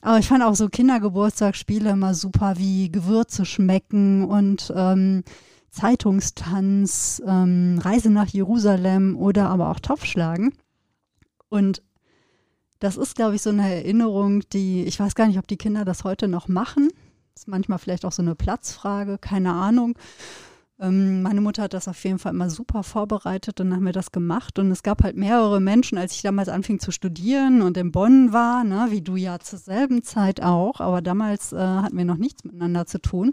Aber 0.01 0.19
ich 0.19 0.27
fand 0.27 0.43
auch 0.43 0.55
so 0.55 0.69
Kindergeburtstagsspiele 0.69 1.91
immer 1.91 2.15
super, 2.15 2.55
wie 2.57 2.91
Gewürze 2.91 3.45
schmecken 3.45 4.25
und 4.25 4.73
ähm, 4.75 5.23
Zeitungstanz, 5.71 7.23
ähm, 7.27 7.79
Reise 7.81 8.11
nach 8.11 8.29
Jerusalem 8.29 9.17
oder 9.17 9.49
aber 9.49 9.71
auch 9.71 9.81
Topfschlagen. 9.81 10.55
Und 11.49 11.83
das 12.85 12.99
ist, 12.99 13.17
glaube 13.17 13.35
ich, 13.35 13.43
so 13.43 13.49
eine 13.51 13.75
Erinnerung, 13.75 14.43
die, 14.53 14.85
ich 14.85 15.01
weiß 15.01 15.15
gar 15.15 15.27
nicht, 15.27 15.39
ob 15.39 15.47
die 15.47 15.57
Kinder 15.57 15.87
das 15.87 16.05
heute 16.05 16.29
noch 16.29 16.49
machen. 16.49 16.91
Das 17.33 17.45
ist 17.45 17.49
manchmal 17.49 17.79
vielleicht 17.79 18.05
auch 18.05 18.13
so 18.13 18.21
eine 18.21 18.35
Platzfrage, 18.35 19.17
keine 19.17 19.53
Ahnung. 19.53 19.99
Ähm, 20.79 21.23
meine 21.23 21.41
Mutter 21.41 21.63
hat 21.63 21.73
das 21.73 21.89
auf 21.89 22.05
jeden 22.05 22.19
Fall 22.19 22.35
immer 22.35 22.51
super 22.51 22.83
vorbereitet 22.83 23.59
und 23.61 23.73
haben 23.73 23.87
wir 23.87 23.93
das 23.93 24.13
gemacht. 24.13 24.59
Und 24.59 24.71
es 24.71 24.83
gab 24.83 25.03
halt 25.03 25.17
mehrere 25.17 25.61
Menschen, 25.61 25.97
als 25.97 26.13
ich 26.13 26.21
damals 26.21 26.51
anfing 26.51 26.79
zu 26.79 26.91
studieren 26.91 27.63
und 27.63 27.79
in 27.79 27.91
Bonn 27.91 28.35
war, 28.35 28.65
ne, 28.65 28.89
wie 28.91 29.01
du 29.01 29.17
ja 29.17 29.39
zur 29.39 29.59
selben 29.59 30.03
Zeit 30.03 30.43
auch, 30.43 30.81
aber 30.81 31.01
damals 31.01 31.55
äh, 31.55 31.57
hatten 31.57 31.97
wir 31.97 32.05
noch 32.05 32.19
nichts 32.19 32.45
miteinander 32.45 32.85
zu 32.85 33.01
tun 33.01 33.33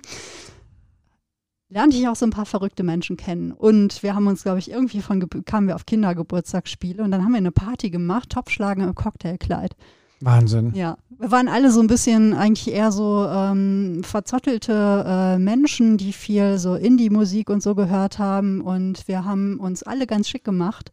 lernte 1.71 1.97
ich 1.97 2.07
auch 2.07 2.15
so 2.15 2.25
ein 2.25 2.31
paar 2.31 2.45
verrückte 2.45 2.84
Menschen 2.84 3.17
kennen. 3.17 3.51
Und 3.51 4.03
wir 4.03 4.13
haben 4.13 4.27
uns, 4.27 4.43
glaube 4.43 4.60
ich, 4.60 4.69
irgendwie 4.69 5.01
von, 5.01 5.27
kamen 5.45 5.67
wir 5.67 5.75
auf 5.75 5.86
Kindergeburtstagsspiele 5.86 7.01
und 7.01 7.12
dann 7.12 7.23
haben 7.23 7.31
wir 7.31 7.38
eine 7.38 7.51
Party 7.51 7.89
gemacht, 7.89 8.29
Topfschlagen 8.29 8.84
im 8.84 8.93
Cocktailkleid. 8.93 9.75
Wahnsinn. 10.19 10.71
Ja, 10.75 10.97
wir 11.17 11.31
waren 11.31 11.47
alle 11.47 11.71
so 11.71 11.79
ein 11.79 11.88
bisschen 11.88 12.36
eigentlich 12.36 12.73
eher 12.73 12.91
so 12.91 13.25
ähm, 13.27 14.03
verzottelte 14.03 15.03
äh, 15.07 15.39
Menschen, 15.39 15.97
die 15.97 16.13
viel 16.13 16.60
so 16.60 16.75
Indie-Musik 16.75 17.49
und 17.49 17.63
so 17.63 17.73
gehört 17.73 18.19
haben. 18.19 18.62
Und 18.62 19.07
wir 19.07 19.25
haben 19.25 19.60
uns 19.60 19.81
alle 19.81 20.05
ganz 20.05 20.29
schick 20.29 20.43
gemacht, 20.43 20.91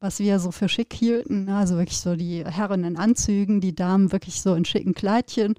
was 0.00 0.18
wir 0.18 0.40
so 0.40 0.50
für 0.50 0.68
schick 0.68 0.92
hielten. 0.92 1.48
Also 1.50 1.76
wirklich 1.76 2.00
so 2.00 2.16
die 2.16 2.44
Herren 2.44 2.82
in 2.82 2.96
Anzügen, 2.96 3.60
die 3.60 3.76
Damen 3.76 4.10
wirklich 4.10 4.42
so 4.42 4.54
in 4.54 4.64
schicken 4.64 4.94
Kleidchen. 4.94 5.54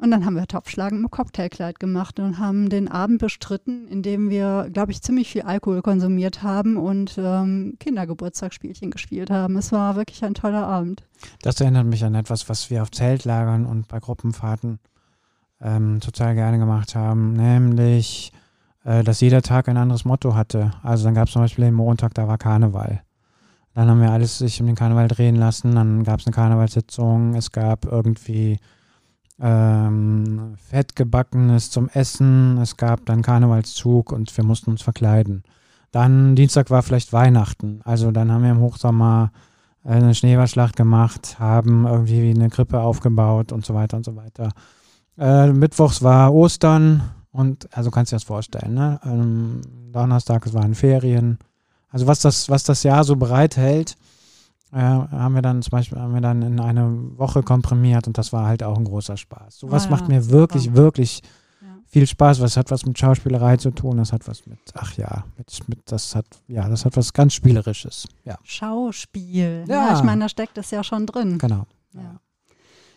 Und 0.00 0.12
dann 0.12 0.24
haben 0.24 0.36
wir 0.36 0.46
Topfschlagen 0.46 1.00
im 1.00 1.10
Cocktailkleid 1.10 1.80
gemacht 1.80 2.20
und 2.20 2.38
haben 2.38 2.68
den 2.68 2.86
Abend 2.88 3.18
bestritten, 3.18 3.88
indem 3.88 4.30
wir, 4.30 4.70
glaube 4.72 4.92
ich, 4.92 5.02
ziemlich 5.02 5.28
viel 5.28 5.42
Alkohol 5.42 5.82
konsumiert 5.82 6.44
haben 6.44 6.76
und 6.76 7.18
ähm, 7.18 7.74
Kindergeburtstagsspielchen 7.80 8.92
gespielt 8.92 9.28
haben. 9.28 9.56
Es 9.56 9.72
war 9.72 9.96
wirklich 9.96 10.24
ein 10.24 10.34
toller 10.34 10.66
Abend. 10.68 11.02
Das 11.42 11.60
erinnert 11.60 11.86
mich 11.86 12.04
an 12.04 12.14
etwas, 12.14 12.48
was 12.48 12.70
wir 12.70 12.82
auf 12.82 12.92
Zeltlagern 12.92 13.66
und 13.66 13.88
bei 13.88 13.98
Gruppenfahrten 13.98 14.78
ähm, 15.60 15.98
total 15.98 16.36
gerne 16.36 16.58
gemacht 16.58 16.94
haben, 16.94 17.32
nämlich, 17.32 18.32
äh, 18.84 19.02
dass 19.02 19.20
jeder 19.20 19.42
Tag 19.42 19.68
ein 19.68 19.76
anderes 19.76 20.04
Motto 20.04 20.36
hatte. 20.36 20.70
Also 20.84 21.04
dann 21.04 21.14
gab 21.14 21.26
es 21.26 21.32
zum 21.32 21.42
Beispiel 21.42 21.64
den 21.64 21.74
Montag, 21.74 22.14
da 22.14 22.28
war 22.28 22.38
Karneval. 22.38 23.02
Dann 23.74 23.88
haben 23.88 24.00
wir 24.00 24.12
alles 24.12 24.38
sich 24.38 24.60
um 24.60 24.68
den 24.68 24.76
Karneval 24.76 25.08
drehen 25.08 25.34
lassen, 25.34 25.74
dann 25.74 26.04
gab 26.04 26.20
es 26.20 26.26
eine 26.26 26.34
Karnevalssitzung, 26.34 27.34
es 27.34 27.50
gab 27.50 27.84
irgendwie 27.84 28.58
ähm, 29.40 30.54
Fettgebackenes 30.56 31.70
zum 31.70 31.88
Essen. 31.88 32.58
Es 32.58 32.76
gab 32.76 33.06
dann 33.06 33.22
Karnevalszug 33.22 34.12
und 34.12 34.36
wir 34.36 34.44
mussten 34.44 34.70
uns 34.70 34.82
verkleiden. 34.82 35.44
Dann 35.90 36.36
Dienstag 36.36 36.70
war 36.70 36.82
vielleicht 36.82 37.12
Weihnachten. 37.12 37.80
Also 37.84 38.10
dann 38.10 38.30
haben 38.30 38.42
wir 38.42 38.50
im 38.50 38.60
Hochsommer 38.60 39.32
äh, 39.84 39.90
eine 39.90 40.14
Schneeballschlacht 40.14 40.76
gemacht, 40.76 41.38
haben 41.38 41.86
irgendwie 41.86 42.30
eine 42.30 42.50
Krippe 42.50 42.80
aufgebaut 42.80 43.52
und 43.52 43.64
so 43.64 43.74
weiter 43.74 43.96
und 43.96 44.04
so 44.04 44.16
weiter. 44.16 44.50
Äh, 45.18 45.52
Mittwochs 45.52 46.02
war 46.02 46.34
Ostern 46.34 47.02
und 47.30 47.68
also 47.76 47.90
kannst 47.90 48.12
du 48.12 48.16
dir 48.16 48.20
das 48.20 48.24
vorstellen. 48.24 48.74
Ne? 48.74 49.00
Ähm, 49.04 49.60
Donnerstag 49.92 50.52
waren 50.52 50.74
Ferien. 50.74 51.38
Also 51.90 52.06
was 52.06 52.20
das, 52.20 52.50
was 52.50 52.64
das 52.64 52.82
Jahr 52.82 53.04
so 53.04 53.16
bereithält, 53.16 53.96
äh, 54.72 54.78
haben 54.78 55.34
wir 55.34 55.42
dann 55.42 55.62
zum 55.62 55.70
Beispiel 55.70 55.98
haben 55.98 56.14
wir 56.14 56.20
dann 56.20 56.42
in 56.42 56.60
eine 56.60 57.18
Woche 57.18 57.42
komprimiert 57.42 58.06
und 58.06 58.18
das 58.18 58.32
war 58.32 58.46
halt 58.46 58.62
auch 58.62 58.76
ein 58.76 58.84
großer 58.84 59.16
Spaß. 59.16 59.58
Sowas 59.58 59.86
ah, 59.86 59.90
macht 59.90 60.08
mir 60.08 60.28
wirklich, 60.30 60.64
super. 60.64 60.76
wirklich 60.76 61.22
ja. 61.62 61.68
viel 61.86 62.06
Spaß. 62.06 62.40
Was 62.40 62.56
hat 62.56 62.70
was 62.70 62.84
mit 62.84 62.98
Schauspielerei 62.98 63.56
zu 63.56 63.70
tun? 63.70 63.96
Das 63.96 64.12
hat 64.12 64.28
was 64.28 64.46
mit, 64.46 64.58
ach 64.74 64.96
ja, 64.96 65.24
mit, 65.36 65.68
mit 65.68 65.80
das 65.86 66.14
hat, 66.14 66.26
ja, 66.48 66.68
das 66.68 66.84
hat 66.84 66.96
was 66.96 67.12
ganz 67.12 67.34
Spielerisches. 67.34 68.06
Ja. 68.24 68.38
Schauspiel. 68.42 69.64
Ja. 69.66 69.88
ja 69.88 69.96
ich 69.96 70.02
meine, 70.02 70.24
da 70.24 70.28
steckt 70.28 70.58
es 70.58 70.70
ja 70.70 70.84
schon 70.84 71.06
drin. 71.06 71.38
Genau. 71.38 71.66
Ja. 71.94 72.20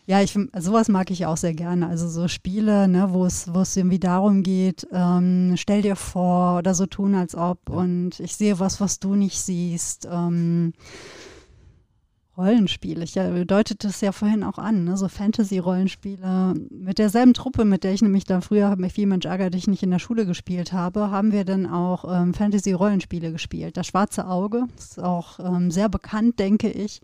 Ja, 0.04 0.20
ich 0.20 0.36
sowas 0.58 0.88
mag 0.88 1.12
ich 1.12 1.26
auch 1.26 1.36
sehr 1.36 1.54
gerne. 1.54 1.86
Also 1.86 2.08
so 2.08 2.26
Spiele, 2.26 2.88
ne, 2.88 3.12
wo 3.12 3.24
es, 3.24 3.54
wo 3.54 3.60
es 3.60 3.76
irgendwie 3.76 4.00
darum 4.00 4.42
geht, 4.42 4.86
ähm, 4.92 5.54
stell 5.56 5.82
dir 5.82 5.94
vor 5.94 6.58
oder 6.58 6.74
so 6.74 6.86
tun, 6.86 7.14
als 7.14 7.36
ob 7.36 7.70
und 7.70 8.18
ich 8.18 8.34
sehe 8.34 8.58
was, 8.58 8.80
was 8.80 8.98
du 8.98 9.14
nicht 9.14 9.40
siehst. 9.40 10.08
Ähm, 10.10 10.72
Rollenspiele. 12.36 13.04
Ich 13.04 13.14
ja, 13.14 13.44
deutete 13.44 13.88
es 13.88 14.00
ja 14.00 14.12
vorhin 14.12 14.42
auch 14.42 14.58
an, 14.58 14.84
ne? 14.84 14.96
so 14.96 15.08
Fantasy-Rollenspiele. 15.08 16.54
Mit 16.70 16.98
derselben 16.98 17.34
Truppe, 17.34 17.64
mit 17.64 17.84
der 17.84 17.92
ich 17.92 18.00
nämlich 18.00 18.24
dann 18.24 18.40
früher 18.40 18.74
mit 18.76 18.92
viel 18.92 19.06
Mensch 19.06 19.26
ärger 19.26 19.50
dich 19.50 19.66
nicht 19.66 19.82
in 19.82 19.90
der 19.90 19.98
Schule 19.98 20.24
gespielt 20.24 20.72
habe, 20.72 21.10
haben 21.10 21.32
wir 21.32 21.44
dann 21.44 21.66
auch 21.66 22.04
ähm, 22.08 22.32
Fantasy-Rollenspiele 22.32 23.32
gespielt. 23.32 23.76
Das 23.76 23.86
Schwarze 23.86 24.26
Auge 24.26 24.64
ist 24.78 24.98
auch 24.98 25.40
ähm, 25.40 25.70
sehr 25.70 25.90
bekannt, 25.90 26.38
denke 26.38 26.70
ich. 26.70 27.02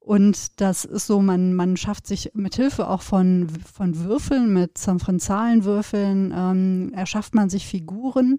Und 0.00 0.60
das 0.60 0.84
ist 0.84 1.06
so, 1.06 1.22
man, 1.22 1.54
man 1.54 1.76
schafft 1.76 2.06
sich 2.06 2.32
mit 2.34 2.56
Hilfe 2.56 2.88
auch 2.88 3.02
von, 3.02 3.48
von 3.72 3.96
Würfeln, 4.00 4.52
mit 4.52 4.78
von 4.78 5.20
Zahlenwürfeln, 5.20 6.34
ähm, 6.36 6.92
erschafft 6.94 7.34
man 7.34 7.48
sich 7.48 7.66
Figuren 7.66 8.38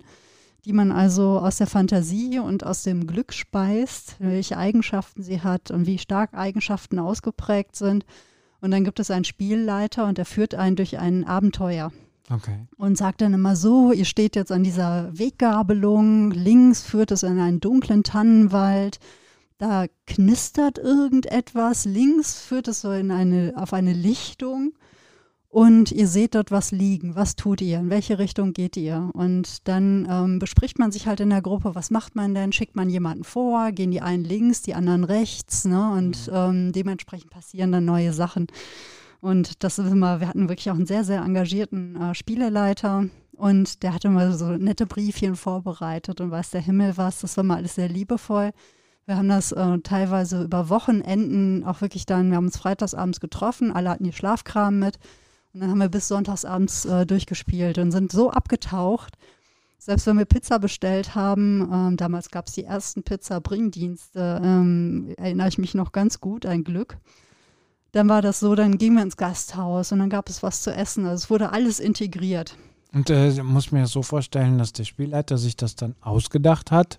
die 0.65 0.73
man 0.73 0.91
also 0.91 1.39
aus 1.39 1.57
der 1.57 1.67
Fantasie 1.67 2.39
und 2.39 2.65
aus 2.65 2.83
dem 2.83 3.05
Glück 3.05 3.33
speist, 3.33 4.15
welche 4.19 4.57
Eigenschaften 4.57 5.21
sie 5.21 5.41
hat 5.41 5.71
und 5.71 5.87
wie 5.87 5.97
stark 5.97 6.33
Eigenschaften 6.33 6.99
ausgeprägt 6.99 7.75
sind. 7.75 8.05
Und 8.61 8.71
dann 8.71 8.85
gibt 8.85 8.99
es 8.99 9.11
einen 9.11 9.25
Spielleiter 9.25 10.05
und 10.05 10.17
der 10.17 10.25
führt 10.25 10.55
einen 10.55 10.77
durch 10.77 10.97
ein 10.97 11.25
Abenteuer. 11.25 11.91
Okay. 12.29 12.65
Und 12.77 12.97
sagt 12.97 13.19
dann 13.19 13.33
immer 13.33 13.57
so, 13.57 13.91
ihr 13.91 14.05
steht 14.05 14.37
jetzt 14.37 14.53
an 14.53 14.63
dieser 14.63 15.17
Weggabelung, 15.17 16.31
links 16.31 16.81
führt 16.81 17.11
es 17.11 17.23
in 17.23 17.39
einen 17.39 17.59
dunklen 17.59 18.03
Tannenwald, 18.03 18.99
da 19.57 19.85
knistert 20.07 20.77
irgendetwas, 20.77 21.83
links 21.83 22.39
führt 22.39 22.69
es 22.69 22.81
so 22.81 22.91
in 22.91 23.11
eine, 23.11 23.53
auf 23.57 23.73
eine 23.73 23.93
Lichtung 23.93 24.73
und 25.53 25.91
ihr 25.91 26.07
seht 26.07 26.33
dort 26.33 26.49
was 26.49 26.71
liegen. 26.71 27.13
Was 27.13 27.35
tut 27.35 27.61
ihr? 27.61 27.77
In 27.77 27.91
welche 27.91 28.17
Richtung 28.17 28.53
geht 28.53 28.75
ihr? 28.75 29.11
Und 29.13 29.67
dann 29.67 30.07
ähm, 30.09 30.39
bespricht 30.39 30.79
man 30.79 30.91
sich 30.91 31.05
halt 31.05 31.19
in 31.19 31.29
der 31.29 31.43
Gruppe, 31.43 31.75
was 31.75 31.91
macht 31.91 32.15
man 32.15 32.33
denn? 32.33 32.51
Schickt 32.51 32.75
man 32.75 32.89
jemanden 32.89 33.23
vor? 33.23 33.71
Gehen 33.71 33.91
die 33.91 34.01
einen 34.01 34.23
links, 34.23 34.63
die 34.63 34.73
anderen 34.73 35.03
rechts? 35.03 35.65
Ne? 35.65 35.91
Und 35.91 36.27
mhm. 36.27 36.33
ähm, 36.33 36.71
dementsprechend 36.71 37.29
passieren 37.29 37.71
dann 37.71 37.85
neue 37.85 38.13
Sachen. 38.13 38.47
Und 39.21 39.63
das 39.63 39.77
ist 39.77 39.91
immer, 39.91 40.19
wir 40.19 40.27
hatten 40.27 40.49
wirklich 40.49 40.71
auch 40.71 40.75
einen 40.75 40.87
sehr, 40.87 41.03
sehr 41.03 41.21
engagierten 41.21 42.01
äh, 42.01 42.15
Spieleleiter. 42.15 43.05
Und 43.33 43.83
der 43.83 43.93
hatte 43.93 44.07
immer 44.07 44.31
so 44.31 44.53
nette 44.53 44.87
Briefchen 44.87 45.35
vorbereitet 45.35 46.19
und 46.19 46.31
weiß 46.31 46.49
der 46.49 46.61
Himmel 46.61 46.97
was. 46.97 47.19
Das 47.19 47.37
war 47.37 47.43
mal 47.43 47.57
alles 47.57 47.75
sehr 47.75 47.89
liebevoll. 47.89 48.53
Wir 49.05 49.17
haben 49.17 49.29
das 49.29 49.51
äh, 49.51 49.77
teilweise 49.83 50.45
über 50.45 50.69
Wochenenden 50.69 51.63
auch 51.63 51.81
wirklich 51.81 52.07
dann, 52.07 52.31
wir 52.31 52.37
haben 52.37 52.47
uns 52.47 52.57
freitagsabends 52.57 53.19
getroffen, 53.19 53.71
alle 53.71 53.91
hatten 53.91 54.05
die 54.05 54.13
Schlafkram 54.13 54.79
mit 54.79 54.97
und 55.53 55.59
dann 55.59 55.69
haben 55.69 55.77
wir 55.77 55.89
bis 55.89 56.07
sonntagsabends 56.07 56.85
äh, 56.85 57.05
durchgespielt 57.05 57.77
und 57.77 57.91
sind 57.91 58.11
so 58.11 58.31
abgetaucht. 58.31 59.17
Selbst 59.77 60.07
wenn 60.07 60.17
wir 60.17 60.25
Pizza 60.25 60.59
bestellt 60.59 61.13
haben, 61.13 61.69
ähm, 61.71 61.97
damals 61.97 62.31
gab 62.31 62.47
es 62.47 62.53
die 62.53 62.63
ersten 62.63 63.03
Pizza-Bringdienste, 63.03 64.41
ähm, 64.43 65.13
erinnere 65.17 65.49
ich 65.49 65.57
mich 65.57 65.75
noch 65.75 65.91
ganz 65.91 66.21
gut, 66.21 66.45
ein 66.45 66.63
Glück. 66.63 66.97
Dann 67.91 68.09
war 68.09 68.21
das 68.21 68.39
so, 68.39 68.55
dann 68.55 68.77
gingen 68.77 68.95
wir 68.95 69.03
ins 69.03 69.17
Gasthaus 69.17 69.91
und 69.91 69.99
dann 69.99 70.09
gab 70.09 70.29
es 70.29 70.41
was 70.41 70.63
zu 70.63 70.73
essen. 70.73 71.05
Also 71.05 71.25
es 71.25 71.29
wurde 71.29 71.51
alles 71.51 71.79
integriert. 71.79 72.55
Und 72.91 73.09
äh, 73.09 73.43
muss 73.43 73.71
mir 73.71 73.85
so 73.85 74.01
vorstellen, 74.01 74.57
dass 74.57 74.73
der 74.73 74.85
Spielleiter 74.85 75.37
sich 75.37 75.55
das 75.55 75.75
dann 75.75 75.95
ausgedacht 76.01 76.71
hat 76.71 76.97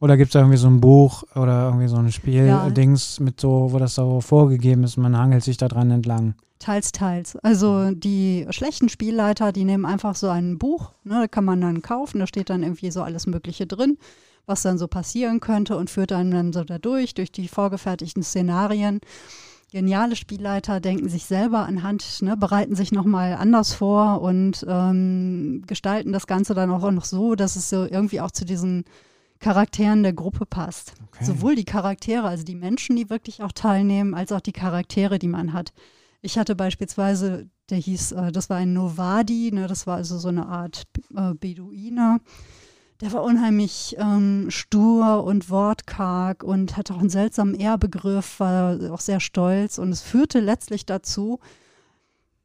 oder 0.00 0.16
gibt 0.16 0.28
es 0.28 0.32
da 0.32 0.40
irgendwie 0.40 0.56
so 0.56 0.66
ein 0.66 0.80
Buch 0.80 1.24
oder 1.34 1.66
irgendwie 1.66 1.88
so 1.88 1.96
ein 1.96 2.10
Spieldings 2.10 3.18
ja. 3.18 3.24
mit 3.24 3.38
so, 3.38 3.68
wo 3.70 3.78
das 3.78 3.94
so 3.94 4.20
vorgegeben 4.20 4.82
ist, 4.82 4.96
man 4.96 5.16
hangelt 5.16 5.44
sich 5.44 5.58
da 5.58 5.68
dran 5.68 5.90
entlang? 5.90 6.34
Teils, 6.58 6.92
teils. 6.92 7.36
Also 7.36 7.90
die 7.90 8.46
schlechten 8.50 8.88
Spielleiter, 8.88 9.52
die 9.52 9.64
nehmen 9.64 9.86
einfach 9.86 10.14
so 10.14 10.28
ein 10.28 10.58
Buch, 10.58 10.92
ne, 11.04 11.20
da 11.20 11.26
kann 11.28 11.44
man 11.44 11.60
dann 11.60 11.82
kaufen, 11.82 12.18
da 12.18 12.26
steht 12.26 12.50
dann 12.50 12.62
irgendwie 12.62 12.90
so 12.90 13.02
alles 13.02 13.26
Mögliche 13.26 13.66
drin, 13.66 13.98
was 14.46 14.62
dann 14.62 14.78
so 14.78 14.88
passieren 14.88 15.40
könnte 15.40 15.76
und 15.76 15.90
führt 15.90 16.12
einen 16.12 16.30
dann 16.30 16.52
so 16.52 16.64
da 16.64 16.78
durch, 16.78 17.14
durch 17.14 17.30
die 17.32 17.48
vorgefertigten 17.48 18.22
Szenarien. 18.22 19.00
Geniale 19.70 20.16
Spielleiter 20.16 20.80
denken 20.80 21.08
sich 21.08 21.26
selber 21.26 21.60
anhand, 21.60 22.22
ne, 22.22 22.36
bereiten 22.36 22.74
sich 22.74 22.90
nochmal 22.90 23.34
anders 23.34 23.74
vor 23.74 24.20
und 24.20 24.64
ähm, 24.66 25.62
gestalten 25.66 26.12
das 26.12 26.26
Ganze 26.26 26.54
dann 26.54 26.70
auch 26.70 26.90
noch 26.90 27.04
so, 27.04 27.34
dass 27.34 27.56
es 27.56 27.70
so 27.70 27.84
irgendwie 27.84 28.20
auch 28.20 28.32
zu 28.32 28.44
diesen 28.44 28.84
Charakteren 29.40 30.02
der 30.02 30.12
Gruppe 30.12 30.46
passt. 30.46 30.94
Okay. 31.08 31.24
Sowohl 31.24 31.56
die 31.56 31.64
Charaktere, 31.64 32.28
also 32.28 32.44
die 32.44 32.54
Menschen, 32.54 32.94
die 32.96 33.10
wirklich 33.10 33.42
auch 33.42 33.52
teilnehmen, 33.52 34.14
als 34.14 34.32
auch 34.32 34.40
die 34.40 34.52
Charaktere, 34.52 35.18
die 35.18 35.28
man 35.28 35.52
hat. 35.52 35.72
Ich 36.22 36.38
hatte 36.38 36.54
beispielsweise, 36.54 37.48
der 37.70 37.78
hieß, 37.78 38.12
äh, 38.12 38.32
das 38.32 38.50
war 38.50 38.58
ein 38.58 38.74
Novadi, 38.74 39.50
ne, 39.52 39.66
das 39.66 39.86
war 39.86 39.96
also 39.96 40.18
so 40.18 40.28
eine 40.28 40.46
Art 40.46 40.84
äh, 41.16 41.32
Beduiner. 41.34 42.20
Der 43.00 43.12
war 43.14 43.22
unheimlich 43.22 43.96
ähm, 43.98 44.50
stur 44.50 45.24
und 45.24 45.48
wortkarg 45.48 46.44
und 46.44 46.76
hatte 46.76 46.94
auch 46.94 46.98
einen 46.98 47.08
seltsamen 47.08 47.54
Ehrbegriff, 47.54 48.40
war 48.40 48.92
auch 48.92 49.00
sehr 49.00 49.20
stolz. 49.20 49.78
Und 49.78 49.90
es 49.90 50.02
führte 50.02 50.40
letztlich 50.40 50.84
dazu, 50.84 51.40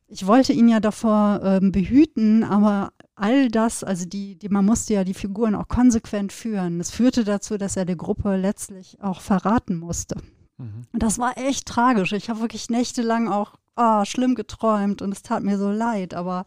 ich 0.07 0.27
wollte 0.27 0.53
ihn 0.53 0.69
ja 0.69 0.79
davor 0.79 1.41
ähm, 1.43 1.71
behüten, 1.71 2.43
aber 2.43 2.93
all 3.15 3.49
das, 3.49 3.83
also 3.83 4.05
die, 4.05 4.37
die, 4.37 4.49
man 4.49 4.65
musste 4.65 4.93
ja 4.93 5.03
die 5.03 5.13
Figuren 5.13 5.55
auch 5.55 5.67
konsequent 5.67 6.31
führen. 6.31 6.77
Das 6.77 6.91
führte 6.91 7.23
dazu, 7.23 7.57
dass 7.57 7.75
er 7.75 7.85
der 7.85 7.95
Gruppe 7.95 8.35
letztlich 8.35 9.01
auch 9.01 9.21
verraten 9.21 9.77
musste. 9.77 10.15
Mhm. 10.57 10.85
Und 10.93 11.03
das 11.03 11.17
war 11.17 11.37
echt 11.37 11.65
tragisch. 11.65 12.11
Ich 12.13 12.29
habe 12.29 12.41
wirklich 12.41 12.69
nächtelang 12.69 13.27
auch 13.27 13.55
oh, 13.75 14.05
schlimm 14.05 14.35
geträumt 14.35 15.01
und 15.01 15.11
es 15.11 15.23
tat 15.23 15.43
mir 15.43 15.57
so 15.57 15.71
leid, 15.71 16.13
aber 16.13 16.45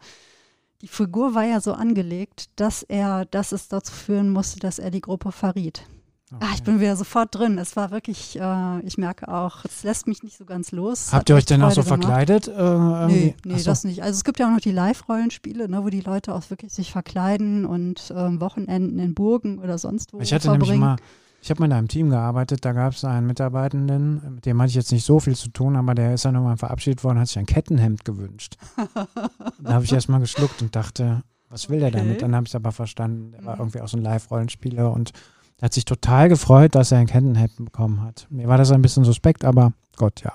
die 0.81 0.89
Figur 0.89 1.35
war 1.35 1.45
ja 1.45 1.61
so 1.61 1.73
angelegt, 1.73 2.51
dass 2.57 2.85
er, 2.85 3.25
dass 3.25 3.53
es 3.53 3.69
dazu 3.69 3.93
führen 3.93 4.31
musste, 4.31 4.61
dass 4.61 4.79
er 4.79 4.91
die 4.91 5.01
Gruppe 5.01 5.33
verriet. 5.33 5.87
Okay. 6.31 6.45
Ah, 6.47 6.53
ich 6.55 6.63
bin 6.63 6.81
wieder 6.81 6.95
sofort 6.97 7.35
drin. 7.35 7.57
Es 7.59 7.75
war 7.77 7.91
wirklich, 7.91 8.39
äh, 8.39 8.81
ich 8.81 8.99
merke 8.99 9.29
auch, 9.29 9.65
es 9.65 9.83
lässt 9.83 10.07
mich 10.07 10.23
nicht 10.23 10.37
so 10.37 10.45
ganz 10.45 10.73
los. 10.73 11.13
Habt 11.13 11.31
ihr 11.31 11.37
euch 11.37 11.47
denn 11.47 11.63
auch 11.63 11.71
so 11.71 11.83
gemacht. 11.83 12.05
verkleidet? 12.05 12.49
Äh, 12.49 13.07
nee, 13.07 13.35
nee 13.45 13.59
so. 13.59 13.65
das 13.65 13.85
nicht. 13.85 14.03
Also 14.03 14.17
es 14.17 14.25
gibt 14.25 14.39
ja 14.39 14.47
auch 14.47 14.53
noch 14.53 14.61
die 14.61 14.73
Live-Rollenspiele, 14.73 15.69
ne, 15.69 15.83
wo 15.83 15.89
die 15.89 16.01
Leute 16.01 16.35
auch 16.35 16.51
wirklich 16.51 16.73
sich 16.73 16.93
verkleiden 16.93 17.65
und 17.65 18.13
ähm, 18.15 18.41
Wochenenden 18.41 18.99
in 18.99 19.15
Burgen 19.15 19.59
oder 19.59 19.79
sonst 19.79 20.13
wo 20.13 20.21
Ich 20.21 20.33
hatte 20.35 20.45
verbringen. 20.45 20.81
nämlich 20.81 20.81
mal, 20.81 20.97
ich 21.41 21.51
habe 21.51 21.61
mal 21.61 21.67
in 21.67 21.73
einem 21.73 21.89
Team 21.89 22.11
gearbeitet, 22.11 22.65
da 22.65 22.73
gab 22.73 22.93
es 22.93 23.05
einen 23.05 23.27
Mitarbeitenden, 23.27 24.35
mit 24.35 24.45
dem 24.45 24.61
hatte 24.61 24.71
ich 24.71 24.75
jetzt 24.75 24.93
nicht 24.93 25.05
so 25.05 25.21
viel 25.21 25.37
zu 25.37 25.49
tun, 25.51 25.77
aber 25.77 25.95
der 25.95 26.15
ist 26.15 26.25
dann 26.25 26.35
nochmal 26.35 26.57
verabschiedet 26.57 27.05
worden, 27.05 27.21
hat 27.21 27.29
sich 27.29 27.39
ein 27.39 27.47
Kettenhemd 27.47 28.05
gewünscht. 28.05 28.57
da 29.63 29.73
habe 29.73 29.85
ich 29.85 29.93
erst 29.93 30.09
mal 30.09 30.19
geschluckt 30.19 30.61
und 30.61 30.75
dachte, 30.75 31.23
was 31.49 31.71
will 31.71 31.79
der 31.79 31.89
okay. 31.89 31.99
damit? 31.99 32.23
Dann 32.23 32.35
habe 32.35 32.45
ich 32.45 32.51
es 32.51 32.55
aber 32.55 32.73
verstanden. 32.73 33.33
Der 33.33 33.45
war 33.45 33.55
mhm. 33.55 33.61
irgendwie 33.63 33.81
auch 33.81 33.89
so 33.89 33.97
ein 33.97 34.03
Live-Rollenspieler 34.03 34.93
und 34.93 35.13
er 35.59 35.67
hat 35.67 35.75
sich 35.75 35.85
total 35.85 36.29
gefreut, 36.29 36.75
dass 36.75 36.93
er 36.93 36.99
ein 36.99 37.07
Kettenhemd 37.07 37.57
bekommen 37.57 38.03
hat. 38.03 38.27
Mir 38.31 38.47
war 38.47 38.59
das 38.59 38.71
ein 38.71 38.83
bisschen 38.83 39.05
suspekt, 39.05 39.45
aber 39.45 39.73
Gott, 39.97 40.23
ja. 40.23 40.33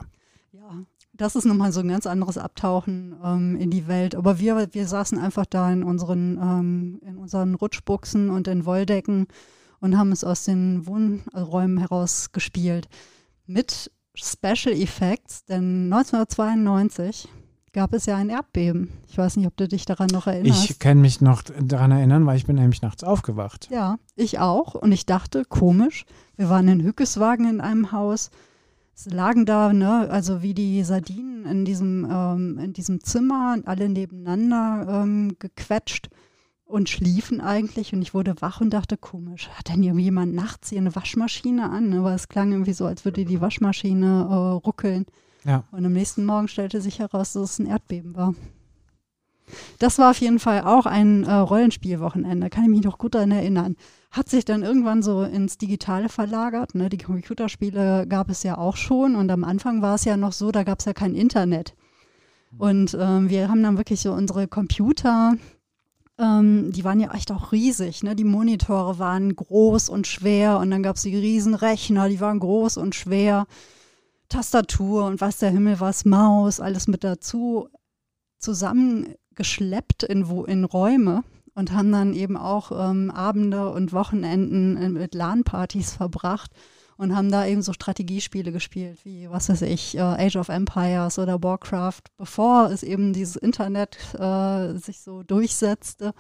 Ja, 0.51 0.83
das 1.13 1.35
ist 1.35 1.45
nochmal 1.45 1.71
so 1.71 1.79
ein 1.79 1.87
ganz 1.87 2.05
anderes 2.05 2.37
Abtauchen 2.37 3.15
ähm, 3.23 3.55
in 3.55 3.71
die 3.71 3.87
Welt. 3.87 4.15
Aber 4.15 4.39
wir, 4.39 4.67
wir 4.73 4.87
saßen 4.87 5.17
einfach 5.17 5.45
da 5.45 5.71
in 5.71 5.83
unseren, 5.83 6.37
ähm, 6.41 6.99
in 7.01 7.17
unseren 7.17 7.55
Rutschbuchsen 7.55 8.29
und 8.29 8.49
in 8.49 8.65
Wolldecken 8.65 9.27
und 9.79 9.97
haben 9.97 10.11
es 10.11 10.25
aus 10.25 10.43
den 10.43 10.85
Wohnräumen 10.87 11.77
heraus 11.77 12.33
gespielt. 12.33 12.89
Mit 13.45 13.91
Special 14.15 14.73
Effects, 14.75 15.45
denn 15.45 15.91
1992 15.91 17.29
gab 17.73 17.93
es 17.93 18.05
ja 18.05 18.15
ein 18.15 18.29
Erdbeben. 18.29 18.89
Ich 19.07 19.17
weiß 19.17 19.35
nicht, 19.35 19.47
ob 19.47 19.57
du 19.57 19.67
dich 19.67 19.85
daran 19.85 20.07
noch 20.07 20.27
erinnerst. 20.27 20.69
Ich 20.69 20.79
kann 20.79 21.01
mich 21.01 21.19
noch 21.21 21.41
daran 21.41 21.91
erinnern, 21.91 22.25
weil 22.25 22.37
ich 22.37 22.45
bin 22.45 22.55
nämlich 22.55 22.81
nachts 22.81 23.03
aufgewacht. 23.03 23.67
Ja, 23.71 23.97
ich 24.15 24.39
auch. 24.39 24.75
Und 24.75 24.91
ich 24.91 25.05
dachte, 25.05 25.43
komisch, 25.43 26.05
wir 26.37 26.49
waren 26.49 26.67
in 26.67 26.83
Hückeswagen 26.83 27.49
in 27.49 27.61
einem 27.61 27.91
Haus. 27.91 28.29
Es 28.95 29.07
lagen 29.07 29.45
da, 29.45 29.73
ne, 29.73 30.07
also 30.09 30.43
wie 30.43 30.53
die 30.53 30.83
Sardinen 30.83 31.45
in 31.45 31.65
diesem, 31.65 32.07
ähm, 32.09 32.59
in 32.59 32.73
diesem 32.73 33.03
Zimmer, 33.03 33.57
alle 33.65 33.89
nebeneinander 33.89 35.01
ähm, 35.03 35.35
gequetscht 35.39 36.09
und 36.63 36.89
schliefen 36.89 37.41
eigentlich. 37.41 37.93
Und 37.93 38.03
ich 38.03 38.13
wurde 38.13 38.35
wach 38.39 38.61
und 38.61 38.69
dachte, 38.69 38.97
komisch, 38.97 39.49
hat 39.49 39.69
denn 39.69 39.81
jemand 39.81 40.35
nachts 40.35 40.69
hier 40.69 40.77
eine 40.77 40.95
Waschmaschine 40.95 41.71
an? 41.71 41.91
Aber 41.93 42.13
es 42.13 42.27
klang 42.27 42.51
irgendwie 42.51 42.73
so, 42.73 42.85
als 42.85 43.03
würde 43.03 43.25
die 43.25 43.41
Waschmaschine 43.41 44.27
äh, 44.29 44.33
ruckeln. 44.63 45.05
Ja. 45.45 45.63
Und 45.71 45.85
am 45.85 45.93
nächsten 45.93 46.25
Morgen 46.25 46.47
stellte 46.47 46.81
sich 46.81 46.99
heraus, 46.99 47.33
dass 47.33 47.51
es 47.51 47.59
ein 47.59 47.65
Erdbeben 47.65 48.15
war. 48.15 48.33
Das 49.79 49.99
war 49.99 50.11
auf 50.11 50.19
jeden 50.19 50.39
Fall 50.39 50.61
auch 50.61 50.85
ein 50.85 51.23
äh, 51.23 51.33
Rollenspielwochenende, 51.33 52.49
kann 52.49 52.63
ich 52.63 52.69
mich 52.69 52.83
noch 52.83 52.97
gut 52.97 53.15
daran 53.15 53.31
erinnern. 53.31 53.75
Hat 54.11 54.29
sich 54.29 54.45
dann 54.45 54.63
irgendwann 54.63 55.03
so 55.03 55.23
ins 55.23 55.57
Digitale 55.57 56.07
verlagert. 56.09 56.75
Ne? 56.75 56.89
Die 56.89 56.97
Computerspiele 56.97 58.07
gab 58.07 58.29
es 58.29 58.43
ja 58.43 58.57
auch 58.57 58.77
schon 58.77 59.15
und 59.15 59.29
am 59.29 59.43
Anfang 59.43 59.81
war 59.81 59.95
es 59.95 60.05
ja 60.05 60.17
noch 60.17 60.31
so, 60.31 60.51
da 60.51 60.63
gab 60.63 60.79
es 60.79 60.85
ja 60.85 60.93
kein 60.93 61.15
Internet. 61.15 61.75
Und 62.57 62.95
ähm, 62.99 63.29
wir 63.29 63.49
haben 63.49 63.63
dann 63.63 63.77
wirklich 63.77 64.01
so 64.01 64.13
unsere 64.13 64.47
Computer, 64.47 65.33
ähm, 66.19 66.71
die 66.71 66.83
waren 66.83 66.99
ja 66.99 67.11
echt 67.13 67.31
auch 67.31 67.51
riesig. 67.51 68.03
Ne? 68.03 68.15
Die 68.15 68.23
Monitore 68.23 68.99
waren 68.99 69.35
groß 69.35 69.89
und 69.89 70.05
schwer 70.05 70.59
und 70.59 70.69
dann 70.69 70.83
gab 70.83 70.95
es 70.97 71.01
die 71.01 71.15
Riesenrechner, 71.15 72.09
die 72.09 72.19
waren 72.19 72.39
groß 72.39 72.77
und 72.77 72.93
schwer. 72.93 73.47
Tastatur 74.33 75.05
und 75.05 75.21
was 75.21 75.37
der 75.37 75.51
Himmel 75.51 75.79
was, 75.79 76.05
Maus, 76.05 76.59
alles 76.59 76.87
mit 76.87 77.03
dazu 77.03 77.69
zusammengeschleppt 78.39 80.03
in, 80.03 80.27
wo, 80.27 80.43
in 80.43 80.63
Räume 80.63 81.23
und 81.53 81.71
haben 81.71 81.91
dann 81.91 82.13
eben 82.13 82.35
auch 82.35 82.71
ähm, 82.71 83.11
Abende 83.11 83.69
und 83.69 83.93
Wochenenden 83.93 84.93
mit 84.93 85.13
LAN-Partys 85.13 85.93
verbracht 85.93 86.51
und 86.97 87.15
haben 87.15 87.31
da 87.31 87.45
eben 87.45 87.61
so 87.61 87.73
Strategiespiele 87.73 88.51
gespielt, 88.51 88.99
wie, 89.03 89.29
was 89.29 89.49
weiß 89.49 89.61
ich, 89.63 89.95
äh, 89.95 90.01
Age 90.01 90.37
of 90.37 90.49
Empires 90.49 91.19
oder 91.19 91.41
Warcraft, 91.41 92.01
bevor 92.17 92.71
es 92.71 92.81
eben 92.81 93.13
dieses 93.13 93.35
Internet 93.35 93.97
äh, 94.17 94.73
sich 94.77 95.01
so 95.01 95.21
durchsetzte. 95.23 96.13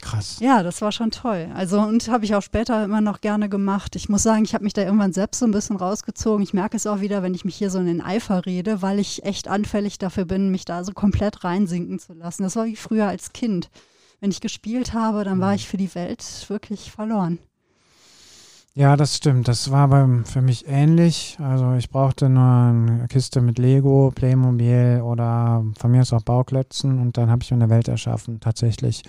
Krass. 0.00 0.38
Ja, 0.40 0.62
das 0.62 0.80
war 0.80 0.92
schon 0.92 1.10
toll. 1.10 1.50
Also 1.54 1.80
und 1.80 2.08
habe 2.08 2.24
ich 2.24 2.34
auch 2.34 2.42
später 2.42 2.84
immer 2.84 3.00
noch 3.00 3.20
gerne 3.20 3.48
gemacht. 3.48 3.96
Ich 3.96 4.08
muss 4.08 4.22
sagen, 4.22 4.44
ich 4.44 4.54
habe 4.54 4.64
mich 4.64 4.72
da 4.72 4.82
irgendwann 4.82 5.12
selbst 5.12 5.40
so 5.40 5.46
ein 5.46 5.50
bisschen 5.50 5.76
rausgezogen. 5.76 6.42
Ich 6.42 6.54
merke 6.54 6.76
es 6.76 6.86
auch 6.86 7.00
wieder, 7.00 7.22
wenn 7.22 7.34
ich 7.34 7.44
mich 7.44 7.56
hier 7.56 7.70
so 7.70 7.78
in 7.78 7.86
den 7.86 8.00
Eifer 8.00 8.46
rede, 8.46 8.82
weil 8.82 8.98
ich 8.98 9.24
echt 9.24 9.48
anfällig 9.48 9.98
dafür 9.98 10.24
bin, 10.24 10.50
mich 10.50 10.64
da 10.64 10.84
so 10.84 10.92
komplett 10.92 11.44
reinsinken 11.44 11.98
zu 11.98 12.14
lassen. 12.14 12.42
Das 12.42 12.56
war 12.56 12.64
wie 12.64 12.76
früher 12.76 13.06
als 13.06 13.32
Kind. 13.32 13.70
Wenn 14.20 14.30
ich 14.30 14.40
gespielt 14.40 14.92
habe, 14.92 15.24
dann 15.24 15.40
war 15.40 15.50
mhm. 15.50 15.56
ich 15.56 15.68
für 15.68 15.76
die 15.76 15.94
Welt 15.94 16.24
wirklich 16.48 16.90
verloren. 16.90 17.38
Ja, 18.74 18.96
das 18.96 19.16
stimmt. 19.16 19.48
Das 19.48 19.70
war 19.70 19.88
beim, 19.88 20.24
für 20.24 20.42
mich 20.42 20.66
ähnlich. 20.68 21.36
Also 21.40 21.74
ich 21.74 21.90
brauchte 21.90 22.28
nur 22.28 22.44
eine 22.44 23.06
Kiste 23.08 23.40
mit 23.40 23.58
Lego, 23.58 24.12
Playmobil 24.14 25.00
oder 25.02 25.64
von 25.76 25.90
mir 25.90 26.02
aus 26.02 26.12
auch 26.12 26.22
Bauklötzen 26.22 27.00
und 27.00 27.16
dann 27.16 27.30
habe 27.30 27.42
ich 27.42 27.50
mir 27.50 27.56
eine 27.56 27.68
Welt 27.68 27.88
erschaffen, 27.88 28.40
tatsächlich. 28.40 29.02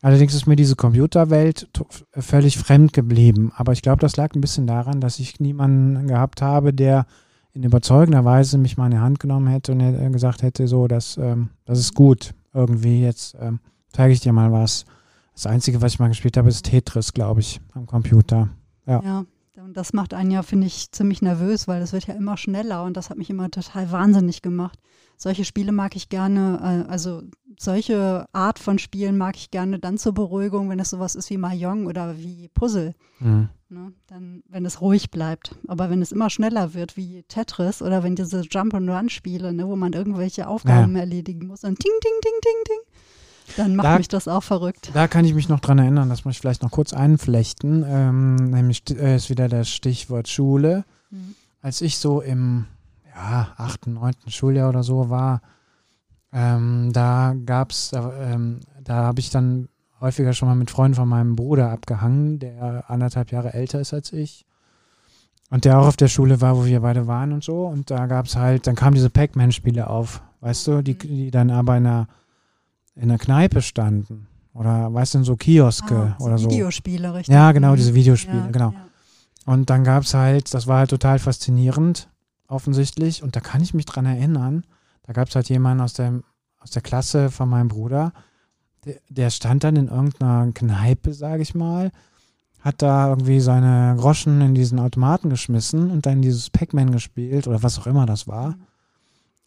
Allerdings 0.00 0.34
ist 0.34 0.46
mir 0.46 0.56
diese 0.56 0.76
Computerwelt 0.76 1.68
völlig 2.12 2.58
fremd 2.58 2.92
geblieben. 2.92 3.52
Aber 3.56 3.72
ich 3.72 3.82
glaube, 3.82 4.00
das 4.00 4.16
lag 4.16 4.34
ein 4.34 4.40
bisschen 4.40 4.66
daran, 4.66 5.00
dass 5.00 5.18
ich 5.18 5.40
niemanden 5.40 6.06
gehabt 6.06 6.40
habe, 6.40 6.72
der 6.72 7.06
in 7.52 7.64
überzeugender 7.64 8.24
Weise 8.24 8.58
mich 8.58 8.76
mal 8.76 8.86
in 8.86 8.92
die 8.92 8.98
Hand 8.98 9.18
genommen 9.18 9.48
hätte 9.48 9.72
und 9.72 10.12
gesagt 10.12 10.42
hätte, 10.42 10.68
so, 10.68 10.86
das, 10.86 11.16
ähm, 11.16 11.48
das 11.64 11.80
ist 11.80 11.94
gut. 11.94 12.34
Irgendwie, 12.54 13.02
jetzt 13.02 13.36
ähm, 13.40 13.58
zeige 13.92 14.12
ich 14.12 14.20
dir 14.20 14.32
mal 14.32 14.52
was. 14.52 14.84
Das 15.34 15.46
Einzige, 15.46 15.80
was 15.82 15.94
ich 15.94 15.98
mal 15.98 16.08
gespielt 16.08 16.36
habe, 16.36 16.48
ist 16.48 16.64
Tetris, 16.64 17.12
glaube 17.12 17.40
ich, 17.40 17.60
am 17.72 17.86
Computer. 17.86 18.48
Ja. 18.86 19.02
ja. 19.02 19.24
Und 19.68 19.76
das 19.76 19.92
macht 19.92 20.14
einen 20.14 20.30
ja, 20.30 20.42
finde 20.42 20.66
ich, 20.66 20.92
ziemlich 20.92 21.20
nervös, 21.20 21.68
weil 21.68 21.82
es 21.82 21.92
wird 21.92 22.06
ja 22.06 22.14
immer 22.14 22.38
schneller 22.38 22.84
und 22.84 22.96
das 22.96 23.10
hat 23.10 23.18
mich 23.18 23.28
immer 23.28 23.50
total 23.50 23.92
wahnsinnig 23.92 24.40
gemacht. 24.40 24.78
Solche 25.18 25.44
Spiele 25.44 25.72
mag 25.72 25.94
ich 25.94 26.08
gerne, 26.08 26.86
äh, 26.88 26.90
also 26.90 27.20
solche 27.58 28.26
Art 28.32 28.58
von 28.58 28.78
Spielen 28.78 29.18
mag 29.18 29.36
ich 29.36 29.50
gerne 29.50 29.78
dann 29.78 29.98
zur 29.98 30.14
Beruhigung, 30.14 30.70
wenn 30.70 30.80
es 30.80 30.88
sowas 30.88 31.14
ist 31.14 31.28
wie 31.28 31.36
Mahjong 31.36 31.84
oder 31.84 32.16
wie 32.16 32.48
Puzzle. 32.48 32.94
Mhm. 33.18 33.50
Ne? 33.68 33.92
Dann, 34.06 34.42
wenn 34.48 34.64
es 34.64 34.80
ruhig 34.80 35.10
bleibt. 35.10 35.54
Aber 35.66 35.90
wenn 35.90 36.00
es 36.00 36.12
immer 36.12 36.30
schneller 36.30 36.72
wird, 36.72 36.96
wie 36.96 37.24
Tetris 37.24 37.82
oder 37.82 38.02
wenn 38.02 38.16
diese 38.16 38.40
Jump-and-Run-Spiele, 38.40 39.52
ne, 39.52 39.68
wo 39.68 39.76
man 39.76 39.92
irgendwelche 39.92 40.48
Aufgaben 40.48 40.94
ja. 40.94 41.00
erledigen 41.00 41.46
muss 41.46 41.62
und 41.62 41.78
ting, 41.78 41.92
ting, 42.00 42.12
ting, 42.22 42.40
ting, 42.40 42.64
ting, 42.64 42.94
dann 43.56 43.76
macht 43.76 43.86
da, 43.86 43.98
mich 43.98 44.08
das 44.08 44.28
auch 44.28 44.42
verrückt. 44.42 44.90
Da 44.94 45.08
kann 45.08 45.24
ich 45.24 45.34
mich 45.34 45.48
noch 45.48 45.60
dran 45.60 45.78
erinnern, 45.78 46.08
das 46.08 46.24
muss 46.24 46.34
ich 46.34 46.40
vielleicht 46.40 46.62
noch 46.62 46.70
kurz 46.70 46.92
einflechten. 46.92 47.84
Ähm, 47.86 48.36
nämlich 48.36 48.82
äh, 48.90 49.16
ist 49.16 49.30
wieder 49.30 49.48
das 49.48 49.68
Stichwort 49.68 50.28
Schule. 50.28 50.84
Mhm. 51.10 51.34
Als 51.62 51.80
ich 51.80 51.98
so 51.98 52.20
im 52.20 52.66
ja, 53.14 53.48
achten, 53.56 53.94
neunten 53.94 54.30
Schuljahr 54.30 54.68
oder 54.68 54.82
so 54.82 55.10
war, 55.10 55.42
ähm, 56.32 56.90
da 56.92 57.34
gab 57.46 57.70
es, 57.70 57.92
ähm, 57.92 58.60
da 58.84 58.94
habe 58.94 59.20
ich 59.20 59.30
dann 59.30 59.68
häufiger 60.00 60.32
schon 60.32 60.48
mal 60.48 60.54
mit 60.54 60.70
Freunden 60.70 60.94
von 60.94 61.08
meinem 61.08 61.36
Bruder 61.36 61.70
abgehangen, 61.70 62.38
der 62.38 62.84
anderthalb 62.88 63.32
Jahre 63.32 63.54
älter 63.54 63.80
ist 63.80 63.92
als 63.92 64.12
ich. 64.12 64.44
Und 65.50 65.64
der 65.64 65.78
auch 65.78 65.86
auf 65.86 65.96
der 65.96 66.08
Schule 66.08 66.40
war, 66.40 66.56
wo 66.56 66.66
wir 66.66 66.80
beide 66.80 67.06
waren 67.06 67.32
und 67.32 67.42
so. 67.42 67.66
Und 67.66 67.90
da 67.90 68.06
gab 68.06 68.26
es 68.26 68.36
halt, 68.36 68.66
dann 68.66 68.74
kamen 68.74 68.94
diese 68.94 69.10
Pac-Man-Spiele 69.10 69.88
auf, 69.88 70.22
weißt 70.40 70.66
du, 70.66 70.82
die, 70.82 70.94
mhm. 70.94 70.98
die 70.98 71.30
dann 71.30 71.50
aber 71.50 71.76
in 71.76 71.86
einer, 71.86 72.08
in 72.98 73.10
einer 73.10 73.18
Kneipe 73.18 73.62
standen. 73.62 74.26
Oder 74.54 74.92
weißt 74.92 75.14
du, 75.14 75.24
so 75.24 75.36
Kioske 75.36 76.16
ah, 76.18 76.22
oder 76.22 76.36
so. 76.36 76.50
Videospiele, 76.50 77.14
richtig. 77.14 77.32
Ja, 77.32 77.52
genau, 77.52 77.76
diese 77.76 77.92
mhm. 77.92 77.96
Videospiele, 77.96 78.38
ja, 78.38 78.50
genau. 78.50 78.72
Ja. 78.72 78.88
Und 79.46 79.70
dann 79.70 79.84
gab 79.84 80.02
es 80.02 80.14
halt, 80.14 80.52
das 80.52 80.66
war 80.66 80.78
halt 80.78 80.90
total 80.90 81.18
faszinierend, 81.18 82.10
offensichtlich. 82.48 83.22
Und 83.22 83.36
da 83.36 83.40
kann 83.40 83.62
ich 83.62 83.72
mich 83.72 83.86
dran 83.86 84.04
erinnern, 84.04 84.64
da 85.04 85.12
gab 85.12 85.28
es 85.28 85.36
halt 85.36 85.48
jemanden 85.48 85.82
aus 85.82 85.94
der, 85.94 86.20
aus 86.58 86.70
der 86.70 86.82
Klasse 86.82 87.30
von 87.30 87.48
meinem 87.48 87.68
Bruder, 87.68 88.12
der, 89.08 89.30
stand 89.30 89.64
dann 89.64 89.76
in 89.76 89.88
irgendeiner 89.88 90.50
Kneipe, 90.52 91.12
sage 91.12 91.42
ich 91.42 91.54
mal, 91.54 91.90
hat 92.60 92.82
da 92.82 93.08
irgendwie 93.08 93.40
seine 93.40 93.96
Groschen 93.98 94.40
in 94.40 94.54
diesen 94.54 94.78
Automaten 94.78 95.30
geschmissen 95.30 95.90
und 95.90 96.06
dann 96.06 96.22
dieses 96.22 96.50
Pac-Man 96.50 96.90
gespielt 96.90 97.46
oder 97.46 97.62
was 97.62 97.78
auch 97.78 97.86
immer 97.86 98.06
das 98.06 98.26
war. 98.26 98.56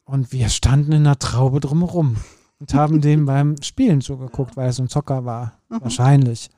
Und 0.06 0.32
wir 0.32 0.50
standen 0.50 0.92
in 0.94 1.04
der 1.04 1.20
Traube 1.20 1.60
drumherum 1.60 2.18
und 2.62 2.74
haben 2.74 3.02
dem 3.02 3.26
beim 3.26 3.62
Spielen 3.62 4.00
zugeguckt, 4.00 4.56
weil 4.56 4.68
er 4.68 4.74
so 4.74 4.84
ein 4.84 4.90
Zocker 4.90 5.26
war. 5.26 5.54
Mhm. 5.68 5.82
Wahrscheinlich. 5.82 6.50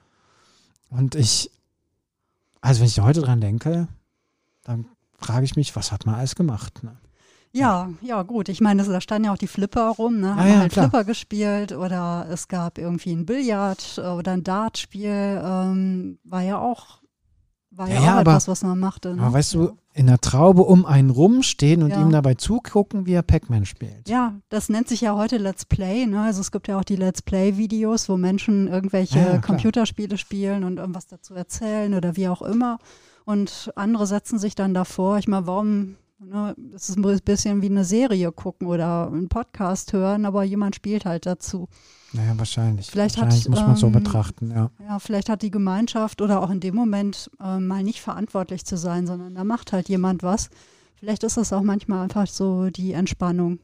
Und 0.89 1.16
ich, 1.16 1.49
also 2.62 2.82
wenn 2.82 2.88
ich 2.88 2.99
heute 2.99 3.22
dran 3.22 3.41
denke, 3.41 3.88
dann 4.64 4.86
frage 5.18 5.45
ich 5.45 5.56
mich, 5.56 5.76
was 5.76 5.91
hat 5.91 6.06
man 6.06 6.16
alles 6.16 6.36
gemacht? 6.36 6.84
Ne? 6.84 6.95
Ja, 7.54 7.89
ja, 8.01 8.24
gut. 8.24 8.49
Ich 8.49 8.62
meine, 8.62 8.84
da 8.84 9.01
standen 9.01 9.26
ja 9.26 9.34
auch 9.34 9.38
die 9.38 9.47
Flipper 9.47 9.89
rum, 9.89 10.20
ne? 10.20 10.36
Haben 10.36 10.39
ah, 10.39 10.47
ja, 10.47 10.60
halt 10.60 10.72
klar. 10.72 10.89
Flipper 10.89 11.04
gespielt 11.06 11.72
oder 11.72 12.28
es 12.30 12.47
gab 12.47 12.78
irgendwie 12.78 13.14
ein 13.14 13.26
Billard 13.26 13.99
oder 13.99 14.34
ein 14.34 14.43
Dartspiel. 14.43 15.41
Ähm, 15.43 16.20
war 16.24 16.41
ja 16.41 16.60
auch, 16.60 17.03
war 17.76 17.88
ja, 17.89 17.95
ja 17.95 18.01
auch 18.01 18.19
aber, 18.19 18.32
etwas, 18.32 18.47
was 18.47 18.63
man 18.63 18.80
machte. 18.80 19.15
Ne? 19.15 19.21
Aber 19.21 19.34
weißt 19.34 19.53
du, 19.55 19.78
in 19.93 20.07
der 20.07 20.19
Traube 20.19 20.63
um 20.63 20.86
einen 20.86 21.09
rumstehen 21.09 21.84
und 21.84 21.91
ja. 21.91 22.01
ihm 22.01 22.11
dabei 22.11 22.34
zugucken, 22.34 23.05
wie 23.05 23.13
er 23.13 23.21
Pac-Man 23.21 23.65
spielt. 23.65 24.09
Ja, 24.09 24.36
das 24.49 24.69
nennt 24.69 24.88
sich 24.88 25.01
ja 25.01 25.15
heute 25.15 25.38
Let's 25.38 25.65
Play. 25.65 26.05
Ne? 26.05 26.21
Also 26.21 26.41
es 26.41 26.51
gibt 26.51 26.67
ja 26.67 26.80
auch 26.80 26.84
die 26.84 26.95
Let's 26.95 27.21
Play-Videos, 27.21 28.09
wo 28.09 28.17
Menschen 28.17 28.67
irgendwelche 28.67 29.41
Computerspiele 29.45 30.17
spielen 30.17 30.63
und 30.63 30.78
irgendwas 30.78 31.07
dazu 31.07 31.36
erzählen 31.36 31.93
oder 31.93 32.15
wie 32.15 32.28
auch 32.28 32.41
immer. 32.41 32.80
Und 33.26 33.71
andere 33.76 34.07
setzen 34.07 34.39
sich 34.39 34.55
dann 34.55 34.74
davor. 34.74 35.17
Ich 35.17 35.28
meine, 35.28 35.47
warum 35.47 35.95
Ne? 36.26 36.55
Es 36.74 36.89
ist 36.89 36.97
ein 36.97 37.19
bisschen 37.24 37.61
wie 37.61 37.69
eine 37.69 37.86
Serie 37.86 38.32
gucken 38.32 38.67
oder 38.67 39.07
einen 39.07 39.30
Podcast 39.30 39.93
hören, 39.93 40.26
aber 40.26 40.43
jemand 40.43 40.76
spielt 40.76 41.05
halt 41.05 41.26
dazu. 41.26 41.67
Naja, 42.14 42.34
wahrscheinlich. 42.38 42.89
Vielleicht 42.89 43.18
wahrscheinlich 43.18 43.45
hat, 43.45 43.49
muss 43.49 43.59
man 43.59 43.72
ähm, 43.72 43.76
so 43.76 43.89
betrachten, 43.89 44.51
ja. 44.51 44.70
Ja, 44.88 44.99
vielleicht 44.99 45.30
hat 45.30 45.41
die 45.41 45.51
Gemeinschaft 45.51 46.22
oder 46.22 46.41
auch 46.41 46.49
in 46.49 46.59
dem 46.59 46.76
Moment 46.76 47.30
äh, 47.43 47.59
mal 47.59 47.84
nicht 47.84 48.01
verantwortlich 48.01 48.66
zu 48.66 48.78
sein, 48.78 49.07
sondern 49.07 49.34
da 49.36 49.43
macht 49.43 49.74
halt 49.74 49.89
jemand 49.89 50.24
was. 50.24 50.49
Vielleicht 50.95 51.24
ist 51.24 51.38
das 51.38 51.51
auch 51.51 51.64
manchmal 51.64 52.03
einfach 52.03 52.28
so 52.28 52.70
die 52.70 52.93
Entspannung, 52.93 53.59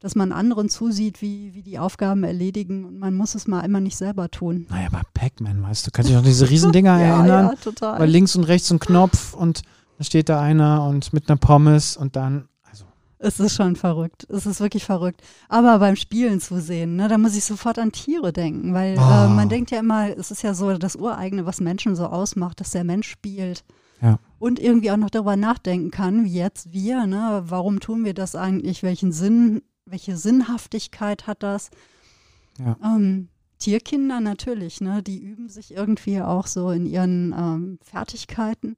dass 0.00 0.14
man 0.14 0.30
anderen 0.32 0.68
zusieht, 0.68 1.20
wie, 1.22 1.54
wie 1.54 1.62
die 1.62 1.78
Aufgaben 1.78 2.22
erledigen 2.22 2.84
und 2.84 2.98
man 2.98 3.14
muss 3.14 3.34
es 3.34 3.46
mal 3.46 3.62
immer 3.62 3.80
nicht 3.80 3.96
selber 3.96 4.30
tun. 4.30 4.66
Naja, 4.70 4.88
aber 4.92 5.02
Pac-Man, 5.14 5.62
weißt 5.62 5.86
du, 5.86 5.90
kannst 5.90 6.10
dich 6.10 6.16
noch 6.16 6.24
diese 6.24 6.48
Riesendinger 6.48 6.98
ja, 7.00 7.18
erinnern? 7.18 7.46
Ja, 7.46 7.54
total. 7.56 7.98
Weil 7.98 8.10
links 8.10 8.36
und 8.36 8.44
rechts 8.44 8.70
ein 8.70 8.78
Knopf 8.78 9.34
und 9.34 9.62
dann 9.98 10.04
steht 10.04 10.28
da 10.28 10.40
einer 10.40 10.84
und 10.86 11.12
mit 11.12 11.28
einer 11.28 11.36
Pommes 11.36 11.96
und 11.96 12.16
dann. 12.16 12.48
Es 13.22 13.38
ist 13.38 13.54
schon 13.54 13.76
verrückt. 13.76 14.26
Es 14.30 14.46
ist 14.46 14.60
wirklich 14.60 14.84
verrückt. 14.84 15.22
Aber 15.50 15.78
beim 15.78 15.94
Spielen 15.94 16.40
zu 16.40 16.58
sehen, 16.58 16.96
ne, 16.96 17.06
da 17.06 17.18
muss 17.18 17.36
ich 17.36 17.44
sofort 17.44 17.78
an 17.78 17.92
Tiere 17.92 18.32
denken, 18.32 18.72
weil 18.72 18.96
oh. 18.96 19.00
äh, 19.00 19.28
man 19.28 19.50
denkt 19.50 19.70
ja 19.70 19.80
immer, 19.80 20.16
es 20.16 20.30
ist 20.30 20.42
ja 20.42 20.54
so 20.54 20.78
das 20.78 20.96
Ureigene, 20.96 21.44
was 21.44 21.60
Menschen 21.60 21.94
so 21.96 22.06
ausmacht, 22.06 22.60
dass 22.60 22.70
der 22.70 22.82
Mensch 22.82 23.10
spielt. 23.10 23.62
Ja. 24.00 24.18
Und 24.38 24.58
irgendwie 24.58 24.90
auch 24.90 24.96
noch 24.96 25.10
darüber 25.10 25.36
nachdenken 25.36 25.90
kann, 25.90 26.24
wie 26.24 26.32
jetzt 26.32 26.72
wir, 26.72 27.06
ne? 27.06 27.42
Warum 27.44 27.80
tun 27.80 28.06
wir 28.06 28.14
das 28.14 28.34
eigentlich? 28.34 28.82
Welchen 28.82 29.12
Sinn, 29.12 29.60
welche 29.84 30.16
Sinnhaftigkeit 30.16 31.26
hat 31.26 31.42
das? 31.42 31.70
Ja. 32.58 32.78
Ähm, 32.82 33.28
Tierkinder 33.58 34.20
natürlich, 34.20 34.80
ne? 34.80 35.02
Die 35.02 35.18
üben 35.18 35.50
sich 35.50 35.74
irgendwie 35.74 36.22
auch 36.22 36.46
so 36.46 36.70
in 36.70 36.86
ihren 36.86 37.34
ähm, 37.36 37.78
Fertigkeiten. 37.82 38.76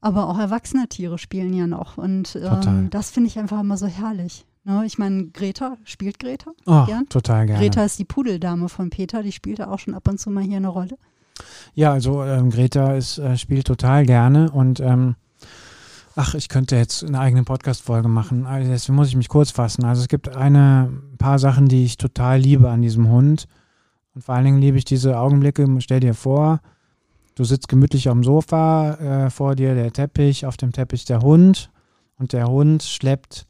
Aber 0.00 0.28
auch 0.28 0.38
erwachsene 0.38 0.88
Tiere 0.88 1.18
spielen 1.18 1.52
ja 1.52 1.66
noch. 1.66 1.98
Und 1.98 2.36
ähm, 2.36 2.88
das 2.90 3.10
finde 3.10 3.28
ich 3.28 3.38
einfach 3.38 3.60
immer 3.60 3.76
so 3.76 3.86
herrlich. 3.86 4.46
Ne? 4.64 4.84
Ich 4.86 4.98
meine, 4.98 5.26
Greta, 5.26 5.76
spielt 5.84 6.18
Greta? 6.18 6.52
Oh, 6.66 6.84
gern? 6.86 7.08
total 7.08 7.46
gerne. 7.46 7.60
Greta 7.60 7.84
ist 7.84 7.98
die 7.98 8.04
Pudeldame 8.04 8.68
von 8.68 8.90
Peter, 8.90 9.22
die 9.22 9.32
spielt 9.32 9.60
auch 9.60 9.78
schon 9.78 9.94
ab 9.94 10.08
und 10.08 10.18
zu 10.18 10.30
mal 10.30 10.42
hier 10.42 10.56
eine 10.56 10.68
Rolle. 10.68 10.96
Ja, 11.74 11.92
also 11.92 12.22
ähm, 12.22 12.50
Greta 12.50 12.94
ist, 12.94 13.18
äh, 13.18 13.36
spielt 13.36 13.66
total 13.66 14.04
gerne 14.04 14.50
und 14.50 14.80
ähm, 14.80 15.16
ach, 16.16 16.34
ich 16.34 16.48
könnte 16.48 16.76
jetzt 16.76 17.04
eine 17.04 17.18
eigene 17.18 17.44
Podcast-Folge 17.44 18.08
machen. 18.08 18.46
Also 18.46 18.70
deswegen 18.70 18.96
muss 18.96 19.08
ich 19.08 19.16
mich 19.16 19.28
kurz 19.28 19.50
fassen. 19.50 19.84
Also 19.84 20.02
es 20.02 20.08
gibt 20.08 20.28
eine 20.28 20.90
paar 21.18 21.38
Sachen, 21.38 21.68
die 21.68 21.84
ich 21.84 21.96
total 21.96 22.38
liebe 22.38 22.68
an 22.68 22.82
diesem 22.82 23.08
Hund. 23.08 23.46
Und 24.14 24.24
vor 24.24 24.34
allen 24.34 24.44
Dingen 24.44 24.60
liebe 24.60 24.76
ich 24.76 24.84
diese 24.84 25.18
Augenblicke. 25.18 25.66
Stell 25.78 26.00
dir 26.00 26.14
vor, 26.14 26.60
Du 27.40 27.46
sitzt 27.46 27.68
gemütlich 27.68 28.10
am 28.10 28.22
Sofa, 28.22 28.96
äh, 28.96 29.30
vor 29.30 29.54
dir 29.54 29.74
der 29.74 29.94
Teppich, 29.94 30.44
auf 30.44 30.58
dem 30.58 30.72
Teppich 30.72 31.06
der 31.06 31.22
Hund 31.22 31.70
und 32.18 32.34
der 32.34 32.48
Hund 32.48 32.82
schleppt, 32.82 33.46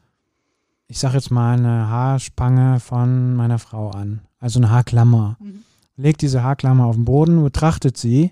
ich 0.86 1.01
sag 1.01 1.12
jetzt 1.14 1.32
mal, 1.32 1.59
eine 1.59 1.88
Haarspange 1.88 2.78
von 2.78 3.34
meiner 3.34 3.59
Frau 3.59 3.91
an. 3.91 4.20
Also 4.38 4.61
eine 4.61 4.70
Haarklammer. 4.70 5.38
Mhm. 5.41 5.64
Legt 5.97 6.22
diese 6.22 6.45
Haarklammer 6.45 6.86
auf 6.86 6.95
den 6.95 7.05
Boden, 7.05 7.43
betrachtet 7.43 7.97
sie, 7.97 8.30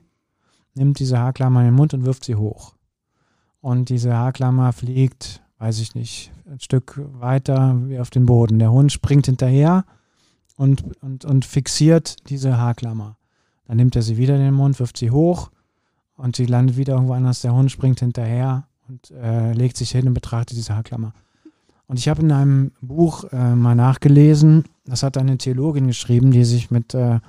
nimmt 0.74 1.00
diese 1.00 1.18
Haarklammer 1.18 1.62
in 1.62 1.66
den 1.66 1.74
Mund 1.74 1.92
und 1.92 2.04
wirft 2.04 2.24
sie 2.24 2.36
hoch. 2.36 2.74
Und 3.60 3.88
diese 3.88 4.14
Haarklammer 4.14 4.72
fliegt, 4.72 5.42
weiß 5.58 5.80
ich 5.80 5.96
nicht, 5.96 6.30
ein 6.48 6.60
Stück 6.60 7.00
weiter 7.18 7.76
wie 7.88 7.98
auf 7.98 8.10
den 8.10 8.26
Boden. 8.26 8.60
Der 8.60 8.70
Hund 8.70 8.92
springt 8.92 9.26
hinterher 9.26 9.84
und, 10.54 10.84
und, 11.02 11.24
und 11.24 11.44
fixiert 11.44 12.28
diese 12.30 12.58
Haarklammer. 12.58 13.17
Dann 13.68 13.76
nimmt 13.76 13.94
er 13.94 14.02
sie 14.02 14.16
wieder 14.16 14.34
in 14.34 14.40
den 14.40 14.54
Mund, 14.54 14.80
wirft 14.80 14.96
sie 14.96 15.10
hoch 15.10 15.50
und 16.16 16.34
sie 16.34 16.46
landet 16.46 16.76
wieder 16.76 16.94
irgendwo 16.94 17.12
anders. 17.12 17.42
Der 17.42 17.54
Hund 17.54 17.70
springt 17.70 18.00
hinterher 18.00 18.66
und 18.88 19.10
äh, 19.12 19.52
legt 19.52 19.76
sich 19.76 19.90
hin 19.90 20.08
und 20.08 20.14
betrachtet 20.14 20.56
diese 20.56 20.74
Haarklammer. 20.74 21.12
Und 21.86 21.98
ich 21.98 22.08
habe 22.08 22.22
in 22.22 22.32
einem 22.32 22.72
Buch 22.80 23.24
äh, 23.30 23.54
mal 23.54 23.74
nachgelesen, 23.74 24.64
das 24.84 25.02
hat 25.02 25.16
eine 25.16 25.38
Theologin 25.38 25.86
geschrieben, 25.86 26.30
die 26.30 26.44
sich 26.44 26.70
mit, 26.70 26.94
äh, 26.94 27.20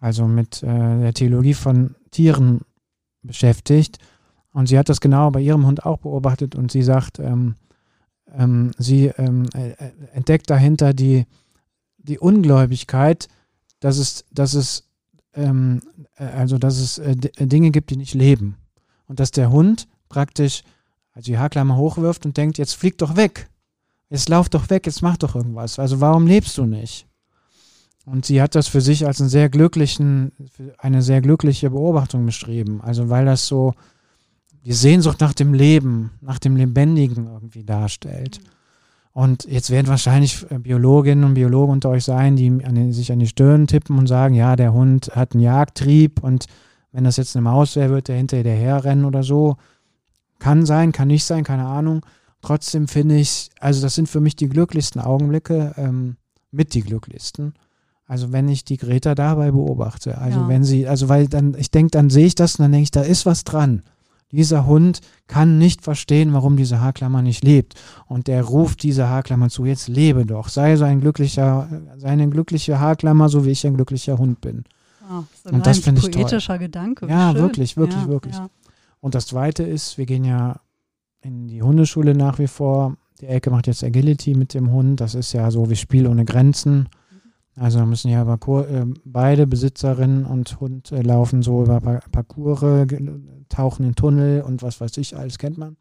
also 0.00 0.26
mit 0.26 0.62
äh, 0.62 0.66
der 1.00 1.14
Theologie 1.14 1.54
von 1.54 1.96
Tieren 2.10 2.60
beschäftigt. 3.22 3.98
Und 4.52 4.68
sie 4.68 4.78
hat 4.78 4.88
das 4.88 5.00
genau 5.00 5.30
bei 5.30 5.40
ihrem 5.40 5.66
Hund 5.66 5.84
auch 5.84 5.98
beobachtet 5.98 6.54
und 6.54 6.72
sie 6.72 6.82
sagt, 6.82 7.18
ähm, 7.18 7.56
ähm, 8.32 8.70
sie 8.78 9.06
ähm, 9.18 9.48
äh, 9.54 9.70
äh, 9.70 9.92
entdeckt 10.12 10.48
dahinter 10.48 10.94
die, 10.94 11.26
die 11.98 12.18
Ungläubigkeit, 12.18 13.28
dass 13.80 13.98
es, 13.98 14.24
dass 14.32 14.54
es 14.54 14.85
ähm, 15.36 15.82
äh, 16.16 16.24
also 16.24 16.58
dass 16.58 16.78
es 16.78 16.98
äh, 16.98 17.16
äh, 17.36 17.46
Dinge 17.46 17.70
gibt, 17.70 17.90
die 17.90 17.96
nicht 17.96 18.14
leben. 18.14 18.56
Und 19.06 19.20
dass 19.20 19.30
der 19.30 19.50
Hund 19.50 19.86
praktisch 20.08 20.62
also 21.12 21.26
die 21.26 21.38
Haarklammer 21.38 21.76
hochwirft 21.76 22.26
und 22.26 22.36
denkt, 22.36 22.58
jetzt 22.58 22.74
flieg 22.74 22.98
doch 22.98 23.16
weg. 23.16 23.48
Jetzt 24.10 24.28
lauf 24.28 24.48
doch 24.48 24.70
weg, 24.70 24.86
jetzt 24.86 25.02
mach 25.02 25.16
doch 25.16 25.34
irgendwas. 25.34 25.78
Also 25.78 26.00
warum 26.00 26.26
lebst 26.26 26.58
du 26.58 26.66
nicht? 26.66 27.06
Und 28.04 28.24
sie 28.24 28.40
hat 28.40 28.54
das 28.54 28.68
für 28.68 28.80
sich 28.80 29.06
als 29.06 29.20
einen 29.20 29.30
sehr 29.30 29.48
glücklichen, 29.48 30.32
eine 30.78 31.02
sehr 31.02 31.20
glückliche 31.20 31.70
Beobachtung 31.70 32.24
beschrieben. 32.24 32.80
Also 32.80 33.08
weil 33.08 33.24
das 33.24 33.46
so 33.46 33.74
die 34.64 34.72
Sehnsucht 34.72 35.20
nach 35.20 35.32
dem 35.32 35.54
Leben, 35.54 36.12
nach 36.20 36.38
dem 36.38 36.56
Lebendigen 36.56 37.26
irgendwie 37.26 37.64
darstellt. 37.64 38.40
Mhm. 38.40 38.55
Und 39.16 39.46
jetzt 39.46 39.70
werden 39.70 39.86
wahrscheinlich 39.86 40.44
äh, 40.50 40.58
Biologinnen 40.58 41.24
und 41.24 41.32
Biologen 41.32 41.72
unter 41.72 41.88
euch 41.88 42.04
sein, 42.04 42.36
die 42.36 42.62
an 42.62 42.92
sich 42.92 43.10
an 43.10 43.18
die 43.18 43.26
Stirn 43.26 43.66
tippen 43.66 43.96
und 43.96 44.08
sagen, 44.08 44.34
ja, 44.34 44.56
der 44.56 44.74
Hund 44.74 45.10
hat 45.14 45.32
einen 45.32 45.42
Jagdtrieb 45.42 46.22
und 46.22 46.44
wenn 46.92 47.04
das 47.04 47.16
jetzt 47.16 47.34
eine 47.34 47.42
Maus 47.42 47.76
wäre, 47.76 47.94
wird 47.94 48.10
er 48.10 48.16
hinter 48.16 48.44
rennen 48.44 49.06
oder 49.06 49.22
so. 49.22 49.56
Kann 50.38 50.66
sein, 50.66 50.92
kann 50.92 51.08
nicht 51.08 51.24
sein, 51.24 51.44
keine 51.44 51.64
Ahnung. 51.64 52.04
Trotzdem 52.42 52.88
finde 52.88 53.16
ich, 53.16 53.48
also 53.58 53.80
das 53.80 53.94
sind 53.94 54.06
für 54.06 54.20
mich 54.20 54.36
die 54.36 54.50
glücklichsten 54.50 55.00
Augenblicke, 55.00 55.72
ähm, 55.78 56.16
mit 56.50 56.74
die 56.74 56.82
glücklichsten. 56.82 57.54
Also 58.06 58.32
wenn 58.32 58.50
ich 58.50 58.66
die 58.66 58.76
Greta 58.76 59.14
dabei 59.14 59.50
beobachte, 59.50 60.18
also 60.18 60.40
ja. 60.40 60.48
wenn 60.48 60.62
sie, 60.62 60.86
also 60.86 61.08
weil 61.08 61.26
dann, 61.26 61.56
ich 61.58 61.70
denke, 61.70 61.92
dann 61.92 62.10
sehe 62.10 62.26
ich 62.26 62.34
das 62.34 62.56
und 62.56 62.64
dann 62.64 62.72
denke 62.72 62.82
ich, 62.82 62.90
da 62.90 63.00
ist 63.00 63.24
was 63.24 63.44
dran. 63.44 63.82
Dieser 64.36 64.66
Hund 64.66 65.00
kann 65.28 65.56
nicht 65.56 65.82
verstehen, 65.82 66.34
warum 66.34 66.56
diese 66.56 66.80
Haarklammer 66.80 67.22
nicht 67.22 67.42
lebt. 67.42 67.74
Und 68.06 68.26
der 68.26 68.44
ruft 68.44 68.82
diese 68.82 69.08
Haarklammer 69.08 69.48
zu, 69.48 69.64
jetzt 69.64 69.88
lebe 69.88 70.26
doch, 70.26 70.48
sei 70.50 70.76
so 70.76 70.84
ein 70.84 71.00
glücklicher, 71.00 71.68
sei 71.96 72.08
eine 72.08 72.28
glückliche 72.28 72.78
Haarklammer, 72.78 73.30
so 73.30 73.46
wie 73.46 73.50
ich 73.50 73.66
ein 73.66 73.74
glücklicher 73.74 74.18
Hund 74.18 74.42
bin. 74.42 74.64
Oh, 75.10 75.22
so 75.42 75.54
Und 75.54 75.66
das 75.66 75.78
finde 75.78 76.00
ich 76.00 76.10
toll. 76.10 76.22
poetischer 76.22 76.58
Gedanke. 76.58 77.06
Ja, 77.06 77.32
schön. 77.32 77.40
wirklich, 77.40 77.76
wirklich, 77.78 78.02
Ja, 78.02 78.08
wirklich. 78.08 78.34
Ja. 78.34 78.50
Und 79.00 79.14
das 79.14 79.26
Zweite 79.26 79.62
ist, 79.62 79.96
wir 79.96 80.04
gehen 80.04 80.24
ja 80.24 80.60
in 81.22 81.48
die 81.48 81.62
Hundeschule 81.62 82.14
nach 82.14 82.38
wie 82.38 82.46
vor. 82.46 82.96
Die 83.20 83.26
Elke 83.26 83.50
macht 83.50 83.66
jetzt 83.66 83.82
Agility 83.82 84.34
mit 84.34 84.52
dem 84.52 84.70
Hund. 84.70 85.00
Das 85.00 85.14
ist 85.14 85.32
ja 85.32 85.50
so 85.50 85.70
wie 85.70 85.76
Spiel 85.76 86.06
ohne 86.06 86.26
Grenzen. 86.26 86.88
Also 87.58 87.84
müssen 87.86 88.10
ja 88.10 88.36
Kur 88.36 88.68
äh, 88.68 88.84
beide 89.04 89.46
Besitzerin 89.46 90.26
und 90.26 90.60
Hund 90.60 90.92
äh, 90.92 91.00
laufen 91.00 91.42
so 91.42 91.62
über 91.62 91.80
pa 91.80 92.00
Parcours, 92.12 92.86
tauchen 93.48 93.86
in 93.86 93.94
Tunnel 93.94 94.42
und 94.42 94.62
was 94.62 94.80
weiß 94.80 94.96
ich, 94.98 95.16
alles 95.16 95.38
kennt 95.38 95.56
man. 95.56 95.76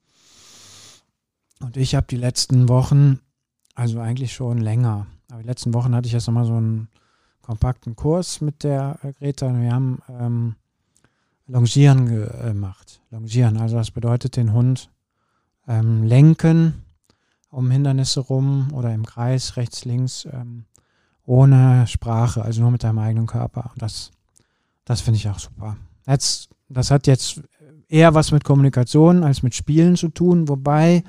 Und 1.60 1.76
ich 1.78 1.94
habe 1.96 2.08
die 2.10 2.18
letzten 2.18 2.70
Wochen, 2.70 3.20
also 3.76 4.00
eigentlich 4.00 4.34
schon 4.34 4.60
länger, 4.60 5.08
aber 5.30 5.42
die 5.42 5.48
letzten 5.48 5.74
Wochen 5.74 5.94
hatte 5.94 6.08
ich 6.08 6.14
jetzt 6.14 6.28
nochmal 6.28 6.46
so 6.46 6.54
einen 6.56 6.88
kompakten 7.42 7.96
Kurs 7.96 8.40
mit 8.40 8.64
der 8.64 9.00
äh, 9.04 9.12
Greta. 9.14 9.48
Und 9.48 9.62
wir 9.62 9.74
haben 9.74 10.00
ähm, 10.10 10.56
Longieren 11.48 12.08
ge- 12.08 12.30
gemacht. 12.42 13.02
Longieren, 13.12 13.58
also 13.58 13.76
das 13.76 13.92
bedeutet 13.92 14.38
den 14.38 14.54
Hund 14.54 14.90
ähm, 15.68 16.04
lenken 16.04 16.86
um 17.50 17.70
Hindernisse 17.70 18.20
rum 18.20 18.70
oder 18.74 18.94
im 18.94 19.06
Kreis 19.06 19.58
rechts, 19.58 19.86
links, 19.86 20.26
ähm, 20.32 20.66
ohne 21.26 21.88
Sprache, 21.88 22.44
also 22.44 22.62
nur 22.62 22.72
mit 22.72 22.84
deinem 22.84 23.00
eigenen 23.00 23.28
Körper. 23.28 23.72
Das, 23.78 24.12
das 24.86 25.02
finde 25.02 25.18
ich 25.18 25.30
auch 25.30 25.40
super. 25.40 25.78
Jetzt, 26.08 26.50
das 26.70 26.92
hat 26.92 27.08
jetzt 27.08 27.42
eher 27.88 28.14
was 28.14 28.32
mit 28.32 28.44
Kommunikation 28.44 29.24
als 29.24 29.44
mit 29.44 29.56
Spielen 29.56 29.96
zu 29.96 30.10
tun, 30.10 30.48
wobei 30.48 31.04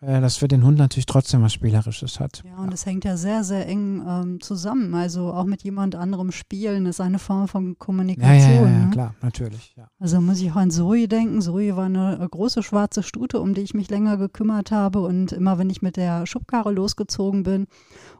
äh, 0.00 0.20
das 0.20 0.36
für 0.36 0.48
den 0.48 0.64
Hund 0.64 0.78
natürlich 0.78 1.06
trotzdem 1.06 1.42
was 1.42 1.52
Spielerisches 1.52 2.20
hat. 2.20 2.42
Ja, 2.44 2.56
und 2.56 2.72
es 2.72 2.84
hängt 2.86 3.04
ja 3.04 3.16
sehr, 3.16 3.44
sehr 3.44 3.66
eng 3.66 4.04
ähm, 4.06 4.40
zusammen. 4.40 4.94
Also 4.94 5.32
auch 5.32 5.44
mit 5.44 5.62
jemand 5.62 5.94
anderem 5.94 6.32
spielen 6.32 6.86
ist 6.86 7.00
eine 7.00 7.18
Form 7.18 7.48
von 7.48 7.68
Ja, 7.68 7.74
Kommunikation. 7.78 8.50
ja, 8.50 8.60
ja, 8.62 8.70
ja 8.70 8.84
ne? 8.84 8.90
klar, 8.90 9.14
natürlich. 9.22 9.74
Ja. 9.76 9.88
Also 9.98 10.20
muss 10.20 10.40
ich 10.40 10.50
auch 10.50 10.56
an 10.56 10.70
Zoe 10.70 11.08
denken. 11.08 11.40
Zoe 11.40 11.76
war 11.76 11.86
eine 11.86 12.18
äh, 12.20 12.28
große 12.28 12.62
schwarze 12.62 13.02
Stute, 13.02 13.40
um 13.40 13.54
die 13.54 13.62
ich 13.62 13.74
mich 13.74 13.90
länger 13.90 14.16
gekümmert 14.16 14.70
habe. 14.70 15.00
Und 15.00 15.32
immer 15.32 15.58
wenn 15.58 15.70
ich 15.70 15.82
mit 15.82 15.96
der 15.96 16.26
Schubkarre 16.26 16.72
losgezogen 16.72 17.42
bin, 17.42 17.66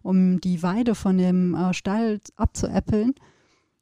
um 0.02 0.40
die 0.40 0.62
Weide 0.62 0.94
von 0.94 1.18
dem 1.18 1.54
äh, 1.54 1.74
Stall 1.74 2.20
abzuäppeln, 2.36 3.14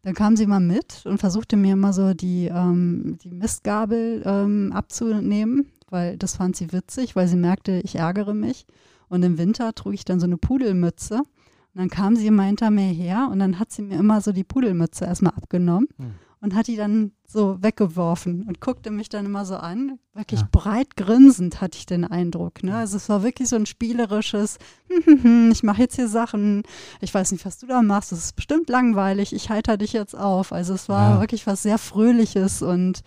dann 0.02 0.14
kam 0.14 0.36
sie 0.36 0.46
mal 0.46 0.60
mit 0.60 1.02
und 1.06 1.18
versuchte 1.18 1.56
mir 1.56 1.72
immer 1.72 1.92
so 1.94 2.12
die, 2.12 2.46
ähm, 2.46 3.16
die 3.24 3.30
Mistgabel 3.30 4.22
ähm, 4.26 4.70
abzunehmen, 4.74 5.70
weil 5.90 6.16
das 6.16 6.36
fand 6.36 6.56
sie 6.56 6.72
witzig, 6.72 7.16
weil 7.16 7.28
sie 7.28 7.36
merkte, 7.36 7.80
ich 7.84 7.96
ärgere 7.96 8.34
mich. 8.34 8.66
Und 9.08 9.22
im 9.22 9.38
Winter 9.38 9.74
trug 9.74 9.94
ich 9.94 10.04
dann 10.04 10.20
so 10.20 10.26
eine 10.26 10.36
Pudelmütze. 10.38 11.16
Und 11.18 11.80
dann 11.80 11.90
kam 11.90 12.16
sie 12.16 12.26
immer 12.28 12.44
hinter 12.44 12.70
mir 12.70 12.92
her 12.92 13.28
und 13.32 13.38
dann 13.40 13.58
hat 13.58 13.72
sie 13.72 13.82
mir 13.82 13.98
immer 13.98 14.20
so 14.20 14.32
die 14.32 14.44
Pudelmütze 14.44 15.04
erstmal 15.06 15.32
abgenommen 15.34 15.88
Hm. 15.98 16.12
und 16.40 16.54
hat 16.54 16.68
die 16.68 16.76
dann 16.76 17.10
so 17.26 17.60
weggeworfen 17.62 18.44
und 18.46 18.60
guckte 18.60 18.92
mich 18.92 19.08
dann 19.08 19.26
immer 19.26 19.44
so 19.44 19.56
an. 19.56 19.98
Wirklich 20.14 20.40
Ja. 20.42 20.48
breit 20.52 20.96
grinsend 20.96 21.60
hatte 21.60 21.76
ich 21.76 21.84
den 21.86 22.04
Eindruck. 22.04 22.62
Ne? 22.62 22.76
Also 22.76 22.96
es 22.96 23.08
war 23.08 23.24
wirklich 23.24 23.48
so 23.48 23.56
ein 23.56 23.66
spielerisches, 23.66 24.58
ich 25.50 25.62
mache 25.64 25.82
jetzt 25.82 25.96
hier 25.96 26.06
Sachen, 26.06 26.62
ich 27.00 27.12
weiß 27.12 27.32
nicht, 27.32 27.44
was 27.44 27.58
du 27.58 27.66
da 27.66 27.82
machst, 27.82 28.12
das 28.12 28.20
ist 28.26 28.36
bestimmt 28.36 28.68
langweilig, 28.68 29.32
ich 29.32 29.50
heiter 29.50 29.76
dich 29.76 29.92
jetzt 29.92 30.16
auf. 30.16 30.52
Also 30.52 30.74
es 30.74 30.88
war 30.88 31.14
Ja. 31.16 31.20
wirklich 31.20 31.46
was 31.48 31.62
sehr 31.64 31.78
Fröhliches 31.78 32.62
und 32.62 33.02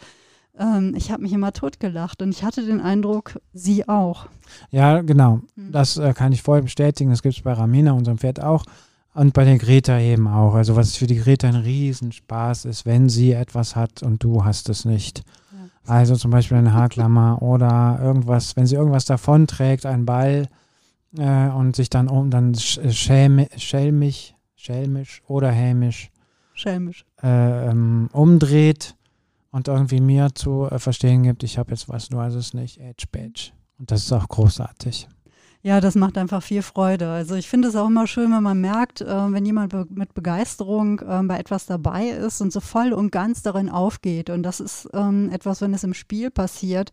ähm, 0.60 0.93
ich 0.95 1.12
habe 1.12 1.22
mich 1.24 1.34
immer 1.34 1.53
totgelacht 1.53 2.22
und 2.22 2.30
ich 2.30 2.43
hatte 2.43 2.66
den 2.66 2.82
Eindruck, 2.82 3.39
sie 3.53 3.88
auch. 3.88 4.28
Ja, 4.72 5.01
genau. 5.01 5.41
Hm. 5.55 5.72
Das 5.72 5.97
äh, 5.97 6.14
kann 6.14 6.32
ich 6.34 6.41
voll 6.41 6.62
bestätigen. 6.62 7.10
Das 7.10 7.22
gibt 7.22 7.36
es 7.36 7.41
bei 7.41 7.53
Ramina, 7.53 7.91
unserem 7.93 8.18
Pferd, 8.18 8.41
auch. 8.41 8.64
Und 9.14 9.34
bei 9.34 9.45
der 9.45 9.58
Greta 9.58 9.99
eben 9.99 10.28
auch. 10.28 10.53
Also 10.53 10.76
was 10.76 10.95
für 10.95 11.08
die 11.08 11.18
Greta 11.18 11.47
ein 11.47 11.55
Riesenspaß 11.55 12.66
ist, 12.66 12.86
wenn 12.86 13.10
sie 13.10 13.32
etwas 13.32 13.76
hat 13.76 14.03
und 14.03 14.24
du 14.24 14.45
hast 14.45 14.70
es 14.70 14.86
nicht. 14.86 15.24
Ja. 15.51 15.93
Also 15.93 16.16
zum 16.16 16.30
Beispiel 16.32 16.58
eine 16.58 16.74
Haarklammer 16.74 17.41
oder 17.41 17.99
irgendwas, 18.01 18.55
wenn 18.55 18.68
sie 18.68 18.76
irgendwas 18.76 19.05
davonträgt, 19.05 19.86
ein 19.88 20.05
Ball 20.05 20.47
äh, 21.18 21.47
und 21.49 21.76
sich 21.76 21.89
dann 21.89 22.08
um, 22.10 22.30
dann 22.30 22.53
sch- 22.53 22.91
schäme, 22.91 23.47
schelmisch, 23.58 24.36
schelmisch 24.55 25.24
oder 25.28 25.49
hämisch 25.51 26.12
Schelmisch. 26.53 27.03
äh, 27.24 27.70
ähm, 27.70 28.10
umdreht 28.14 28.95
und 29.58 29.68
irgendwie 29.68 29.99
mir 29.99 30.30
zu 30.36 30.68
äh, 30.70 30.78
verstehen 30.78 31.24
gibt, 31.24 31.41
ich 31.41 31.58
habe 31.58 31.72
jetzt 31.72 31.89
was, 31.89 32.10
du 32.10 32.20
hast 32.20 32.36
es 32.36 32.53
nicht, 32.53 32.80
Edge 32.80 33.05
Badge. 33.12 33.51
Und 33.80 33.89
das 33.89 34.03
ist 34.03 34.12
auch 34.12 34.28
großartig. 34.28 35.08
Ja, 35.64 35.82
das 35.82 35.95
macht 35.95 36.20
einfach 36.20 36.43
viel 36.43 36.62
Freude. 36.62 37.10
Also 37.10 37.34
ich 37.34 37.49
finde 37.49 37.68
es 37.68 37.76
auch 37.76 37.88
immer 37.88 38.05
schön, 38.05 38.32
wenn 38.32 38.43
man 38.43 38.62
merkt, 38.62 39.01
äh, 39.01 39.32
wenn 39.32 39.47
jemand 39.47 39.72
be 39.72 39.88
mit 39.89 40.14
Begeisterung 40.14 40.99
äh, 40.99 41.24
bei 41.24 41.39
etwas 41.39 41.66
dabei 41.66 42.10
ist 42.10 42.39
und 42.39 42.53
so 42.53 42.60
voll 42.60 42.93
und 42.93 43.12
ganz 43.12 43.41
darin 43.41 43.68
aufgeht. 43.68 44.30
Und 44.30 44.43
das 44.43 44.60
ist 44.60 44.88
ähm, 44.93 45.32
etwas, 45.32 45.62
wenn 45.62 45.74
es 45.74 45.84
im 45.84 45.95
Spiel 45.95 46.30
passiert, 46.30 46.91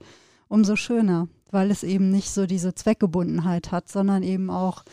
umso 0.49 0.75
schöner, 0.75 1.29
weil 1.51 1.71
es 1.71 1.83
eben 1.83 2.11
nicht 2.11 2.31
so 2.31 2.47
diese 2.47 2.75
Zweckgebundenheit 2.75 3.73
hat, 3.73 3.91
sondern 3.91 4.23
eben 4.23 4.49
auch 4.49 4.85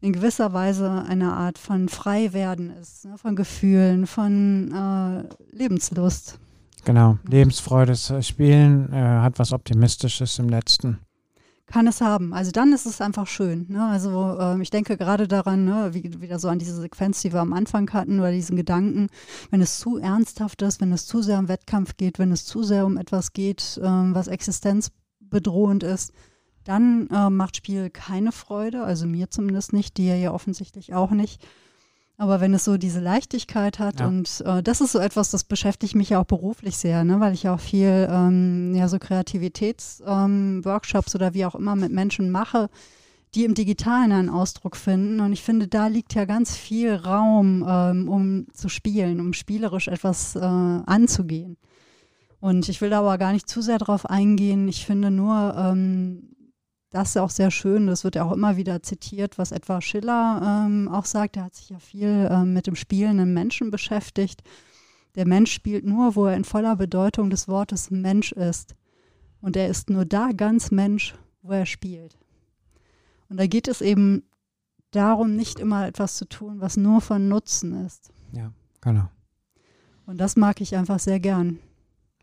in 0.00 0.12
gewisser 0.12 0.52
Weise 0.52 1.04
eine 1.06 1.34
Art 1.34 1.56
von 1.56 1.88
Freiwerden 1.88 2.70
ist, 2.70 3.04
ne? 3.04 3.16
von 3.16 3.36
Gefühlen, 3.36 4.08
von 4.08 4.72
äh, 4.72 5.56
Lebenslust. 5.56 6.40
Genau, 6.84 7.18
Lebensfreude, 7.28 7.92
äh, 7.92 8.22
Spielen 8.22 8.92
äh, 8.92 8.96
hat 8.96 9.38
was 9.38 9.52
Optimistisches 9.52 10.38
im 10.38 10.48
letzten. 10.48 10.98
kann 11.66 11.86
es 11.86 12.00
haben. 12.00 12.34
Also 12.34 12.50
dann 12.50 12.72
ist 12.72 12.84
es 12.84 13.00
einfach 13.00 13.26
schön. 13.26 13.66
Ne? 13.68 13.86
Also 13.86 14.38
ähm, 14.40 14.60
ich 14.60 14.70
denke 14.70 14.96
gerade 14.96 15.28
daran, 15.28 15.64
ne, 15.64 15.90
wie, 15.92 16.20
wieder 16.20 16.38
so 16.38 16.48
an 16.48 16.58
diese 16.58 16.74
Sequenz, 16.74 17.22
die 17.22 17.32
wir 17.32 17.40
am 17.40 17.52
Anfang 17.52 17.90
hatten, 17.92 18.18
oder 18.18 18.32
diesen 18.32 18.56
Gedanken, 18.56 19.08
wenn 19.50 19.62
es 19.62 19.78
zu 19.78 19.98
ernsthaft 19.98 20.62
ist, 20.62 20.80
wenn 20.80 20.92
es 20.92 21.06
zu 21.06 21.22
sehr 21.22 21.38
um 21.38 21.48
Wettkampf 21.48 21.96
geht, 21.96 22.18
wenn 22.18 22.32
es 22.32 22.44
zu 22.44 22.62
sehr 22.62 22.84
um 22.86 22.96
etwas 22.96 23.32
geht, 23.32 23.80
ähm, 23.82 24.14
was 24.14 24.26
existenzbedrohend 24.26 25.84
ist, 25.84 26.12
dann 26.64 27.08
äh, 27.08 27.30
macht 27.30 27.56
Spiel 27.56 27.88
keine 27.90 28.32
Freude, 28.32 28.82
also 28.82 29.06
mir 29.06 29.30
zumindest 29.30 29.72
nicht, 29.72 29.96
dir 29.96 30.16
ja 30.16 30.32
offensichtlich 30.32 30.92
auch 30.92 31.10
nicht. 31.10 31.46
Aber 32.20 32.42
wenn 32.42 32.52
es 32.52 32.66
so 32.66 32.76
diese 32.76 33.00
Leichtigkeit 33.00 33.78
hat 33.78 34.00
Ja. 34.00 34.06
und 34.06 34.42
äh, 34.44 34.62
das 34.62 34.82
ist 34.82 34.92
so 34.92 34.98
etwas, 34.98 35.30
das 35.30 35.42
beschäftigt 35.42 35.94
mich 35.94 36.10
ja 36.10 36.20
auch 36.20 36.26
beruflich 36.26 36.76
sehr, 36.76 37.02
ne? 37.02 37.18
weil 37.18 37.32
ich 37.32 37.48
auch 37.48 37.60
viel 37.60 38.06
ähm, 38.10 38.74
ja 38.74 38.88
so 38.88 38.98
Kreativitätsworkshops 38.98 41.14
ähm, 41.14 41.18
oder 41.18 41.32
wie 41.32 41.46
auch 41.46 41.54
immer 41.54 41.76
mit 41.76 41.92
Menschen 41.92 42.30
mache, 42.30 42.68
die 43.34 43.46
im 43.46 43.54
Digitalen 43.54 44.12
einen 44.12 44.28
Ausdruck 44.28 44.76
finden. 44.76 45.20
Und 45.20 45.32
ich 45.32 45.42
finde, 45.42 45.66
da 45.66 45.86
liegt 45.86 46.12
ja 46.12 46.26
ganz 46.26 46.54
viel 46.54 46.94
Raum, 46.94 47.64
ähm, 47.66 48.06
um 48.06 48.48
zu 48.52 48.68
spielen, 48.68 49.18
um 49.18 49.32
spielerisch 49.32 49.88
etwas 49.88 50.36
äh, 50.36 50.40
anzugehen. 50.40 51.56
Und 52.38 52.68
ich 52.68 52.82
will 52.82 52.90
da 52.90 52.98
aber 52.98 53.16
gar 53.16 53.32
nicht 53.32 53.48
zu 53.48 53.62
sehr 53.62 53.78
drauf 53.78 54.04
eingehen. 54.04 54.68
Ich 54.68 54.84
finde 54.84 55.10
nur, 55.10 55.54
ähm, 55.56 56.24
das 56.90 57.10
ist 57.10 57.16
auch 57.18 57.30
sehr 57.30 57.50
schön, 57.50 57.86
das 57.86 58.02
wird 58.02 58.16
ja 58.16 58.24
auch 58.24 58.32
immer 58.32 58.56
wieder 58.56 58.82
zitiert, 58.82 59.38
was 59.38 59.52
etwa 59.52 59.80
Schiller 59.80 60.66
ähm, 60.66 60.88
auch 60.88 61.04
sagt. 61.04 61.36
Er 61.36 61.44
hat 61.44 61.54
sich 61.54 61.70
ja 61.70 61.78
viel 61.78 62.28
ähm, 62.30 62.52
mit 62.52 62.66
dem 62.66 62.74
spielenden 62.74 63.32
Menschen 63.32 63.70
beschäftigt. 63.70 64.42
Der 65.14 65.26
Mensch 65.26 65.52
spielt 65.52 65.84
nur, 65.84 66.16
wo 66.16 66.26
er 66.26 66.36
in 66.36 66.44
voller 66.44 66.76
Bedeutung 66.76 67.30
des 67.30 67.46
Wortes 67.46 67.90
Mensch 67.90 68.32
ist. 68.32 68.74
Und 69.40 69.56
er 69.56 69.68
ist 69.68 69.88
nur 69.88 70.04
da 70.04 70.30
ganz 70.32 70.70
Mensch, 70.70 71.14
wo 71.42 71.52
er 71.52 71.66
spielt. 71.66 72.18
Und 73.28 73.38
da 73.38 73.46
geht 73.46 73.68
es 73.68 73.80
eben 73.80 74.24
darum, 74.90 75.36
nicht 75.36 75.60
immer 75.60 75.86
etwas 75.86 76.16
zu 76.16 76.28
tun, 76.28 76.60
was 76.60 76.76
nur 76.76 77.00
von 77.00 77.28
Nutzen 77.28 77.86
ist. 77.86 78.12
Ja, 78.32 78.52
genau. 78.80 79.08
Und 80.06 80.18
das 80.18 80.34
mag 80.34 80.60
ich 80.60 80.74
einfach 80.76 80.98
sehr 80.98 81.20
gern. 81.20 81.60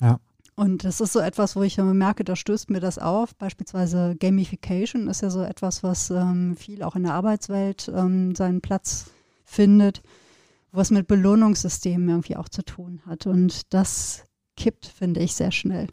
Ja. 0.01 0.19
Und 0.57 0.83
das 0.83 1.01
ist 1.01 1.13
so 1.13 1.19
etwas, 1.19 1.55
wo 1.55 1.61
ich 1.61 1.77
immer 1.77 1.93
merke, 1.93 2.23
da 2.23 2.35
stößt 2.35 2.71
mir 2.71 2.79
das 2.79 2.97
auf. 2.97 3.35
Beispielsweise 3.35 4.15
Gamification 4.19 5.07
ist 5.07 5.21
ja 5.21 5.29
so 5.29 5.43
etwas, 5.43 5.83
was 5.83 6.09
ähm, 6.09 6.57
viel 6.57 6.81
auch 6.81 6.95
in 6.95 7.03
der 7.03 7.13
Arbeitswelt 7.13 7.91
ähm, 7.95 8.33
seinen 8.33 8.61
Platz 8.61 9.11
findet, 9.45 10.01
was 10.71 10.89
mit 10.89 11.05
Belohnungssystemen 11.05 12.09
irgendwie 12.09 12.37
auch 12.37 12.49
zu 12.49 12.65
tun 12.65 13.03
hat. 13.05 13.27
Und 13.27 13.71
das 13.71 14.23
kippt, 14.55 14.87
finde 14.87 15.19
ich, 15.19 15.35
sehr 15.35 15.51
schnell. 15.51 15.89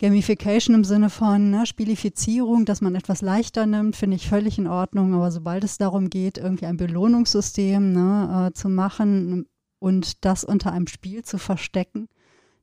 Gamification 0.00 0.74
im 0.74 0.84
Sinne 0.84 1.08
von 1.08 1.50
ne, 1.50 1.64
Spielifizierung, 1.64 2.66
dass 2.66 2.82
man 2.82 2.94
etwas 2.94 3.22
leichter 3.22 3.64
nimmt, 3.64 3.96
finde 3.96 4.16
ich 4.16 4.28
völlig 4.28 4.58
in 4.58 4.66
Ordnung. 4.66 5.14
Aber 5.14 5.32
sobald 5.32 5.64
es 5.64 5.78
darum 5.78 6.10
geht, 6.10 6.36
irgendwie 6.36 6.66
ein 6.66 6.76
Belohnungssystem 6.76 7.92
ne, 7.92 8.48
äh, 8.50 8.52
zu 8.52 8.68
machen 8.68 9.46
und 9.78 10.26
das 10.26 10.44
unter 10.44 10.72
einem 10.72 10.88
Spiel 10.88 11.24
zu 11.24 11.38
verstecken, 11.38 12.08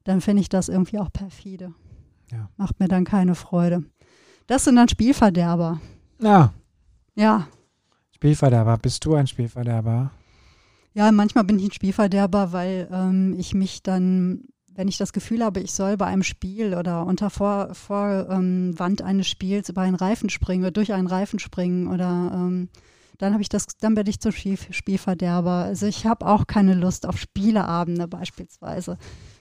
dann 0.07 0.21
finde 0.21 0.41
ich 0.41 0.49
das 0.49 0.69
irgendwie 0.69 0.99
auch 0.99 1.11
perfide. 1.11 1.73
Ja. 2.31 2.49
Macht 2.57 2.79
mir 2.79 2.87
dann 2.87 3.03
keine 3.03 3.35
Freude. 3.35 3.83
Das 4.47 4.63
sind 4.63 4.77
dann 4.77 4.89
Spielverderber. 4.89 5.81
Ja, 6.21 6.53
Ja. 7.15 7.47
Spielverderber. 8.11 8.77
Bist 8.77 9.05
du 9.05 9.13
ein 9.13 9.27
Spielverderber? 9.27 10.11
Ja, 10.93 11.11
manchmal 11.11 11.43
bin 11.43 11.59
ich 11.59 11.65
ein 11.65 11.71
Spielverderber, 11.71 12.51
weil 12.51 12.87
ähm, 12.91 13.35
ich 13.37 13.53
mich 13.53 13.83
dann, 13.83 14.45
wenn 14.73 14.87
ich 14.87 14.97
das 14.97 15.13
Gefühl 15.13 15.43
habe, 15.43 15.59
ich 15.59 15.71
soll 15.71 15.97
bei 15.97 16.07
einem 16.07 16.23
Spiel 16.23 16.73
oder 16.73 17.05
unter 17.05 17.29
Vorwand 17.29 17.77
vor, 17.77 18.27
ähm, 18.31 18.73
eines 18.79 19.27
Spiels 19.27 19.69
über 19.69 19.81
einen 19.81 19.95
Reifen 19.95 20.29
springen 20.29 20.63
oder 20.63 20.71
durch 20.71 20.93
einen 20.93 21.05
Reifen 21.05 21.37
springen 21.37 21.87
oder 21.87 22.31
ähm, 22.33 22.69
dann 23.19 23.33
habe 23.33 23.41
ich 23.41 23.49
das, 23.49 23.67
dann 23.79 23.95
werde 23.95 24.09
ich 24.09 24.19
zum 24.19 24.31
Spielverderber. 24.31 25.51
Also 25.65 25.85
ich 25.85 26.05
habe 26.05 26.25
auch 26.25 26.47
keine 26.47 26.73
Lust 26.73 27.05
auf 27.05 27.17
Spieleabende 27.17 28.07
beispielsweise. 28.07 28.97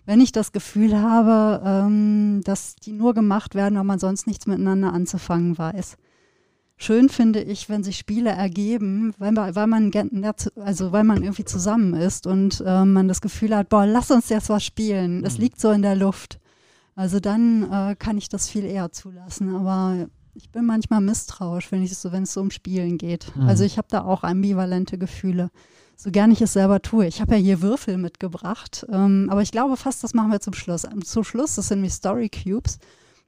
Wenn 0.07 0.21
ich 0.21 0.33
das 0.33 0.53
Gefühl 0.53 1.01
habe, 1.01 1.63
ähm, 1.65 2.41
dass 2.45 2.77
die 2.77 2.93
nur 2.93 3.13
gemacht 3.13 3.55
werden, 3.55 3.77
weil 3.77 3.85
man 3.85 3.99
sonst 3.99 4.27
nichts 4.27 4.47
miteinander 4.47 4.93
anzufangen 4.93 5.59
weiß. 5.59 5.97
Schön 6.79 7.09
finde 7.09 7.43
ich, 7.43 7.69
wenn 7.69 7.83
sich 7.83 7.97
Spiele 7.97 8.31
ergeben, 8.31 9.15
weil, 9.19 9.35
weil 9.35 9.67
man 9.67 9.91
also 10.57 10.93
weil 10.93 11.05
man 11.05 11.23
irgendwie 11.23 11.45
zusammen 11.45 11.95
ist 11.95 12.27
und 12.27 12.63
äh, 12.65 12.85
man 12.85 13.09
das 13.09 13.21
Gefühl 13.21 13.57
hat, 13.57 13.71
boah, 13.71 13.87
lass 13.87 14.11
uns 14.11 14.29
jetzt 14.29 14.51
was 14.51 14.63
spielen. 14.63 15.25
Es 15.25 15.39
mhm. 15.39 15.45
liegt 15.45 15.61
so 15.61 15.71
in 15.71 15.83
der 15.83 15.97
Luft. 15.97 16.39
Also 16.95 17.19
dann 17.19 17.71
äh, 17.71 17.97
kann 17.97 18.19
ich 18.19 18.29
das 18.29 18.49
viel 18.49 18.65
eher 18.65 18.93
zulassen. 18.93 19.55
Aber 19.55 20.07
ich 20.35 20.51
bin 20.51 20.67
manchmal 20.67 21.01
misstrauisch, 21.01 21.73
wenn, 21.73 21.83
ich 21.83 21.97
so, 21.97 22.13
wenn 22.13 22.25
es 22.25 22.35
so 22.35 22.43
um 22.43 22.51
Spielen 22.51 22.99
geht. 22.99 23.35
Mhm. 23.35 23.49
Also 23.49 23.65
ich 23.65 23.79
habe 23.79 23.89
da 23.91 24.05
auch 24.05 24.23
ambivalente 24.23 24.99
Gefühle. 24.99 25.51
So 25.97 26.11
gerne 26.11 26.35
ich 26.35 26.43
es 26.43 26.53
selber 26.53 26.83
tue. 26.83 27.07
Ich 27.07 27.23
habe 27.23 27.35
ja 27.35 27.41
hier 27.41 27.63
Würfel 27.63 27.97
mitgebracht, 27.97 28.87
ähm, 28.93 29.29
aber 29.31 29.41
ich 29.41 29.51
glaube 29.51 29.77
fast, 29.77 30.05
das 30.05 30.13
machen 30.13 30.31
wir 30.31 30.41
zum 30.41 30.53
Schluss. 30.53 30.87
Zum 31.05 31.25
Schluss, 31.25 31.55
das 31.55 31.69
sind 31.69 31.83
die 31.83 31.89
Story 31.89 32.29
Cubes. 32.29 32.79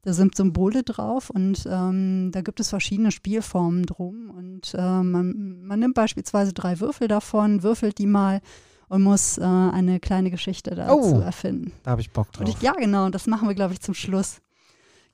Da 0.02 0.12
sind 0.12 0.36
Symbole 0.36 0.84
drauf 0.84 1.28
und 1.28 1.66
ähm, 1.68 2.30
da 2.32 2.40
gibt 2.40 2.60
es 2.60 2.68
verschiedene 2.68 3.10
Spielformen 3.10 3.84
drum. 3.84 4.30
Und 4.30 4.74
äh, 4.74 5.02
man, 5.02 5.62
man, 5.62 5.80
nimmt 5.80 5.94
beispielsweise 5.94 6.52
drei 6.52 6.78
Würfel 6.78 7.08
davon, 7.08 7.62
würfelt 7.62 7.98
die 7.98 8.06
mal 8.06 8.40
und 8.88 9.02
muss 9.02 9.38
äh, 9.38 9.42
eine 9.42 9.98
kleine 9.98 10.30
Geschichte 10.30 10.74
dazu 10.74 11.16
oh, 11.16 11.20
erfinden. 11.20 11.72
Da 11.82 11.92
habe 11.92 12.00
ich 12.00 12.10
Bock 12.10 12.32
drauf. 12.32 12.48
Ich, 12.48 12.62
ja, 12.62 12.72
genau, 12.72 13.06
und 13.06 13.14
das 13.14 13.26
machen 13.26 13.48
wir, 13.48 13.54
glaube 13.54 13.72
ich, 13.74 13.80
zum 13.80 13.94
Schluss. 13.94 14.40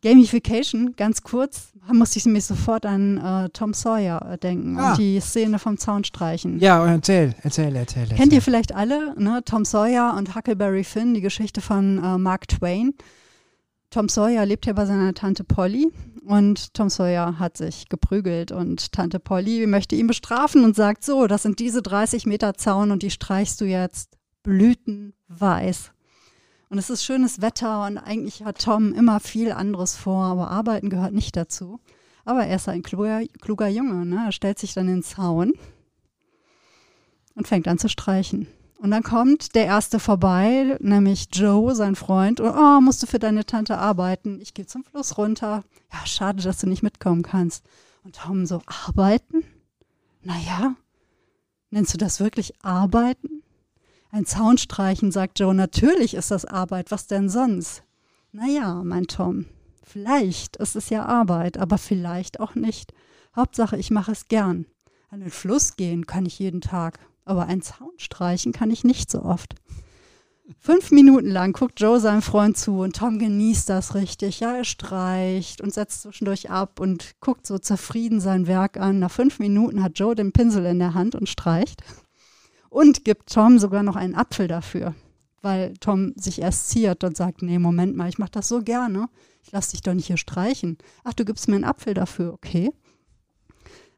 Gamification, 0.04 0.94
ganz 0.96 1.22
kurz, 1.22 1.72
musste 1.90 2.18
ich 2.18 2.26
mir 2.26 2.40
sofort 2.42 2.84
an 2.84 3.16
äh, 3.16 3.48
Tom 3.48 3.72
Sawyer 3.72 4.32
äh, 4.32 4.38
denken 4.38 4.78
ah. 4.78 4.90
und 4.90 4.98
die 4.98 5.18
Szene 5.18 5.58
vom 5.58 5.78
Zaunstreichen. 5.78 6.60
Ja, 6.60 6.84
erzähl, 6.86 7.34
erzähl, 7.42 7.74
erzähl. 7.74 8.02
erzähl. 8.02 8.16
Kennt 8.18 8.34
ihr 8.34 8.42
vielleicht 8.42 8.74
alle, 8.74 9.14
ne? 9.18 9.40
Tom 9.46 9.64
Sawyer 9.64 10.14
und 10.18 10.36
Huckleberry 10.36 10.84
Finn, 10.84 11.14
die 11.14 11.22
Geschichte 11.22 11.62
von 11.62 12.04
äh, 12.04 12.18
Mark 12.18 12.48
Twain. 12.48 12.92
Tom 13.88 14.10
Sawyer 14.10 14.44
lebt 14.44 14.66
ja 14.66 14.74
bei 14.74 14.84
seiner 14.84 15.14
Tante 15.14 15.42
Polly 15.42 15.90
und 16.26 16.74
Tom 16.74 16.90
Sawyer 16.90 17.38
hat 17.38 17.56
sich 17.56 17.88
geprügelt 17.88 18.52
und 18.52 18.92
Tante 18.92 19.20
Polly 19.20 19.66
möchte 19.66 19.96
ihn 19.96 20.06
bestrafen 20.06 20.64
und 20.64 20.76
sagt 20.76 21.02
so, 21.02 21.26
das 21.26 21.44
sind 21.44 21.60
diese 21.60 21.80
30 21.80 22.26
Meter 22.26 22.54
Zaun 22.54 22.90
und 22.90 23.02
die 23.02 23.10
streichst 23.10 23.58
du 23.60 23.64
jetzt 23.64 24.18
blütenweiß. 24.42 25.93
Und 26.74 26.78
es 26.78 26.90
ist 26.90 27.04
schönes 27.04 27.40
Wetter 27.40 27.86
und 27.86 27.98
eigentlich 27.98 28.42
hat 28.42 28.60
Tom 28.60 28.92
immer 28.94 29.20
viel 29.20 29.52
anderes 29.52 29.94
vor, 29.94 30.24
aber 30.24 30.50
Arbeiten 30.50 30.90
gehört 30.90 31.12
nicht 31.12 31.36
dazu. 31.36 31.78
Aber 32.24 32.46
er 32.46 32.56
ist 32.56 32.68
ein 32.68 32.82
kluger, 32.82 33.22
kluger 33.40 33.68
Junge. 33.68 34.04
Ne? 34.04 34.24
Er 34.26 34.32
stellt 34.32 34.58
sich 34.58 34.74
dann 34.74 34.88
in 34.88 34.94
den 34.94 35.02
Zaun 35.04 35.52
und 37.36 37.46
fängt 37.46 37.68
an 37.68 37.78
zu 37.78 37.88
streichen. 37.88 38.48
Und 38.76 38.90
dann 38.90 39.04
kommt 39.04 39.54
der 39.54 39.66
Erste 39.66 40.00
vorbei, 40.00 40.76
nämlich 40.80 41.28
Joe, 41.32 41.76
sein 41.76 41.94
Freund. 41.94 42.40
Und, 42.40 42.50
oh, 42.50 42.80
musst 42.80 43.00
du 43.04 43.06
für 43.06 43.20
deine 43.20 43.46
Tante 43.46 43.78
arbeiten? 43.78 44.40
Ich 44.40 44.52
gehe 44.52 44.66
zum 44.66 44.82
Fluss 44.82 45.16
runter. 45.16 45.62
Ja, 45.92 46.04
schade, 46.06 46.42
dass 46.42 46.58
du 46.58 46.66
nicht 46.66 46.82
mitkommen 46.82 47.22
kannst. 47.22 47.64
Und 48.02 48.16
Tom 48.16 48.46
so, 48.46 48.62
arbeiten? 48.88 49.44
Naja, 50.24 50.74
nennst 51.70 51.94
du 51.94 51.98
das 51.98 52.18
wirklich 52.18 52.52
arbeiten? 52.64 53.43
Ein 54.14 54.26
Zaun 54.26 54.58
streichen, 54.58 55.10
sagt 55.10 55.40
Joe. 55.40 55.52
Natürlich 55.56 56.14
ist 56.14 56.30
das 56.30 56.44
Arbeit. 56.44 56.92
Was 56.92 57.08
denn 57.08 57.28
sonst? 57.28 57.82
Naja, 58.30 58.82
mein 58.84 59.08
Tom, 59.08 59.46
vielleicht 59.82 60.56
ist 60.58 60.76
es 60.76 60.88
ja 60.88 61.04
Arbeit, 61.04 61.58
aber 61.58 61.78
vielleicht 61.78 62.38
auch 62.38 62.54
nicht. 62.54 62.94
Hauptsache, 63.34 63.76
ich 63.76 63.90
mache 63.90 64.12
es 64.12 64.28
gern. 64.28 64.66
An 65.10 65.18
den 65.18 65.32
Fluss 65.32 65.74
gehen 65.74 66.06
kann 66.06 66.26
ich 66.26 66.38
jeden 66.38 66.60
Tag, 66.60 67.00
aber 67.24 67.46
ein 67.46 67.60
Zaun 67.60 67.90
streichen 67.96 68.52
kann 68.52 68.70
ich 68.70 68.84
nicht 68.84 69.10
so 69.10 69.20
oft. 69.22 69.56
Fünf 70.60 70.92
Minuten 70.92 71.30
lang 71.30 71.52
guckt 71.52 71.80
Joe 71.80 71.98
seinem 71.98 72.22
Freund 72.22 72.56
zu 72.56 72.82
und 72.82 72.94
Tom 72.94 73.18
genießt 73.18 73.68
das 73.68 73.96
richtig. 73.96 74.38
Ja, 74.38 74.58
er 74.58 74.64
streicht 74.64 75.60
und 75.60 75.74
setzt 75.74 76.02
zwischendurch 76.02 76.50
ab 76.50 76.78
und 76.78 77.16
guckt 77.18 77.48
so 77.48 77.58
zufrieden 77.58 78.20
sein 78.20 78.46
Werk 78.46 78.76
an. 78.76 79.00
Nach 79.00 79.10
fünf 79.10 79.40
Minuten 79.40 79.82
hat 79.82 79.98
Joe 79.98 80.14
den 80.14 80.30
Pinsel 80.30 80.66
in 80.66 80.78
der 80.78 80.94
Hand 80.94 81.16
und 81.16 81.28
streicht 81.28 81.82
und 82.74 83.04
gibt 83.04 83.32
Tom 83.32 83.60
sogar 83.60 83.84
noch 83.84 83.94
einen 83.94 84.16
Apfel 84.16 84.48
dafür, 84.48 84.96
weil 85.42 85.74
Tom 85.74 86.12
sich 86.16 86.40
erst 86.40 86.70
ziert 86.70 87.04
und 87.04 87.16
sagt, 87.16 87.40
nee, 87.40 87.60
Moment 87.60 87.96
mal, 87.96 88.08
ich 88.08 88.18
mache 88.18 88.32
das 88.32 88.48
so 88.48 88.62
gerne, 88.62 89.06
ich 89.44 89.52
lasse 89.52 89.70
dich 89.70 89.82
doch 89.82 89.94
nicht 89.94 90.08
hier 90.08 90.16
streichen. 90.16 90.78
Ach, 91.04 91.14
du 91.14 91.24
gibst 91.24 91.46
mir 91.46 91.54
einen 91.54 91.64
Apfel 91.64 91.94
dafür, 91.94 92.32
okay. 92.32 92.72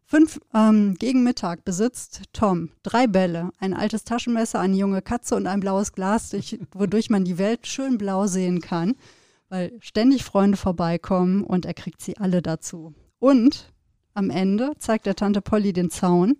Fünf 0.04 0.38
ähm, 0.52 0.94
gegen 0.98 1.24
Mittag 1.24 1.64
besitzt 1.64 2.24
Tom 2.34 2.68
drei 2.82 3.06
Bälle, 3.06 3.50
ein 3.60 3.72
altes 3.72 4.04
Taschenmesser, 4.04 4.60
eine 4.60 4.76
junge 4.76 5.00
Katze 5.00 5.36
und 5.36 5.46
ein 5.46 5.60
blaues 5.60 5.92
Glas, 5.92 6.28
durch, 6.28 6.58
wodurch 6.72 7.08
man 7.08 7.24
die 7.24 7.38
Welt 7.38 7.66
schön 7.66 7.96
blau 7.96 8.26
sehen 8.26 8.60
kann, 8.60 8.94
weil 9.48 9.72
ständig 9.80 10.22
Freunde 10.22 10.58
vorbeikommen 10.58 11.44
und 11.44 11.64
er 11.64 11.74
kriegt 11.74 12.02
sie 12.02 12.18
alle 12.18 12.42
dazu. 12.42 12.92
Und 13.20 13.72
am 14.12 14.28
Ende 14.28 14.72
zeigt 14.78 15.06
der 15.06 15.16
Tante 15.16 15.40
Polly 15.40 15.72
den 15.72 15.88
Zaun 15.88 16.36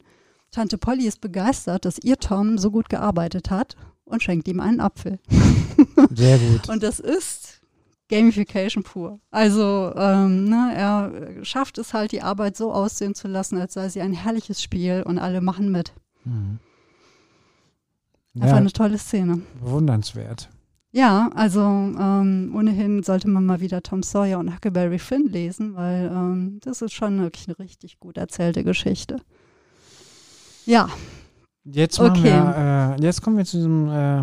Tante 0.57 0.79
Polly 0.79 1.07
ist 1.07 1.21
begeistert, 1.21 1.85
dass 1.85 1.99
ihr 1.99 2.17
Tom 2.17 2.57
so 2.57 2.71
gut 2.71 2.89
gearbeitet 2.89 3.51
hat 3.51 3.77
und 4.07 4.23
schenkt 4.23 4.49
ihm 4.49 4.59
einen 4.59 4.81
Apfel. 4.81 5.19
Sehr 6.15 6.39
gut. 6.39 6.71
und 6.71 6.83
das 6.83 6.99
ist 6.99 7.61
Gamification 8.09 8.83
pur. 8.83 9.21
Also 9.31 9.93
ähm, 9.95 10.49
ne, 10.49 10.73
er 10.75 11.45
schafft 11.45 11.77
es 11.77 11.93
halt, 11.93 12.11
die 12.13 12.23
Arbeit 12.23 12.57
so 12.57 12.73
aussehen 12.73 13.15
zu 13.15 13.29
lassen, 13.29 13.59
als 13.59 13.75
sei 13.75 13.91
sie 13.91 14.01
ein 14.01 14.15
herrliches 14.15 14.63
Spiel 14.63 15.03
und 15.05 15.19
alle 15.19 15.43
machen 15.43 15.71
mit. 15.71 15.93
Mhm. 16.25 16.59
Einfach 18.37 18.49
ja, 18.49 18.57
eine 18.57 18.73
tolle 18.73 18.97
Szene. 18.97 19.43
Bewundernswert. 19.61 20.49
Ja, 20.91 21.29
also 21.35 21.61
ähm, 21.61 22.55
ohnehin 22.57 23.03
sollte 23.03 23.29
man 23.29 23.45
mal 23.45 23.61
wieder 23.61 23.83
Tom 23.83 24.03
Sawyer 24.03 24.39
und 24.39 24.55
Huckleberry 24.55 24.99
Finn 24.99 25.27
lesen, 25.27 25.75
weil 25.75 26.11
ähm, 26.11 26.61
das 26.63 26.81
ist 26.81 26.95
schon 26.95 27.21
wirklich 27.21 27.47
eine 27.47 27.59
richtig 27.59 28.01
gut 28.01 28.17
erzählte 28.17 28.65
Geschichte. 28.65 29.19
Ja. 30.67 30.89
Jetzt, 31.65 31.99
okay. 31.99 32.25
wir, 32.25 32.97
äh, 32.99 33.03
jetzt 33.03 33.23
kommen 33.23 33.39
wir 33.39 33.45
zu 33.45 33.57
diesem 33.57 33.89
äh, 33.89 34.23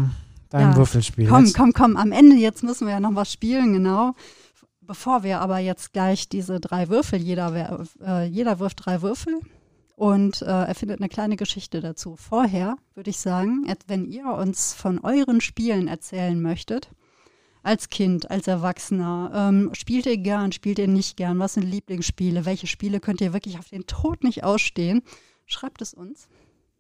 deinem 0.49 0.71
ja. 0.71 0.75
Würfelspiel. 0.75 1.27
Komm, 1.27 1.45
jetzt. 1.45 1.55
komm, 1.57 1.73
komm. 1.73 1.97
Am 1.97 2.11
Ende 2.11 2.35
jetzt 2.35 2.63
müssen 2.63 2.85
wir 2.85 2.93
ja 2.93 2.99
noch 2.99 3.15
was 3.15 3.33
spielen, 3.33 3.73
genau. 3.73 4.13
Bevor 4.81 5.23
wir 5.23 5.39
aber 5.39 5.59
jetzt 5.59 5.93
gleich 5.93 6.29
diese 6.29 6.59
drei 6.59 6.89
Würfel, 6.89 7.19
jeder, 7.19 7.85
äh, 8.05 8.25
jeder 8.27 8.59
wirft 8.59 8.85
drei 8.85 9.01
Würfel 9.01 9.39
und 9.95 10.41
äh, 10.41 10.45
erfindet 10.45 10.99
eine 10.99 11.09
kleine 11.09 11.37
Geschichte 11.37 11.79
dazu. 11.79 12.15
Vorher 12.17 12.75
würde 12.93 13.09
ich 13.09 13.17
sagen, 13.17 13.65
wenn 13.87 14.05
ihr 14.05 14.25
uns 14.25 14.73
von 14.73 14.99
euren 14.99 15.39
Spielen 15.39 15.87
erzählen 15.87 16.41
möchtet, 16.41 16.89
als 17.61 17.89
Kind, 17.89 18.29
als 18.29 18.47
Erwachsener, 18.47 19.31
ähm, 19.33 19.69
spielt 19.73 20.05
ihr 20.05 20.17
gern, 20.17 20.51
spielt 20.51 20.79
ihr 20.79 20.89
nicht 20.89 21.15
gern, 21.15 21.39
was 21.39 21.53
sind 21.53 21.63
Lieblingsspiele, 21.63 22.45
welche 22.45 22.67
Spiele 22.67 22.99
könnt 22.99 23.21
ihr 23.21 23.31
wirklich 23.31 23.57
auf 23.57 23.69
den 23.69 23.87
Tod 23.87 24.23
nicht 24.25 24.43
ausstehen? 24.43 25.01
Schreibt 25.53 25.81
es 25.81 25.93
uns, 25.93 26.27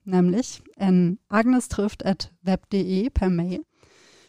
nämlich 0.03 0.61
an 0.77 1.19
agnestrifft.web.de 1.29 3.09
per 3.09 3.29
Mail. 3.29 3.61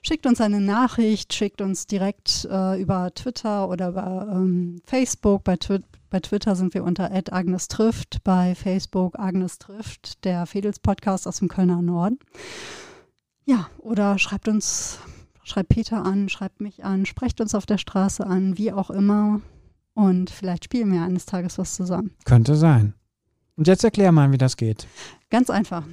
Schickt 0.07 0.27
uns 0.27 0.43
eine 0.43 0.61
Nachricht, 0.61 1.33
schickt 1.33 1.63
uns 1.63 1.87
direkt 1.87 2.47
äh, 2.51 2.79
über 2.79 3.15
Twitter 3.15 3.71
oder 3.71 3.89
über 3.89 4.29
ähm, 4.31 4.83
Facebook. 4.85 5.45
Bei, 5.45 5.57
Twi 5.57 5.79
bei, 6.11 6.21
Twitter 6.21 6.57
sind 6.57 6.75
wir 6.75 6.85
unter 6.85 7.11
Agnes 7.33 7.69
trifft, 7.69 8.23
bei 8.23 8.55
Facebook 8.55 9.19
Agnes 9.19 9.59
trifft, 9.59 10.23
der 10.27 10.45
Fedels 10.45 10.79
Podcast 10.79 11.27
aus 11.27 11.39
dem 11.39 11.49
Kölner 11.49 11.81
Norden. 11.81 12.19
Ja, 13.47 13.71
oder 13.79 14.19
schreibt 14.19 14.47
uns, 14.47 14.99
schreibt 15.43 15.71
Peter 15.71 16.05
an, 16.05 16.29
schreibt 16.29 16.61
mich 16.61 16.85
an, 16.85 17.07
sprecht 17.07 17.41
uns 17.41 17.55
auf 17.55 17.65
der 17.65 17.79
Straße 17.79 18.27
an, 18.27 18.59
wie 18.59 18.73
auch 18.73 18.91
immer. 18.91 19.41
Und 19.95 20.29
vielleicht 20.29 20.65
spielen 20.65 20.93
wir 20.93 21.01
eines 21.01 21.25
Tages 21.25 21.57
was 21.57 21.75
zusammen. 21.75 22.11
Könnte 22.27 22.57
sein. 22.57 22.93
Und 23.57 23.69
jetzt 23.69 23.85
erklär 23.85 24.13
mal, 24.13 24.33
wie 24.33 24.39
das 24.39 24.57
geht. 24.57 24.87
Ganz 25.31 25.51
einfach. 25.51 25.85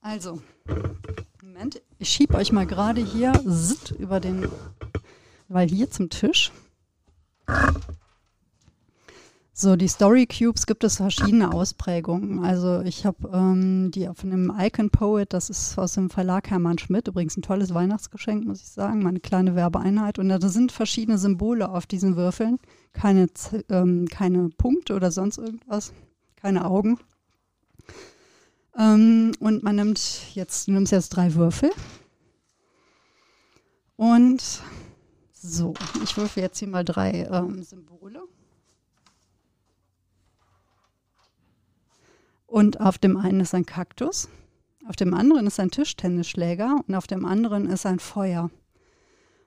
Also, 0.00 0.40
Moment, 1.42 1.80
ich 1.98 2.08
schiebe 2.08 2.34
euch 2.34 2.52
mal 2.52 2.66
gerade 2.66 3.00
hier 3.00 3.32
über 3.98 4.20
den, 4.20 4.48
weil 5.48 5.68
hier 5.68 5.90
zum 5.90 6.10
Tisch. 6.10 6.52
So, 9.58 9.74
die 9.74 9.88
Story 9.88 10.26
Cubes 10.26 10.66
gibt 10.66 10.84
es 10.84 10.96
verschiedene 10.96 11.50
Ausprägungen. 11.50 12.44
Also 12.44 12.82
ich 12.82 13.06
habe 13.06 13.30
ähm, 13.32 13.90
die 13.90 14.06
von 14.14 14.30
dem 14.30 14.52
Icon 14.54 14.90
Poet, 14.90 15.32
das 15.32 15.48
ist 15.48 15.78
aus 15.78 15.94
dem 15.94 16.10
Verlag 16.10 16.50
Hermann 16.50 16.76
Schmidt, 16.76 17.08
übrigens 17.08 17.38
ein 17.38 17.42
tolles 17.42 17.72
Weihnachtsgeschenk, 17.72 18.44
muss 18.44 18.60
ich 18.60 18.68
sagen, 18.68 19.02
meine 19.02 19.20
kleine 19.20 19.54
Werbeeinheit. 19.54 20.18
Und 20.18 20.28
da 20.28 20.38
sind 20.40 20.72
verschiedene 20.72 21.16
Symbole 21.16 21.70
auf 21.70 21.86
diesen 21.86 22.16
Würfeln, 22.16 22.58
keine, 22.92 23.28
ähm, 23.70 24.06
keine 24.10 24.50
Punkte 24.50 24.94
oder 24.94 25.10
sonst 25.10 25.38
irgendwas 25.38 25.94
keine 26.46 26.64
Augen. 26.64 27.00
Ähm, 28.78 29.32
und 29.40 29.64
man 29.64 29.74
nimmt 29.74 30.32
jetzt, 30.36 30.68
du 30.68 30.72
nimmst 30.72 30.92
jetzt 30.92 31.08
drei 31.08 31.34
Würfel. 31.34 31.72
Und 33.96 34.62
so, 35.32 35.74
ich 36.04 36.16
würfe 36.16 36.40
jetzt 36.40 36.60
hier 36.60 36.68
mal 36.68 36.84
drei 36.84 37.26
ähm, 37.32 37.64
Symbole. 37.64 38.22
Und 42.46 42.80
auf 42.80 42.98
dem 42.98 43.16
einen 43.16 43.40
ist 43.40 43.52
ein 43.52 43.66
Kaktus, 43.66 44.28
auf 44.86 44.94
dem 44.94 45.14
anderen 45.14 45.48
ist 45.48 45.58
ein 45.58 45.72
Tischtennisschläger 45.72 46.76
und 46.86 46.94
auf 46.94 47.08
dem 47.08 47.24
anderen 47.24 47.68
ist 47.68 47.86
ein 47.86 47.98
Feuer. 47.98 48.50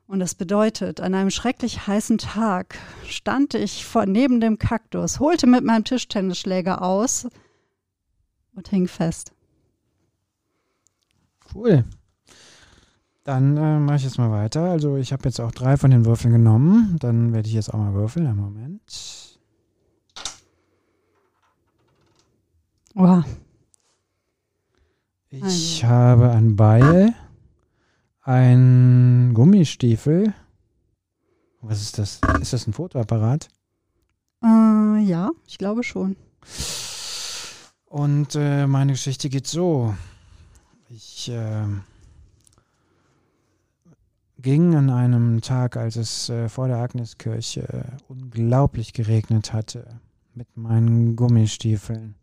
Und 0.10 0.18
das 0.18 0.34
bedeutet, 0.34 1.02
an 1.02 1.14
einem 1.14 1.30
schrecklich 1.30 1.86
heißen 1.86 2.18
Tag 2.18 2.80
stand 3.06 3.54
ich 3.54 3.86
vor, 3.86 4.08
neben 4.08 4.42
dem 4.42 4.58
Kaktus, 4.58 5.20
holte 5.20 5.46
mit 5.46 5.64
meinem 5.64 5.84
Tischtennisschläger 5.84 6.82
aus 6.82 7.28
und 8.56 8.68
hing 8.70 8.88
fest. 8.88 9.34
Cool. 11.54 11.86
Dann 13.24 13.56
äh, 13.56 13.78
mache 13.78 13.98
ich 13.98 14.04
jetzt 14.04 14.18
mal 14.18 14.32
weiter. 14.32 14.64
Also 14.72 14.98
ich 14.98 15.14
habe 15.14 15.26
jetzt 15.26 15.40
auch 15.40 15.52
drei 15.52 15.78
von 15.78 15.92
den 15.92 16.06
Würfeln 16.06 16.34
genommen. 16.34 16.98
Dann 17.00 17.32
werde 17.32 17.48
ich 17.48 17.54
jetzt 17.54 17.72
auch 17.72 17.78
mal 17.78 17.94
würfeln. 17.94 18.26
Einen 18.26 18.40
Moment. 18.40 19.40
Wow. 22.96 23.24
Ich 25.30 25.86
Also. 25.86 25.88
habe 25.88 26.32
ein 26.32 26.56
Beil, 26.56 27.14
ein 28.22 29.34
Gummistiefel. 29.34 30.34
Was 31.62 31.82
ist 31.82 31.98
das? 31.98 32.22
Ist 32.42 32.54
das 32.54 32.68
ein 32.68 32.74
Fotoapparat? 32.74 33.50
Äh, 34.44 35.00
ja, 35.00 35.32
ich 35.48 35.58
glaube 35.58 35.84
schon. 35.84 36.16
Und 37.86 38.36
äh, 38.36 38.68
meine 38.68 38.94
Geschichte 38.94 39.30
geht 39.30 39.48
so. 39.48 39.96
Ich 40.90 41.30
äh, 41.30 41.66
ging 44.42 44.76
an 44.76 44.90
einem 44.90 45.42
Tag, 45.42 45.76
als 45.76 45.96
es 45.96 46.30
äh, 46.30 46.50
vor 46.50 46.68
der 46.68 46.78
Agneskirche 46.78 47.62
äh, 47.62 47.84
unglaublich 48.08 48.94
geregnet 48.94 49.54
hatte, 49.54 49.86
mit 50.34 50.56
meinen 50.56 51.16
Gummistiefeln, 51.16 52.16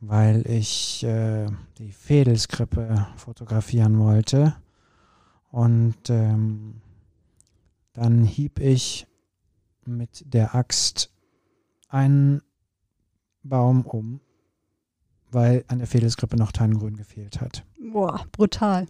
weil 0.00 0.46
ich 0.48 1.02
äh, 1.04 1.48
die 1.78 1.92
Fädelskrippe 1.92 3.06
fotografieren 3.16 3.98
wollte. 3.98 4.54
Und 5.50 6.10
ähm, 6.10 6.80
dann 7.92 8.24
hieb 8.24 8.60
ich 8.60 9.06
mit 9.84 10.24
der 10.32 10.54
Axt 10.54 11.10
einen 11.88 12.42
Baum 13.42 13.86
um, 13.86 14.20
weil 15.30 15.64
an 15.68 15.78
der 15.78 15.86
Fädelskrippe 15.86 16.36
noch 16.36 16.52
Tannengrün 16.52 16.96
gefehlt 16.96 17.40
hat. 17.40 17.64
Boah, 17.78 18.26
brutal. 18.32 18.86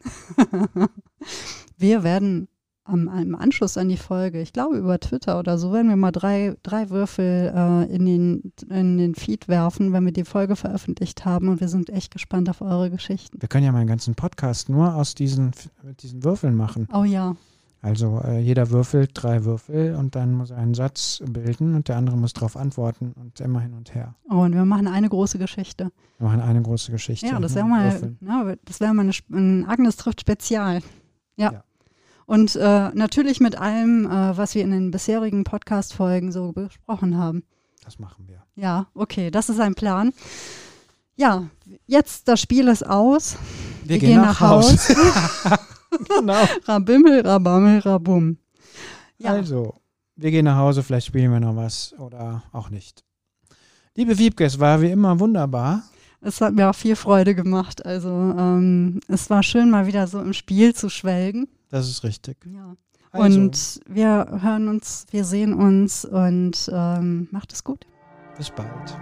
wir 1.76 2.02
werden 2.02 2.48
am, 2.84 3.08
im 3.08 3.34
Anschluss 3.34 3.76
an 3.78 3.88
die 3.88 3.96
Folge, 3.96 4.40
ich 4.40 4.52
glaube 4.52 4.76
über 4.76 4.98
Twitter 4.98 5.38
oder 5.38 5.56
so, 5.58 5.72
werden 5.72 5.88
wir 5.88 5.96
mal 5.96 6.10
drei, 6.12 6.56
drei 6.62 6.90
Würfel 6.90 7.52
äh, 7.54 7.94
in, 7.94 8.06
den, 8.06 8.52
in 8.68 8.98
den 8.98 9.14
Feed 9.14 9.48
werfen, 9.48 9.92
wenn 9.92 10.04
wir 10.04 10.12
die 10.12 10.24
Folge 10.24 10.56
veröffentlicht 10.56 11.24
haben. 11.24 11.48
Und 11.48 11.60
wir 11.60 11.68
sind 11.68 11.90
echt 11.90 12.10
gespannt 12.12 12.50
auf 12.50 12.60
eure 12.60 12.90
Geschichten. 12.90 13.40
Wir 13.40 13.48
können 13.48 13.64
ja 13.64 13.72
mal 13.72 13.78
einen 13.78 13.88
ganzen 13.88 14.14
Podcast 14.14 14.68
nur 14.68 14.94
aus 14.94 15.14
diesen, 15.14 15.52
mit 15.82 16.02
diesen 16.02 16.24
Würfeln 16.24 16.56
machen. 16.56 16.88
Oh 16.92 17.04
ja, 17.04 17.36
Also 17.82 18.20
äh, 18.24 18.40
jeder 18.40 18.70
würfelt 18.70 19.10
drei 19.14 19.44
Würfel 19.44 19.94
und 19.94 20.14
dann 20.16 20.34
muss 20.34 20.50
er 20.50 20.58
einen 20.58 20.74
Satz 20.74 21.22
bilden 21.24 21.74
und 21.74 21.88
der 21.88 21.96
andere 21.96 22.16
muss 22.16 22.32
darauf 22.32 22.56
antworten 22.56 23.12
und 23.14 23.40
immer 23.40 23.60
hin 23.60 23.74
und 23.74 23.94
her. 23.94 24.14
oh, 24.30 24.40
und 24.42 24.54
wir 24.54 24.64
machen 24.64 24.88
eine 24.88 25.08
große 25.08 25.38
Geschichte. 25.38 25.90
Wir 26.18 26.28
machen 26.28 26.40
eine 26.40 26.62
große 26.62 26.90
Geschichte. 26.90 27.26
Ja, 27.26 27.38
das 27.38 27.54
wäre 27.54 27.66
mal, 27.66 28.14
na, 28.20 28.54
das 28.64 28.80
wäre 28.80 28.92
mal 28.92 29.02
eine, 29.02 29.12
ein 29.32 29.66
Agnes 29.68 29.96
trifft 29.96 30.20
Spezial. 30.20 30.80
Ja. 31.36 31.52
Ja. 31.52 31.64
Und 32.26 32.56
äh, 32.56 32.90
natürlich 32.94 33.40
mit 33.40 33.58
allem, 33.58 34.06
äh, 34.06 34.36
was 34.36 34.54
wir 34.54 34.62
in 34.62 34.70
den 34.70 34.90
bisherigen 34.90 35.44
Podcast-Folgen 35.44 36.32
so 36.32 36.52
besprochen 36.52 37.16
haben. 37.16 37.42
Das 37.84 37.98
machen 37.98 38.28
wir. 38.28 38.42
Ja, 38.54 38.86
okay, 38.94 39.30
das 39.30 39.48
ist 39.48 39.60
ein 39.60 39.74
Plan. 39.74 40.12
Ja, 41.16 41.44
jetzt 41.86 42.28
das 42.28 42.40
Spiel 42.40 42.68
ist 42.68 42.86
aus. 42.86 43.36
Wir, 43.84 43.98
gehen, 43.98 44.20
nach, 44.20 44.40
Haus. 44.40 44.88
genau. 46.08 46.48
Rabimmel, 46.64 47.20
Rabammel, 47.26 47.80
Rabum. 47.80 48.38
Ja, 49.18 49.32
Also, 49.32 49.74
wir 50.16 50.30
gehen 50.30 50.44
nach 50.44 50.56
Hause, 50.56 50.82
vielleicht 50.82 51.06
spielen 51.06 51.32
wir 51.32 51.40
noch 51.40 51.56
was 51.56 51.94
oder 51.98 52.42
auch 52.52 52.70
nicht. 52.70 53.04
Liebe 53.94 54.18
Wiebke, 54.18 54.44
es 54.44 54.58
war 54.58 54.80
wie 54.80 54.90
immer 54.90 55.20
wunderbar. 55.20 55.82
es 56.22 56.40
hat 56.40 56.54
mir 56.54 56.70
auch 56.70 56.74
viel 56.74 56.96
Freude 56.96 57.34
gemacht. 57.34 57.84
Also 57.84 58.08
ähm, 58.08 59.00
es 59.08 59.28
war 59.28 59.42
schön, 59.42 59.70
mal 59.70 59.86
wieder 59.86 60.06
so 60.06 60.20
im 60.20 60.32
Spiel 60.32 60.74
zu 60.74 60.88
schwelgen. 60.88 61.48
Das 61.72 61.88
ist 61.88 62.04
richtig. 62.04 62.36
Ja. 62.46 62.76
Also, 63.12 63.40
Und 63.40 63.80
wir 63.88 64.26
hören 64.42 64.68
uns, 64.68 65.06
wir 65.10 65.24
sehen 65.24 65.54
uns 65.54 66.04
und 66.04 66.70
ähm, 66.72 67.28
macht 67.30 67.52
es 67.52 67.64
gut. 67.64 67.86
bis 68.36 68.50
bald. 68.50 68.96